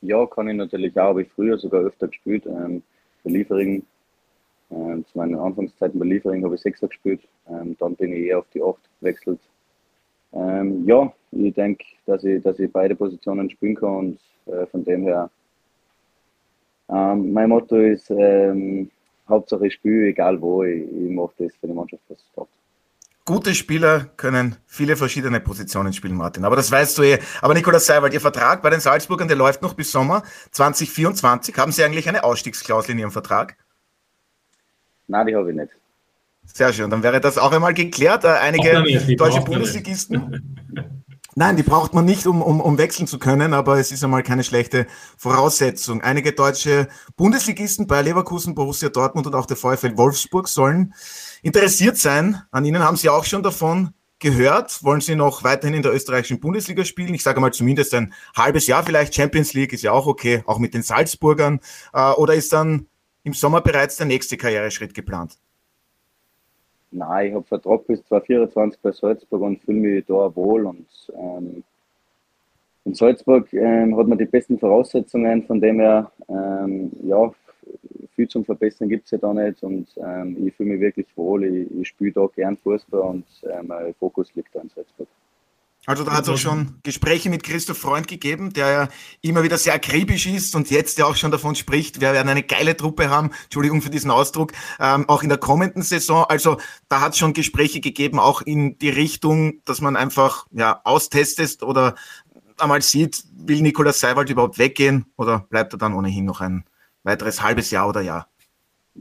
Ja, 0.00 0.26
kann 0.26 0.48
ich 0.48 0.56
natürlich 0.56 0.98
auch. 0.98 1.10
Habe 1.10 1.22
ich 1.22 1.28
früher 1.32 1.58
sogar 1.58 1.82
öfter 1.82 2.08
gespielt. 2.08 2.44
Ähm, 2.46 2.82
bei 3.22 3.30
Liefering 3.30 3.84
ähm, 4.70 5.04
zu 5.06 5.18
meinen 5.18 5.36
Anfangszeiten 5.36 5.98
bei 5.98 6.06
Liefering 6.06 6.44
habe 6.44 6.54
ich 6.54 6.60
Sechser 6.60 6.88
gespielt. 6.88 7.20
Ähm, 7.48 7.76
dann 7.78 7.94
bin 7.94 8.12
ich 8.12 8.26
eher 8.26 8.38
auf 8.38 8.46
die 8.52 8.62
Acht 8.62 8.80
gewechselt. 9.00 9.40
Ähm, 10.32 10.84
ja, 10.86 11.12
ich 11.32 11.54
denke, 11.54 11.84
dass 12.06 12.24
ich, 12.24 12.42
dass 12.42 12.58
ich 12.58 12.70
beide 12.72 12.94
Positionen 12.94 13.48
spielen 13.50 13.76
kann 13.76 13.96
und 13.96 14.18
äh, 14.46 14.66
von 14.66 14.84
dem 14.84 15.02
her. 15.02 15.30
Ähm, 16.88 17.32
mein 17.32 17.48
Motto 17.48 17.76
ist, 17.76 18.10
ähm, 18.10 18.90
Hauptsache 19.28 19.66
ich 19.66 19.74
spiele, 19.74 20.08
egal 20.08 20.40
wo, 20.40 20.62
ich, 20.62 20.82
ich 20.82 21.10
mache 21.10 21.32
das 21.38 21.54
für 21.56 21.66
die 21.66 21.72
Mannschaft, 21.72 22.02
was 22.08 22.18
es 22.18 22.26
braucht. 22.34 22.50
Gute 23.24 23.56
Spieler 23.56 24.10
können 24.16 24.54
viele 24.66 24.94
verschiedene 24.94 25.40
Positionen 25.40 25.92
spielen, 25.92 26.14
Martin. 26.14 26.44
Aber 26.44 26.54
das 26.54 26.70
weißt 26.70 26.96
du 26.96 27.02
eh. 27.02 27.18
Aber 27.42 27.54
Nikolaus 27.54 27.86
Seiwald, 27.86 28.14
Ihr 28.14 28.20
Vertrag 28.20 28.62
bei 28.62 28.70
den 28.70 28.78
Salzburgern, 28.78 29.26
der 29.26 29.36
läuft 29.36 29.62
noch 29.62 29.74
bis 29.74 29.90
Sommer 29.90 30.22
2024. 30.52 31.58
Haben 31.58 31.72
Sie 31.72 31.82
eigentlich 31.82 32.08
eine 32.08 32.22
Ausstiegsklausel 32.22 32.92
in 32.92 33.00
Ihrem 33.00 33.10
Vertrag? 33.10 33.56
Nein, 35.08 35.26
die 35.26 35.36
habe 35.36 35.50
ich 35.50 35.56
nicht. 35.56 35.70
Sehr 36.44 36.72
schön, 36.72 36.90
dann 36.90 37.02
wäre 37.02 37.20
das 37.20 37.38
auch 37.38 37.52
einmal 37.52 37.74
geklärt. 37.74 38.24
Äh, 38.24 38.28
einige 38.28 38.82
nicht, 38.82 39.20
deutsche 39.20 39.40
Bundesligisten. 39.40 40.56
Nein, 41.38 41.56
die 41.56 41.62
braucht 41.62 41.92
man 41.92 42.06
nicht, 42.06 42.26
um, 42.26 42.40
um, 42.40 42.62
um 42.62 42.78
wechseln 42.78 43.06
zu 43.06 43.18
können, 43.18 43.52
aber 43.52 43.78
es 43.78 43.92
ist 43.92 44.02
einmal 44.02 44.22
keine 44.22 44.42
schlechte 44.42 44.86
Voraussetzung. 45.18 46.00
Einige 46.00 46.32
deutsche 46.32 46.88
Bundesligisten 47.14 47.86
bei 47.86 48.00
Leverkusen, 48.00 48.54
Borussia 48.54 48.88
Dortmund 48.88 49.26
und 49.26 49.34
auch 49.34 49.44
der 49.44 49.58
VfL 49.58 49.98
Wolfsburg 49.98 50.48
sollen 50.48 50.94
interessiert 51.42 51.98
sein. 51.98 52.40
An 52.50 52.64
Ihnen 52.64 52.82
haben 52.82 52.96
Sie 52.96 53.10
auch 53.10 53.24
schon 53.24 53.42
davon 53.42 53.90
gehört. 54.18 54.82
Wollen 54.82 55.02
Sie 55.02 55.14
noch 55.14 55.44
weiterhin 55.44 55.76
in 55.76 55.82
der 55.82 55.92
österreichischen 55.92 56.40
Bundesliga 56.40 56.86
spielen? 56.86 57.12
Ich 57.12 57.22
sage 57.22 57.38
mal 57.38 57.52
zumindest 57.52 57.92
ein 57.92 58.14
halbes 58.34 58.66
Jahr 58.66 58.82
vielleicht. 58.82 59.14
Champions 59.14 59.52
League 59.52 59.74
ist 59.74 59.82
ja 59.82 59.92
auch 59.92 60.06
okay, 60.06 60.42
auch 60.46 60.58
mit 60.58 60.72
den 60.72 60.82
Salzburgern. 60.82 61.60
Äh, 61.92 62.12
oder 62.12 62.34
ist 62.34 62.54
dann 62.54 62.86
im 63.26 63.32
Sommer 63.32 63.60
bereits 63.60 63.96
der 63.96 64.06
nächste 64.06 64.36
Karriereschritt 64.36 64.94
geplant? 64.94 65.36
Nein, 66.92 67.26
ich 67.26 67.34
habe 67.34 67.44
Vertrag 67.44 67.84
bis 67.88 68.02
2024 68.04 68.80
bei 68.80 68.92
Salzburg 68.92 69.42
und 69.42 69.60
fühle 69.64 69.80
mich 69.80 70.04
da 70.06 70.34
wohl. 70.36 70.64
Und 70.64 70.86
ähm, 71.12 71.64
in 72.84 72.94
Salzburg 72.94 73.52
ähm, 73.52 73.96
hat 73.96 74.06
man 74.06 74.16
die 74.16 74.26
besten 74.26 74.60
Voraussetzungen, 74.60 75.42
von 75.44 75.60
dem 75.60 75.80
her, 75.80 76.12
ähm, 76.28 76.92
ja, 77.02 77.32
viel 78.14 78.28
zum 78.28 78.44
Verbessern 78.44 78.88
gibt 78.88 79.06
es 79.06 79.10
ja 79.10 79.18
da 79.18 79.34
nicht 79.34 79.60
und 79.64 79.88
ähm, 79.96 80.46
ich 80.46 80.54
fühle 80.54 80.70
mich 80.70 80.80
wirklich 80.80 81.08
wohl. 81.16 81.44
Ich, 81.44 81.80
ich 81.80 81.88
spiele 81.88 82.12
da 82.12 82.26
gern 82.32 82.56
Fußball 82.56 83.00
und 83.00 83.26
äh, 83.42 83.60
mein 83.64 83.92
Fokus 83.94 84.32
liegt 84.36 84.54
da 84.54 84.60
in 84.60 84.68
Salzburg. 84.68 85.08
Also 85.86 86.02
da 86.02 86.12
hat 86.12 86.24
es 86.24 86.28
auch 86.28 86.36
schon 86.36 86.80
Gespräche 86.82 87.30
mit 87.30 87.44
Christoph 87.44 87.78
Freund 87.78 88.08
gegeben, 88.08 88.52
der 88.52 88.70
ja 88.70 88.88
immer 89.22 89.44
wieder 89.44 89.56
sehr 89.56 89.72
akribisch 89.72 90.26
ist 90.26 90.56
und 90.56 90.68
jetzt 90.68 90.98
ja 90.98 91.04
auch 91.04 91.14
schon 91.14 91.30
davon 91.30 91.54
spricht, 91.54 92.00
wir 92.00 92.12
werden 92.12 92.28
eine 92.28 92.42
geile 92.42 92.76
Truppe 92.76 93.08
haben, 93.08 93.30
Entschuldigung 93.44 93.80
für 93.80 93.90
diesen 93.90 94.10
Ausdruck, 94.10 94.50
ähm, 94.80 95.08
auch 95.08 95.22
in 95.22 95.28
der 95.28 95.38
kommenden 95.38 95.82
Saison. 95.82 96.24
Also 96.28 96.56
da 96.88 97.00
hat 97.00 97.12
es 97.12 97.18
schon 97.18 97.34
Gespräche 97.34 97.80
gegeben, 97.80 98.18
auch 98.18 98.42
in 98.42 98.76
die 98.78 98.88
Richtung, 98.88 99.60
dass 99.64 99.80
man 99.80 99.94
einfach 99.94 100.48
ja 100.50 100.80
austestet 100.82 101.62
oder 101.62 101.94
einmal 102.58 102.82
sieht, 102.82 103.22
will 103.36 103.62
Nikolaus 103.62 104.00
Seiwald 104.00 104.28
überhaupt 104.28 104.58
weggehen 104.58 105.06
oder 105.16 105.46
bleibt 105.50 105.72
er 105.72 105.78
dann 105.78 105.94
ohnehin 105.94 106.24
noch 106.24 106.40
ein 106.40 106.64
weiteres 107.04 107.42
halbes 107.42 107.70
Jahr 107.70 107.88
oder 107.88 108.00
Jahr? 108.00 108.26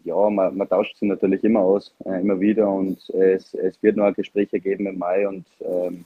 Ja, 0.03 0.29
man, 0.29 0.55
man 0.55 0.69
tauscht 0.69 0.97
sich 0.97 1.07
natürlich 1.07 1.43
immer 1.43 1.61
aus, 1.61 1.95
äh, 2.05 2.21
immer 2.21 2.39
wieder 2.39 2.69
und 2.69 3.09
es, 3.09 3.55
es 3.55 3.81
wird 3.81 3.97
noch 3.97 4.13
Gespräche 4.13 4.59
geben 4.59 4.85
im 4.85 4.99
Mai 4.99 5.27
und 5.27 5.45
ähm, 5.61 6.05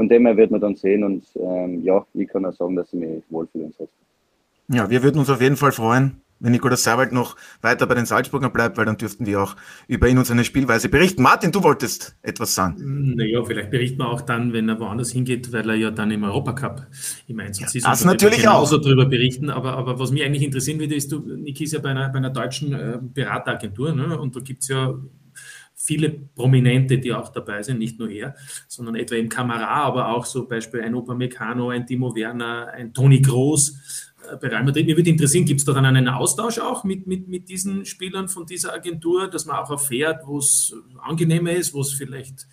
von 0.00 0.08
dem 0.08 0.24
her 0.24 0.34
wird 0.34 0.50
man 0.50 0.62
dann 0.62 0.76
sehen 0.76 1.04
und 1.04 1.24
ähm, 1.36 1.84
ja, 1.84 2.06
ich 2.14 2.26
kann 2.26 2.46
auch 2.46 2.54
sagen, 2.54 2.74
dass 2.74 2.90
ich 2.90 2.98
mich 2.98 3.22
wohlfühle 3.28 3.66
in 3.66 3.72
Salzburg. 3.72 4.06
Ja, 4.68 4.88
wir 4.88 5.02
würden 5.02 5.18
uns 5.18 5.28
auf 5.28 5.42
jeden 5.42 5.56
Fall 5.56 5.72
freuen, 5.72 6.22
wenn 6.38 6.52
Nikolaus 6.52 6.84
Seiwald 6.84 7.12
noch 7.12 7.36
weiter 7.60 7.86
bei 7.86 7.96
den 7.96 8.06
Salzburgern 8.06 8.50
bleibt, 8.50 8.78
weil 8.78 8.86
dann 8.86 8.96
dürften 8.96 9.26
wir 9.26 9.42
auch 9.42 9.56
über 9.88 10.08
ihn 10.08 10.16
und 10.16 10.24
seine 10.24 10.44
Spielweise 10.44 10.88
berichten. 10.88 11.20
Martin, 11.20 11.52
du 11.52 11.62
wolltest 11.62 12.16
etwas 12.22 12.54
sagen. 12.54 13.14
Naja, 13.14 13.44
vielleicht 13.44 13.70
berichten 13.70 13.98
wir 13.98 14.08
auch 14.08 14.22
dann, 14.22 14.54
wenn 14.54 14.70
er 14.70 14.80
woanders 14.80 15.10
hingeht, 15.10 15.52
weil 15.52 15.68
er 15.68 15.76
ja 15.76 15.90
dann 15.90 16.10
im 16.10 16.24
Europacup 16.24 16.86
im 17.26 17.38
Einsatz 17.40 17.74
ist. 17.74 17.86
Das 17.86 18.02
natürlich 18.02 18.48
auch. 18.48 18.70
darüber 18.70 19.04
berichten. 19.04 19.50
Aber, 19.50 19.74
aber 19.74 19.98
was 19.98 20.12
mich 20.12 20.24
eigentlich 20.24 20.44
interessieren 20.44 20.80
würde, 20.80 20.94
ist, 20.94 21.12
du, 21.12 21.18
Niki 21.18 21.64
ist 21.64 21.74
ja 21.74 21.80
bei 21.80 21.90
einer, 21.90 22.08
bei 22.08 22.16
einer 22.16 22.30
deutschen 22.30 22.72
äh, 22.72 22.98
Berateragentur 23.02 23.92
ne? 23.94 24.18
und 24.18 24.34
da 24.34 24.40
gibt 24.40 24.62
es 24.62 24.68
ja 24.68 24.94
viele 25.82 26.10
Prominente, 26.10 26.98
die 26.98 27.12
auch 27.12 27.30
dabei 27.30 27.62
sind, 27.62 27.78
nicht 27.78 27.98
nur 27.98 28.10
er, 28.10 28.34
sondern 28.68 28.96
etwa 28.96 29.14
im 29.14 29.30
Kamera, 29.30 29.66
aber 29.66 30.08
auch 30.08 30.26
so 30.26 30.46
Beispiel 30.46 30.82
ein 30.82 30.94
Upamecano, 30.94 31.70
ein 31.70 31.86
Timo 31.86 32.14
Werner, 32.14 32.68
ein 32.68 32.92
Toni 32.92 33.22
Groß 33.22 34.14
äh, 34.30 34.36
bei 34.36 34.48
Real 34.48 34.64
Madrid. 34.64 34.86
Mir 34.86 34.96
würde 34.96 35.08
interessieren, 35.08 35.46
gibt 35.46 35.60
es 35.60 35.64
da 35.64 35.72
dann 35.72 35.86
einen 35.86 36.08
Austausch 36.08 36.58
auch 36.58 36.84
mit, 36.84 37.06
mit, 37.06 37.28
mit 37.28 37.48
diesen 37.48 37.86
Spielern 37.86 38.28
von 38.28 38.44
dieser 38.44 38.74
Agentur, 38.74 39.28
dass 39.28 39.46
man 39.46 39.56
auch 39.56 39.70
erfährt, 39.70 40.26
wo 40.26 40.38
es 40.38 40.74
angenehmer 41.00 41.52
ist, 41.52 41.72
wo 41.72 41.80
es 41.80 41.94
vielleicht 41.94 42.46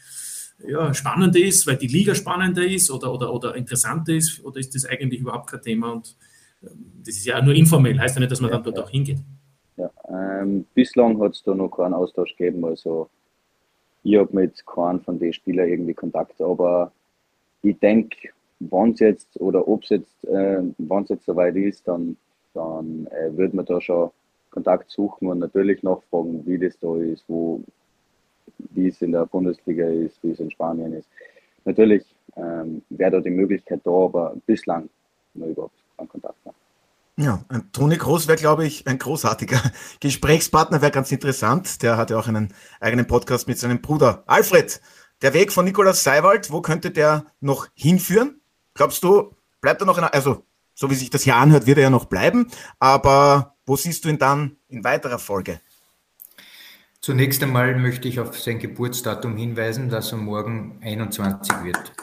ja, 0.66 0.94
spannender 0.94 1.40
ist, 1.40 1.68
weil 1.68 1.76
die 1.76 1.88
Liga 1.88 2.16
spannender 2.16 2.66
ist 2.66 2.90
oder, 2.90 3.14
oder, 3.14 3.34
oder 3.34 3.56
interessanter 3.56 4.14
ist, 4.14 4.44
oder 4.44 4.60
ist 4.60 4.74
das 4.74 4.86
eigentlich 4.86 5.20
überhaupt 5.20 5.50
kein 5.50 5.62
Thema 5.62 5.92
und 5.92 6.16
ähm, 6.64 6.94
das 7.06 7.18
ist 7.18 7.26
ja 7.26 7.42
nur 7.42 7.54
informell, 7.54 8.00
heißt 8.00 8.16
ja 8.16 8.22
nicht, 8.22 8.32
dass 8.32 8.42
man 8.42 8.52
dann 8.52 8.64
dort 8.64 8.80
auch 8.80 8.90
hingeht. 8.90 9.20
Ja, 9.76 9.92
ähm, 10.10 10.66
bislang 10.74 11.22
hat 11.22 11.34
es 11.34 11.44
da 11.44 11.54
noch 11.54 11.70
keinen 11.70 11.94
Austausch 11.94 12.36
gegeben. 12.36 12.66
Also 12.66 13.10
ich 14.08 14.18
habe 14.18 14.34
mit 14.34 14.66
keinem 14.66 15.01
von 15.01 15.20
den 15.20 15.34
Spielern 15.34 15.68
irgendwie 15.68 15.93
Kontakt, 15.93 16.39
aber 16.39 16.93
ich 17.62 17.78
denke, 17.80 18.30
wann 18.62 18.91
es 18.91 18.99
jetzt 19.01 19.39
oder 19.41 19.68
ob 19.68 19.84
es 19.84 19.89
jetzt, 19.89 20.24
äh, 20.26 20.64
wann 20.78 21.03
es 21.03 21.10
jetzt 21.10 21.26
soweit 21.26 21.58
ist, 21.58 21.86
dann, 21.86 22.16
dann 22.53 23.08
äh, 23.08 23.36
wird 23.36 23.53
man 23.53 23.66
da 23.66 23.82
schon 23.82 24.12
Kontakt 24.49 24.89
suchen 24.89 25.28
und 25.28 25.39
natürlich 25.39 25.84
nachfragen, 25.84 26.45
wie 26.45 26.58
das 26.58 26.80
da 26.80 26.95
ist, 26.95 27.26
wo, 27.28 27.62
wie 28.58 28.88
es 28.88 29.01
in 29.01 29.12
der 29.12 29.26
Bundesliga 29.26 29.88
ist, 29.88 30.24
wie 30.24 30.32
es 30.32 30.39
in 30.39 30.51
Spanien 30.51 30.93
ist. 30.93 31.10
Natürlich 31.66 32.05
ähm, 32.38 32.82
wäre 32.89 33.12
da 33.12 33.20
die 33.20 33.30
Möglichkeit 33.30 33.82
da, 33.84 33.91
aber 33.91 34.38
bislang 34.45 34.89
noch 35.34 35.47
überhaupt 35.47 35.76
keinen 35.97 36.08
Kontakt 36.08 36.45
mehr. 36.45 36.55
Ja, 37.20 37.43
Toni 37.72 37.97
Groß 37.97 38.28
wäre, 38.28 38.38
glaube 38.38 38.68
ich, 38.68 38.86
ein 38.86 38.99
großartiger 38.99 39.59
Gesprächspartner, 39.99 40.82
wäre 40.82 40.91
ganz 40.91 41.11
interessant. 41.11 41.82
Der 41.82 41.97
hat 41.97 42.11
ja 42.11 42.20
auch 42.20 42.28
einen 42.28 42.53
eigenen 42.80 43.07
Podcast 43.07 43.47
mit 43.47 43.57
seinem 43.57 43.82
Bruder. 43.82 44.24
Alfred, 44.28 44.80
der 45.24 45.34
Weg 45.34 45.51
von 45.51 45.65
Nikolaus 45.65 46.03
Seiwald, 46.03 46.51
wo 46.51 46.61
könnte 46.61 46.91
der 46.91 47.26
noch 47.39 47.68
hinführen? 47.74 48.39
Glaubst 48.76 49.03
du, 49.03 49.36
bleibt 49.61 49.82
er 49.82 49.88
noch 49.88 49.97
in, 49.97 50.03
also, 50.03 50.45
so 50.76 50.91
wie 50.91 50.95
sich 50.95 51.09
das 51.09 51.24
hier 51.24 51.36
anhört, 51.38 51.65
wird 51.65 51.80
er 51.80 51.86
ja 51.86 51.89
noch 51.89 52.05
bleiben, 52.05 52.51
aber 52.80 53.55
wo 53.65 53.76
siehst 53.76 54.05
du 54.05 54.09
ihn 54.09 54.20
dann 54.20 54.57
in 54.68 54.84
weiterer 54.84 55.18
Folge? 55.18 55.59
Zunächst 57.01 57.41
einmal 57.41 57.76
möchte 57.80 58.07
ich 58.07 58.20
auf 58.20 58.39
sein 58.39 58.59
Geburtsdatum 58.59 59.38
hinweisen, 59.38 59.89
dass 59.89 60.11
er 60.11 60.20
morgen 60.20 60.80
21 60.84 61.63
wird. 61.63 61.93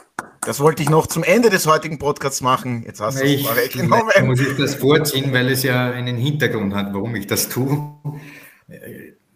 Das 0.47 0.61
wollte 0.61 0.83
ich 0.83 0.91
noch 0.91 1.07
zum 1.07 1.23
Ende 1.23 1.51
des 1.51 1.67
heutigen 1.67 1.99
Podcasts 1.99 2.41
machen. 2.41 2.83
Jetzt 2.87 3.01
hast 3.01 3.21
du 3.21 3.25
es 3.25 3.43
vorweggenommen. 3.43 4.27
Muss 4.27 4.41
ich 4.41 4.57
das 4.57 4.75
vorziehen, 4.75 5.33
weil 5.33 5.49
es 5.49 5.63
ja 5.63 5.91
einen 5.91 6.17
Hintergrund 6.17 6.75
hat, 6.75 6.93
warum 6.93 7.15
ich 7.17 7.27
das 7.27 7.49
tue. 7.49 7.95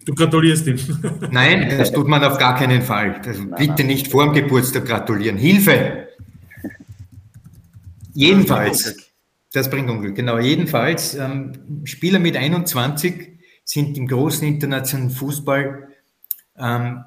Du 0.05 0.15
gratulierst 0.15 0.67
ihm. 0.67 0.79
Nein, 1.31 1.77
das 1.77 1.93
tut 1.93 2.09
man 2.09 2.25
auf 2.25 2.39
gar 2.39 2.57
keinen 2.57 2.83
Fall. 2.83 3.21
Also 3.27 3.45
bitte 3.57 3.85
nicht 3.85 4.09
vor 4.09 4.25
dem 4.25 4.33
Geburtstag 4.33 4.87
gratulieren. 4.87 5.37
Hilfe! 5.37 6.09
Jedenfalls, 8.15 8.97
das 9.53 9.71
bringt 9.71 9.89
Unglück, 9.91 10.17
genau. 10.17 10.39
Jedenfalls, 10.39 11.15
ähm, 11.15 11.53
Spieler 11.85 12.19
mit 12.19 12.37
21 12.37 13.39
sind 13.65 13.97
im 13.97 14.09
großen 14.09 14.49
internationalen 14.49 15.11
Fußball 15.11 15.89
ähm, 16.59 17.05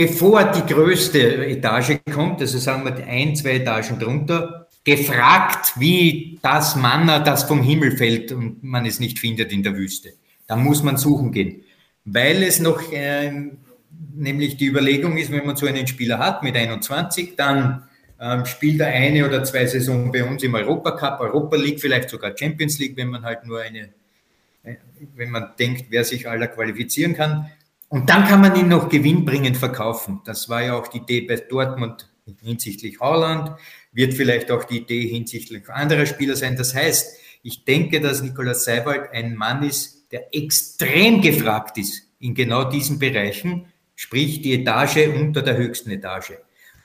bevor 0.00 0.44
die 0.44 0.72
größte 0.72 1.46
Etage 1.46 1.98
kommt, 2.10 2.40
also 2.40 2.56
sagen 2.56 2.86
wir 2.86 3.06
ein, 3.06 3.36
zwei 3.36 3.56
Etagen 3.56 3.98
drunter, 3.98 4.66
gefragt, 4.82 5.74
wie 5.76 6.38
das 6.40 6.74
Manna, 6.74 7.18
das 7.18 7.44
vom 7.44 7.62
Himmel 7.62 7.98
fällt 7.98 8.32
und 8.32 8.64
man 8.64 8.86
es 8.86 8.98
nicht 8.98 9.18
findet 9.18 9.52
in 9.52 9.62
der 9.62 9.76
Wüste. 9.76 10.14
Da 10.46 10.56
muss 10.56 10.82
man 10.82 10.96
suchen 10.96 11.32
gehen. 11.32 11.64
Weil 12.06 12.42
es 12.42 12.60
noch 12.60 12.90
äh, 12.90 13.50
nämlich 14.14 14.56
die 14.56 14.68
Überlegung 14.68 15.18
ist, 15.18 15.30
wenn 15.32 15.44
man 15.44 15.56
so 15.56 15.66
einen 15.66 15.86
Spieler 15.86 16.18
hat 16.18 16.42
mit 16.42 16.56
21, 16.56 17.36
dann 17.36 17.82
ähm, 18.18 18.46
spielt 18.46 18.80
er 18.80 18.86
eine 18.86 19.26
oder 19.26 19.44
zwei 19.44 19.66
Saisonen 19.66 20.10
bei 20.10 20.24
uns 20.24 20.42
im 20.42 20.54
Europacup, 20.54 21.20
Europa 21.20 21.56
League, 21.56 21.78
vielleicht 21.78 22.08
sogar 22.08 22.34
Champions 22.34 22.78
League, 22.78 22.96
wenn 22.96 23.08
man 23.08 23.22
halt 23.22 23.44
nur 23.44 23.60
eine, 23.60 23.90
äh, 24.62 24.76
wenn 25.14 25.28
man 25.28 25.50
denkt, 25.58 25.88
wer 25.90 26.04
sich 26.04 26.26
aller 26.26 26.46
qualifizieren 26.46 27.14
kann. 27.14 27.50
Und 27.90 28.08
dann 28.08 28.24
kann 28.24 28.40
man 28.40 28.54
ihn 28.54 28.68
noch 28.68 28.88
gewinnbringend 28.88 29.56
verkaufen. 29.56 30.20
Das 30.24 30.48
war 30.48 30.62
ja 30.62 30.78
auch 30.78 30.86
die 30.86 30.98
Idee 30.98 31.22
bei 31.22 31.34
Dortmund 31.34 32.08
hinsichtlich 32.40 33.00
Haaland, 33.00 33.58
wird 33.90 34.14
vielleicht 34.14 34.52
auch 34.52 34.62
die 34.62 34.78
Idee 34.78 35.08
hinsichtlich 35.08 35.68
anderer 35.68 36.06
Spieler 36.06 36.36
sein. 36.36 36.56
Das 36.56 36.72
heißt, 36.72 37.18
ich 37.42 37.64
denke, 37.64 38.00
dass 38.00 38.22
Nikolaus 38.22 38.64
Seiwald 38.64 39.10
ein 39.12 39.34
Mann 39.34 39.64
ist, 39.64 40.12
der 40.12 40.32
extrem 40.32 41.20
gefragt 41.20 41.78
ist 41.78 42.04
in 42.20 42.34
genau 42.34 42.62
diesen 42.62 43.00
Bereichen, 43.00 43.66
sprich 43.96 44.40
die 44.40 44.54
Etage 44.54 45.08
unter 45.08 45.42
der 45.42 45.56
höchsten 45.56 45.90
Etage. 45.90 46.34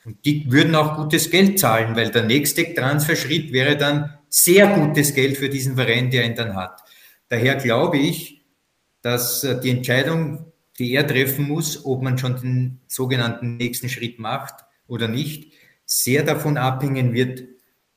Und 0.06 0.26
die 0.26 0.52
würden 0.52 0.74
auch 0.74 0.96
gutes 0.96 1.30
Geld 1.30 1.60
zahlen, 1.60 1.96
weil 1.96 2.10
der 2.10 2.24
nächste 2.24 2.74
Transferschritt 2.74 3.54
wäre 3.54 3.78
dann 3.78 4.18
sehr 4.30 4.66
gutes 4.68 5.14
Geld 5.14 5.38
für 5.38 5.50
diesen 5.50 5.76
Verein, 5.76 6.10
der 6.10 6.26
ihn 6.26 6.36
dann 6.36 6.56
hat. 6.56 6.82
Daher 7.30 7.56
glaube 7.58 8.00
ich, 8.00 8.44
dass 9.04 9.44
äh, 9.44 9.60
die 9.62 9.70
Entscheidung 9.70 10.52
die 10.80 10.94
er 10.94 11.08
treffen 11.08 11.48
muss, 11.48 11.86
ob 11.86 12.02
man 12.02 12.18
schon 12.18 12.40
den 12.40 12.82
sogenannten 12.88 13.58
nächsten 13.58 13.90
Schritt 13.90 14.20
macht 14.20 14.56
oder 14.88 15.08
nicht, 15.08 15.54
sehr 15.86 16.24
davon 16.24 16.58
abhängen 16.58 17.14
wird 17.14 17.44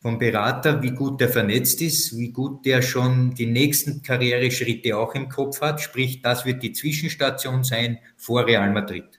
vom 0.01 0.19
Berater, 0.19 0.83
wie 0.83 0.93
gut 0.93 1.21
der 1.21 1.29
vernetzt 1.29 1.83
ist, 1.83 2.17
wie 2.17 2.31
gut 2.31 2.65
der 2.65 2.83
schon 2.83 3.35
die 3.35 3.47
nächsten 3.47 4.03
Karriereschritte 4.03 4.97
auch 4.97 5.15
im 5.15 5.29
Kopf 5.29 5.61
hat. 5.61 5.81
Sprich, 5.81 6.23
das 6.23 6.45
wird 6.47 6.63
die 6.63 6.73
Zwischenstation 6.73 7.65
sein 7.65 7.99
vor 8.17 8.47
Real 8.47 8.73
Madrid. 8.73 9.18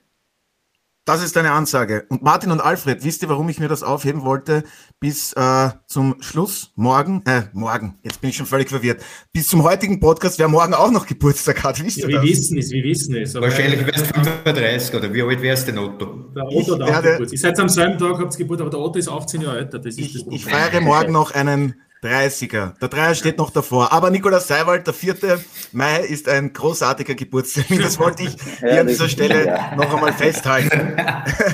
Das 1.10 1.24
ist 1.24 1.34
deine 1.34 1.50
Ansage. 1.50 2.04
Und 2.08 2.22
Martin 2.22 2.52
und 2.52 2.60
Alfred, 2.60 3.02
wisst 3.02 3.20
ihr, 3.24 3.28
warum 3.28 3.48
ich 3.48 3.58
mir 3.58 3.66
das 3.66 3.82
aufheben 3.82 4.22
wollte? 4.22 4.62
Bis 5.00 5.32
äh, 5.32 5.70
zum 5.88 6.14
Schluss, 6.20 6.70
morgen, 6.76 7.24
äh, 7.26 7.48
morgen, 7.52 7.98
jetzt 8.04 8.20
bin 8.20 8.30
ich 8.30 8.36
schon 8.36 8.46
völlig 8.46 8.68
verwirrt, 8.68 9.02
bis 9.32 9.48
zum 9.48 9.64
heutigen 9.64 9.98
Podcast, 9.98 10.38
wer 10.38 10.46
morgen 10.46 10.72
auch 10.72 10.92
noch 10.92 11.08
Geburtstag 11.08 11.64
hat, 11.64 11.84
wisst 11.84 11.96
ja, 11.96 12.06
ihr 12.06 12.22
wir 12.22 12.22
Wissen 12.22 12.56
es, 12.58 12.70
wir 12.70 12.84
wissen 12.84 13.16
es. 13.16 13.34
Wahrscheinlich 13.34 13.84
wärst 13.84 14.08
du 14.08 14.22
35 14.22 14.94
oder 14.94 15.12
wie 15.12 15.22
alt 15.22 15.42
wärst 15.42 15.66
du 15.66 15.72
denn, 15.72 15.80
Otto? 15.80 16.06
Der 16.32 16.44
Otto 16.44 16.78
hat 16.78 16.82
auch 16.82 17.02
Geburtstag. 17.02 17.32
Ihr 17.32 17.38
seid 17.40 17.58
am 17.58 17.68
selben 17.68 17.98
Tag, 17.98 18.16
habt 18.16 18.38
Geburtstag, 18.38 18.66
aber 18.68 18.70
der 18.70 18.80
Otto 18.80 18.98
ist 19.00 19.08
18 19.08 19.40
Jahre 19.40 19.58
älter. 19.58 19.78
Das 19.80 19.96
ist 19.96 19.98
ich, 19.98 20.12
das 20.12 20.32
ich 20.32 20.44
feiere 20.44 20.80
morgen 20.80 21.10
noch 21.10 21.32
einen 21.32 21.74
30er. 22.02 22.78
Der 22.78 22.88
Dreier 22.88 23.14
steht 23.14 23.36
noch 23.36 23.50
davor. 23.50 23.92
Aber 23.92 24.10
Nikolaus 24.10 24.48
Seiwald, 24.48 24.86
der 24.86 24.94
4. 24.94 25.40
Mai, 25.72 26.00
ist 26.00 26.28
ein 26.28 26.52
großartiger 26.52 27.14
Geburtstermin. 27.14 27.80
Das 27.90 27.98
wollte 27.98 28.22
ich 28.22 28.36
hier 28.60 28.80
an 28.80 28.86
dieser 28.86 29.08
Stelle 29.08 29.46
noch 29.76 29.92
einmal 29.92 30.12
festhalten. 30.12 30.96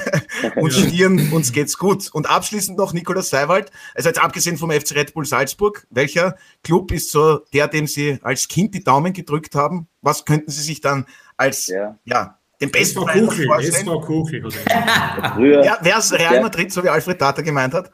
und 0.57 0.73
Stieren, 0.73 1.33
uns 1.33 1.53
geht's 1.53 1.79
gut. 1.79 2.11
Und 2.13 2.29
abschließend 2.29 2.79
noch 2.79 2.93
Nikolaus 2.93 3.31
Seiwald. 3.31 3.71
Also 3.95 4.09
jetzt 4.09 4.23
abgesehen 4.23 4.59
vom 4.59 4.71
FC 4.71 4.93
Red 4.93 5.15
Bull 5.15 5.25
Salzburg, 5.25 5.87
welcher 5.91 6.37
Club 6.63 6.93
ist 6.93 7.11
so 7.11 7.39
der, 7.53 7.69
dem 7.69 7.87
Sie 7.87 8.19
als 8.23 8.49
Kind 8.49 8.75
die 8.75 8.85
Daumen 8.85 9.13
gedrückt 9.13 9.55
haben? 9.55 9.89
Was 10.03 10.25
könnten 10.25 10.51
Sie 10.51 10.63
sich 10.63 10.81
dann 10.81 11.07
als, 11.37 11.67
ja, 11.69 11.99
ja 12.05 12.39
den 12.61 12.71
besten 12.71 13.07
SV 13.09 13.27
Kuchel, 13.27 13.49
SV 13.61 14.01
Kuchel. 14.01 14.43
ja, 15.65 15.79
wer 15.81 15.99
ist 15.99 16.13
Real 16.13 16.41
Madrid, 16.41 16.73
so 16.73 16.83
wie 16.83 16.89
Alfred 16.89 17.19
Tata 17.19 17.43
gemeint 17.43 17.75
hat? 17.75 17.91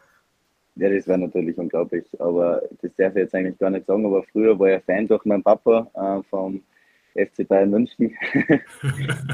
Ja, 0.77 0.89
das 0.89 1.07
wäre 1.07 1.19
natürlich 1.19 1.57
unglaublich. 1.59 2.05
Aber 2.19 2.63
das 2.81 2.91
darf 2.97 3.15
ich 3.15 3.23
jetzt 3.23 3.35
eigentlich 3.35 3.59
gar 3.59 3.71
nicht 3.71 3.87
sagen. 3.87 4.07
Aber 4.07 4.23
früher 4.33 4.59
war 4.59 4.77
ich 4.77 4.85
Fan 4.85 5.07
durch 5.07 5.25
meinen 5.25 5.43
Papa 5.43 5.91
äh, 5.95 6.23
vom 6.31 6.63
FC 7.15 7.47
Bayern 7.47 7.71
München. 7.71 8.15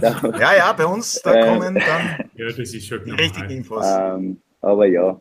ja, 0.03 0.57
ja, 0.57 0.73
bei 0.73 0.85
uns, 0.85 1.23
da 1.23 1.35
äh, 1.35 1.47
kommen 1.47 1.75
dann 1.75 2.29
ja, 2.35 2.47
das 2.47 2.59
ist 2.59 2.87
schon 2.87 3.05
die 3.05 3.13
richtigen 3.13 3.51
Infos. 3.51 3.87
Ähm, 3.87 4.41
aber 4.61 4.87
ja, 4.87 5.21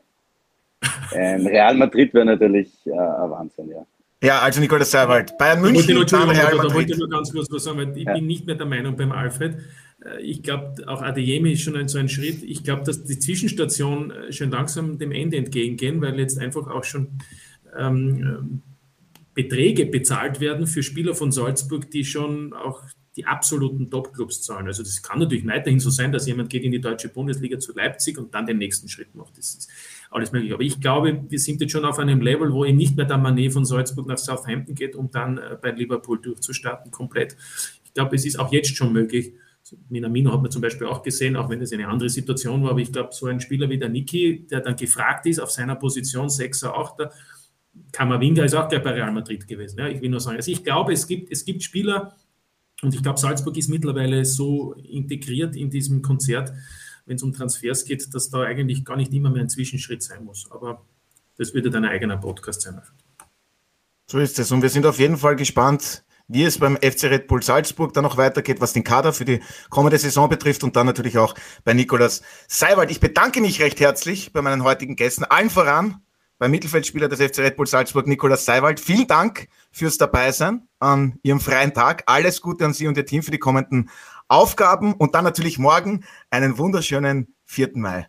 ähm, 1.14 1.46
Real 1.48 1.76
Madrid 1.76 2.14
wäre 2.14 2.26
natürlich 2.26 2.70
äh, 2.86 2.92
ein 2.92 3.30
Wahnsinn, 3.30 3.70
ja. 3.70 3.86
Ja, 4.24 4.40
also 4.40 4.60
Nikolaus 4.60 4.90
Seiwald. 4.90 5.38
Bayern 5.38 5.62
München, 5.62 6.02
ich 6.02 6.06
dann 6.10 6.30
Real 6.30 6.56
Madrid. 6.56 6.72
Da 6.72 6.76
wollte 6.76 6.92
ich 6.94 6.98
nur 6.98 7.10
ganz 7.10 7.32
kurz 7.32 7.52
was 7.52 7.64
sagen, 7.64 7.78
weil 7.78 7.96
ich 7.96 8.06
ja. 8.06 8.14
bin 8.14 8.26
nicht 8.26 8.48
mehr 8.48 8.56
der 8.56 8.66
Meinung 8.66 8.96
beim 8.98 9.12
Alfred. 9.12 9.58
Äh, 10.08 10.22
ich 10.22 10.44
glaube, 10.44 10.88
auch 10.88 11.02
Adeyemi 11.02 11.54
ist 11.54 11.62
schon 11.62 11.76
ein, 11.76 11.88
so 11.88 11.98
ein 11.98 12.10
Schritt. 12.10 12.44
Ich 12.44 12.64
glaube, 12.64 12.84
dass 12.84 13.04
die 13.04 13.20
Zwischenstation 13.20 14.12
äh, 14.12 14.32
schon 14.32 14.52
langsam 14.52 14.98
dem 14.98 15.12
Ende 15.12 15.38
entgegengehen, 15.38 16.02
weil 16.02 16.20
jetzt 16.20 16.40
einfach 16.40 16.68
auch 16.68 16.84
schon 16.84 17.20
ähm, 17.78 18.62
Beträge 19.34 19.86
bezahlt 19.86 20.40
werden 20.40 20.66
für 20.68 20.82
Spieler 20.82 21.14
von 21.14 21.32
Salzburg, 21.32 21.92
die 21.92 22.04
schon 22.04 22.54
auch 22.54 22.84
die 23.16 23.26
absoluten 23.26 23.90
Top-Clubs 23.90 24.44
zahlen. 24.44 24.68
Also 24.68 24.84
das 24.84 25.02
kann 25.02 25.20
natürlich 25.20 25.46
weiterhin 25.46 25.80
so 25.80 25.90
sein, 25.90 26.12
dass 26.12 26.28
jemand 26.28 26.52
geht 26.52 26.64
in 26.64 26.72
die 26.72 26.80
deutsche 26.80 27.10
Bundesliga 27.10 27.58
zu 27.60 27.74
Leipzig 27.74 28.18
und 28.18 28.34
dann 28.34 28.46
den 28.46 28.60
nächsten 28.60 28.88
Schritt 28.88 29.16
macht. 29.16 29.38
Das 29.38 29.56
ist 29.56 29.70
alles 30.12 30.32
möglich. 30.32 30.54
Aber 30.54 30.62
ich 30.62 30.80
glaube, 30.80 31.24
wir 31.28 31.40
sind 31.40 31.60
jetzt 31.60 31.72
schon 31.72 31.84
auf 31.84 31.98
einem 31.98 32.22
Level, 32.22 32.54
wo 32.54 32.64
eben 32.64 32.78
nicht 32.78 32.96
mehr 32.96 33.06
der 33.06 33.18
Manet 33.18 33.54
von 33.54 33.66
Salzburg 33.66 34.08
nach 34.08 34.20
Southampton 34.20 34.76
geht, 34.76 34.96
um 34.96 35.10
dann 35.10 35.40
äh, 35.40 35.58
bei 35.60 35.72
Liverpool 35.72 36.22
durchzustarten 36.22 36.92
komplett. 36.92 37.36
Ich 37.84 37.94
glaube, 37.94 38.16
es 38.16 38.26
ist 38.26 38.40
auch 38.40 38.52
jetzt 38.52 38.76
schon 38.76 38.94
möglich. 38.94 39.34
Minamino 39.90 40.32
hat 40.32 40.42
man 40.42 40.52
zum 40.52 40.62
Beispiel 40.62 40.88
auch 40.88 41.02
gesehen, 41.02 41.36
auch 41.36 41.50
wenn 41.50 41.62
es 41.62 41.72
eine 41.72 41.88
andere 41.88 42.10
Situation 42.10 42.64
war. 42.64 42.72
Aber 42.72 42.80
ich 42.80 42.92
glaube, 42.92 43.10
so 43.14 43.28
ein 43.28 43.40
Spieler 43.40 43.70
wie 43.70 43.78
der 43.78 43.90
Niki, 43.90 44.48
der 44.48 44.62
dann 44.62 44.76
gefragt 44.76 45.26
ist 45.26 45.40
auf 45.40 45.52
seiner 45.52 45.76
Position, 45.76 46.30
Sechser, 46.30 46.76
Achter, 46.78 47.12
Kamavinga 47.92 48.44
ist 48.44 48.56
auch 48.56 48.68
gleich 48.68 48.84
bei 48.84 48.92
Real 48.92 49.12
Madrid 49.12 49.48
gewesen. 49.48 49.80
Ja, 49.80 49.88
ich 49.88 50.02
will 50.02 50.10
nur 50.10 50.20
sagen, 50.20 50.38
also 50.38 50.52
ich 50.52 50.64
glaube, 50.64 50.94
es 50.94 51.08
gibt, 51.08 51.32
es 51.32 51.46
gibt 51.46 51.64
Spieler, 51.64 52.16
und 52.82 52.94
ich 52.94 53.02
glaube, 53.02 53.20
Salzburg 53.20 53.58
ist 53.58 53.70
mittlerweile 53.70 54.24
so 54.24 54.74
integriert 54.74 55.56
in 55.56 55.70
diesem 55.70 56.02
Konzert, 56.02 56.54
wenn 57.06 57.16
es 57.16 57.24
um 57.24 57.34
Transfers 57.34 57.86
geht, 57.86 58.14
dass 58.14 58.30
da 58.30 58.44
eigentlich 58.44 58.86
gar 58.86 58.98
nicht 58.98 59.14
immer 59.14 59.32
mehr 59.32 59.42
ein 59.42 59.50
Zwischenschritt 59.50 60.04
sein 60.04 60.24
muss. 60.24 60.50
Aber 60.52 60.86
das 61.38 61.54
würde 61.54 61.70
dann 61.70 61.86
ein 61.86 61.92
eigener 61.92 62.18
Podcast 62.18 62.62
sein. 62.62 62.80
So 64.06 64.20
ist 64.20 64.38
es. 64.40 64.52
Und 64.52 64.62
wir 64.62 64.70
sind 64.70 64.86
auf 64.86 65.00
jeden 65.00 65.18
Fall 65.18 65.36
gespannt, 65.36 66.04
wie 66.28 66.44
es 66.44 66.58
beim 66.58 66.78
FC 66.78 67.06
Red 67.06 67.28
Bull 67.28 67.42
Salzburg 67.42 67.94
dann 67.94 68.04
noch 68.04 68.18
weitergeht, 68.18 68.60
was 68.60 68.74
den 68.74 68.84
Kader 68.84 69.14
für 69.14 69.26
die 69.26 69.42
kommende 69.70 69.98
Saison 69.98 70.30
betrifft 70.30 70.64
und 70.64 70.76
dann 70.76 70.86
natürlich 70.86 71.18
auch 71.18 71.36
bei 71.64 71.74
Nikolas 71.74 72.22
Seiwald. 72.48 72.92
Ich 72.92 73.00
bedanke 73.00 73.42
mich 73.42 73.62
recht 73.62 73.80
herzlich 73.80 74.34
bei 74.34 74.42
meinen 74.42 74.64
heutigen 74.64 74.96
Gästen, 74.96 75.24
allen 75.24 75.50
voran 75.50 76.02
beim 76.40 76.52
Mittelfeldspieler 76.52 77.08
des 77.08 77.20
FC 77.20 77.40
Red 77.40 77.56
Bull 77.56 77.68
Salzburg, 77.68 78.08
Nikolaus 78.08 78.46
Seiwald. 78.46 78.80
Vielen 78.80 79.08
Dank 79.08 79.48
fürs 79.72 79.98
Dabeisein 79.98 80.68
an 80.80 81.20
Ihrem 81.24 81.40
freien 81.40 81.74
Tag. 81.74 82.04
Alles 82.06 82.42
Gute 82.42 82.66
an 82.66 82.74
Sie 82.74 82.88
und 82.88 82.98
Ihr 82.98 83.06
Team 83.06 83.24
für 83.24 83.32
die 83.32 83.40
kommenden 83.40 83.90
Aufgaben 84.28 84.94
und 84.94 85.16
dann 85.16 85.24
natürlich 85.24 85.58
morgen 85.58 86.04
einen 86.30 86.58
wunderschönen 86.58 87.34
4. 87.46 87.72
Mai. 87.76 88.08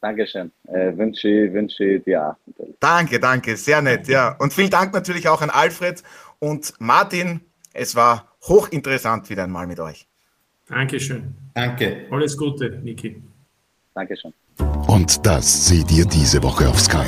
Dankeschön. 0.00 0.50
Äh, 0.66 0.96
wünsche, 0.96 1.52
wünsche 1.52 2.00
dir 2.00 2.30
auch. 2.30 2.36
Danke, 2.80 3.20
danke. 3.20 3.56
Sehr 3.56 3.80
nett, 3.82 4.08
ja. 4.08 4.34
Und 4.40 4.52
vielen 4.52 4.70
Dank 4.70 4.92
natürlich 4.92 5.28
auch 5.28 5.42
an 5.42 5.50
Alfred 5.50 6.02
und 6.42 6.74
Martin. 6.80 7.40
Es 7.72 7.94
war 7.94 8.36
hochinteressant 8.48 9.30
wieder 9.30 9.44
einmal 9.44 9.66
mit 9.68 9.78
euch. 9.78 10.08
Dankeschön. 10.66 11.34
Danke. 11.54 12.06
Alles 12.10 12.36
Gute, 12.36 12.80
Niki. 12.82 13.22
Dankeschön. 13.94 14.34
Und 14.88 15.24
das 15.24 15.68
seht 15.68 15.90
ihr 15.92 16.04
diese 16.04 16.42
Woche 16.42 16.68
auf 16.68 16.80
Sky. 16.80 17.06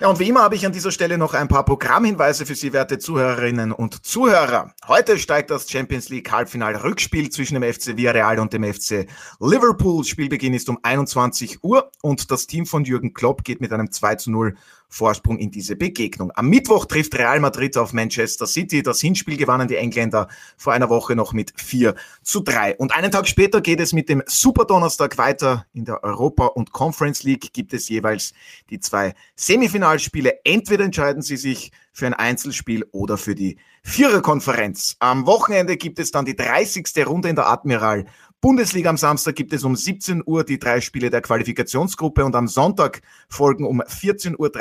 Ja, 0.00 0.08
und 0.08 0.20
wie 0.20 0.28
immer 0.28 0.42
habe 0.42 0.54
ich 0.54 0.64
an 0.64 0.70
dieser 0.70 0.92
Stelle 0.92 1.18
noch 1.18 1.34
ein 1.34 1.48
paar 1.48 1.64
Programmhinweise 1.64 2.46
für 2.46 2.54
Sie, 2.54 2.72
werte 2.72 2.98
Zuhörerinnen 2.98 3.72
und 3.72 4.06
Zuhörer. 4.06 4.72
Heute 4.86 5.18
steigt 5.18 5.50
das 5.50 5.68
Champions 5.68 6.08
League 6.08 6.30
Halbfinal-Rückspiel 6.30 7.30
zwischen 7.30 7.54
dem 7.54 7.64
FC 7.64 7.96
Villarreal 7.96 8.38
und 8.38 8.52
dem 8.52 8.62
FC 8.62 9.08
Liverpool. 9.40 10.04
Spielbeginn 10.04 10.54
ist 10.54 10.68
um 10.68 10.78
21 10.82 11.64
Uhr 11.64 11.90
und 12.00 12.30
das 12.30 12.46
Team 12.46 12.64
von 12.64 12.84
Jürgen 12.84 13.12
Klopp 13.12 13.42
geht 13.42 13.60
mit 13.60 13.72
einem 13.72 13.90
2 13.90 14.14
zu 14.14 14.30
0 14.30 14.54
Vorsprung 14.88 15.38
in 15.38 15.50
diese 15.50 15.76
Begegnung. 15.76 16.32
Am 16.34 16.48
Mittwoch 16.48 16.86
trifft 16.86 17.14
Real 17.16 17.40
Madrid 17.40 17.76
auf 17.76 17.92
Manchester 17.92 18.46
City. 18.46 18.82
Das 18.82 19.00
Hinspiel 19.00 19.36
gewannen 19.36 19.68
die 19.68 19.76
Engländer 19.76 20.28
vor 20.56 20.72
einer 20.72 20.88
Woche 20.88 21.14
noch 21.14 21.32
mit 21.32 21.52
4 21.56 21.94
zu 22.22 22.40
3. 22.40 22.76
Und 22.76 22.94
einen 22.94 23.10
Tag 23.10 23.28
später 23.28 23.60
geht 23.60 23.80
es 23.80 23.92
mit 23.92 24.08
dem 24.08 24.22
Super 24.26 24.64
Donnerstag 24.64 25.18
weiter. 25.18 25.66
In 25.74 25.84
der 25.84 26.02
Europa 26.02 26.46
und 26.46 26.72
Conference 26.72 27.22
League 27.22 27.52
gibt 27.52 27.74
es 27.74 27.88
jeweils 27.88 28.32
die 28.70 28.80
zwei 28.80 29.14
Semifinalspiele. 29.36 30.44
Entweder 30.44 30.84
entscheiden 30.84 31.22
sie 31.22 31.36
sich 31.36 31.70
für 31.92 32.06
ein 32.06 32.14
Einzelspiel 32.14 32.86
oder 32.92 33.18
für 33.18 33.34
die 33.34 33.58
Viererkonferenz. 33.82 34.96
Am 35.00 35.26
Wochenende 35.26 35.76
gibt 35.76 35.98
es 35.98 36.10
dann 36.10 36.24
die 36.24 36.36
30. 36.36 36.86
Runde 37.06 37.28
in 37.28 37.36
der 37.36 37.48
Admiral 37.48 38.06
Bundesliga 38.40 38.88
am 38.88 38.96
Samstag 38.96 39.34
gibt 39.34 39.52
es 39.52 39.64
um 39.64 39.74
17 39.74 40.22
Uhr 40.24 40.44
die 40.44 40.60
drei 40.60 40.80
Spiele 40.80 41.10
der 41.10 41.22
Qualifikationsgruppe 41.22 42.24
und 42.24 42.36
am 42.36 42.46
Sonntag 42.46 43.02
folgen 43.28 43.66
um 43.66 43.82
14.30 43.82 44.38
Uhr 44.38 44.52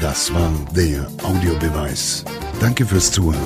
Das 0.02 0.34
war 0.34 0.52
der 0.76 1.08
Audiobeweis. 1.22 2.26
Danke 2.60 2.84
fürs 2.84 3.12
Zuhören. 3.12 3.38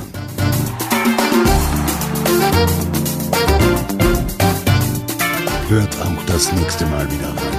Hört 5.67 6.01
auch 6.01 6.25
das 6.25 6.53
nächste 6.53 6.85
Mal 6.85 7.05
wieder 7.11 7.27
rein. 7.27 7.52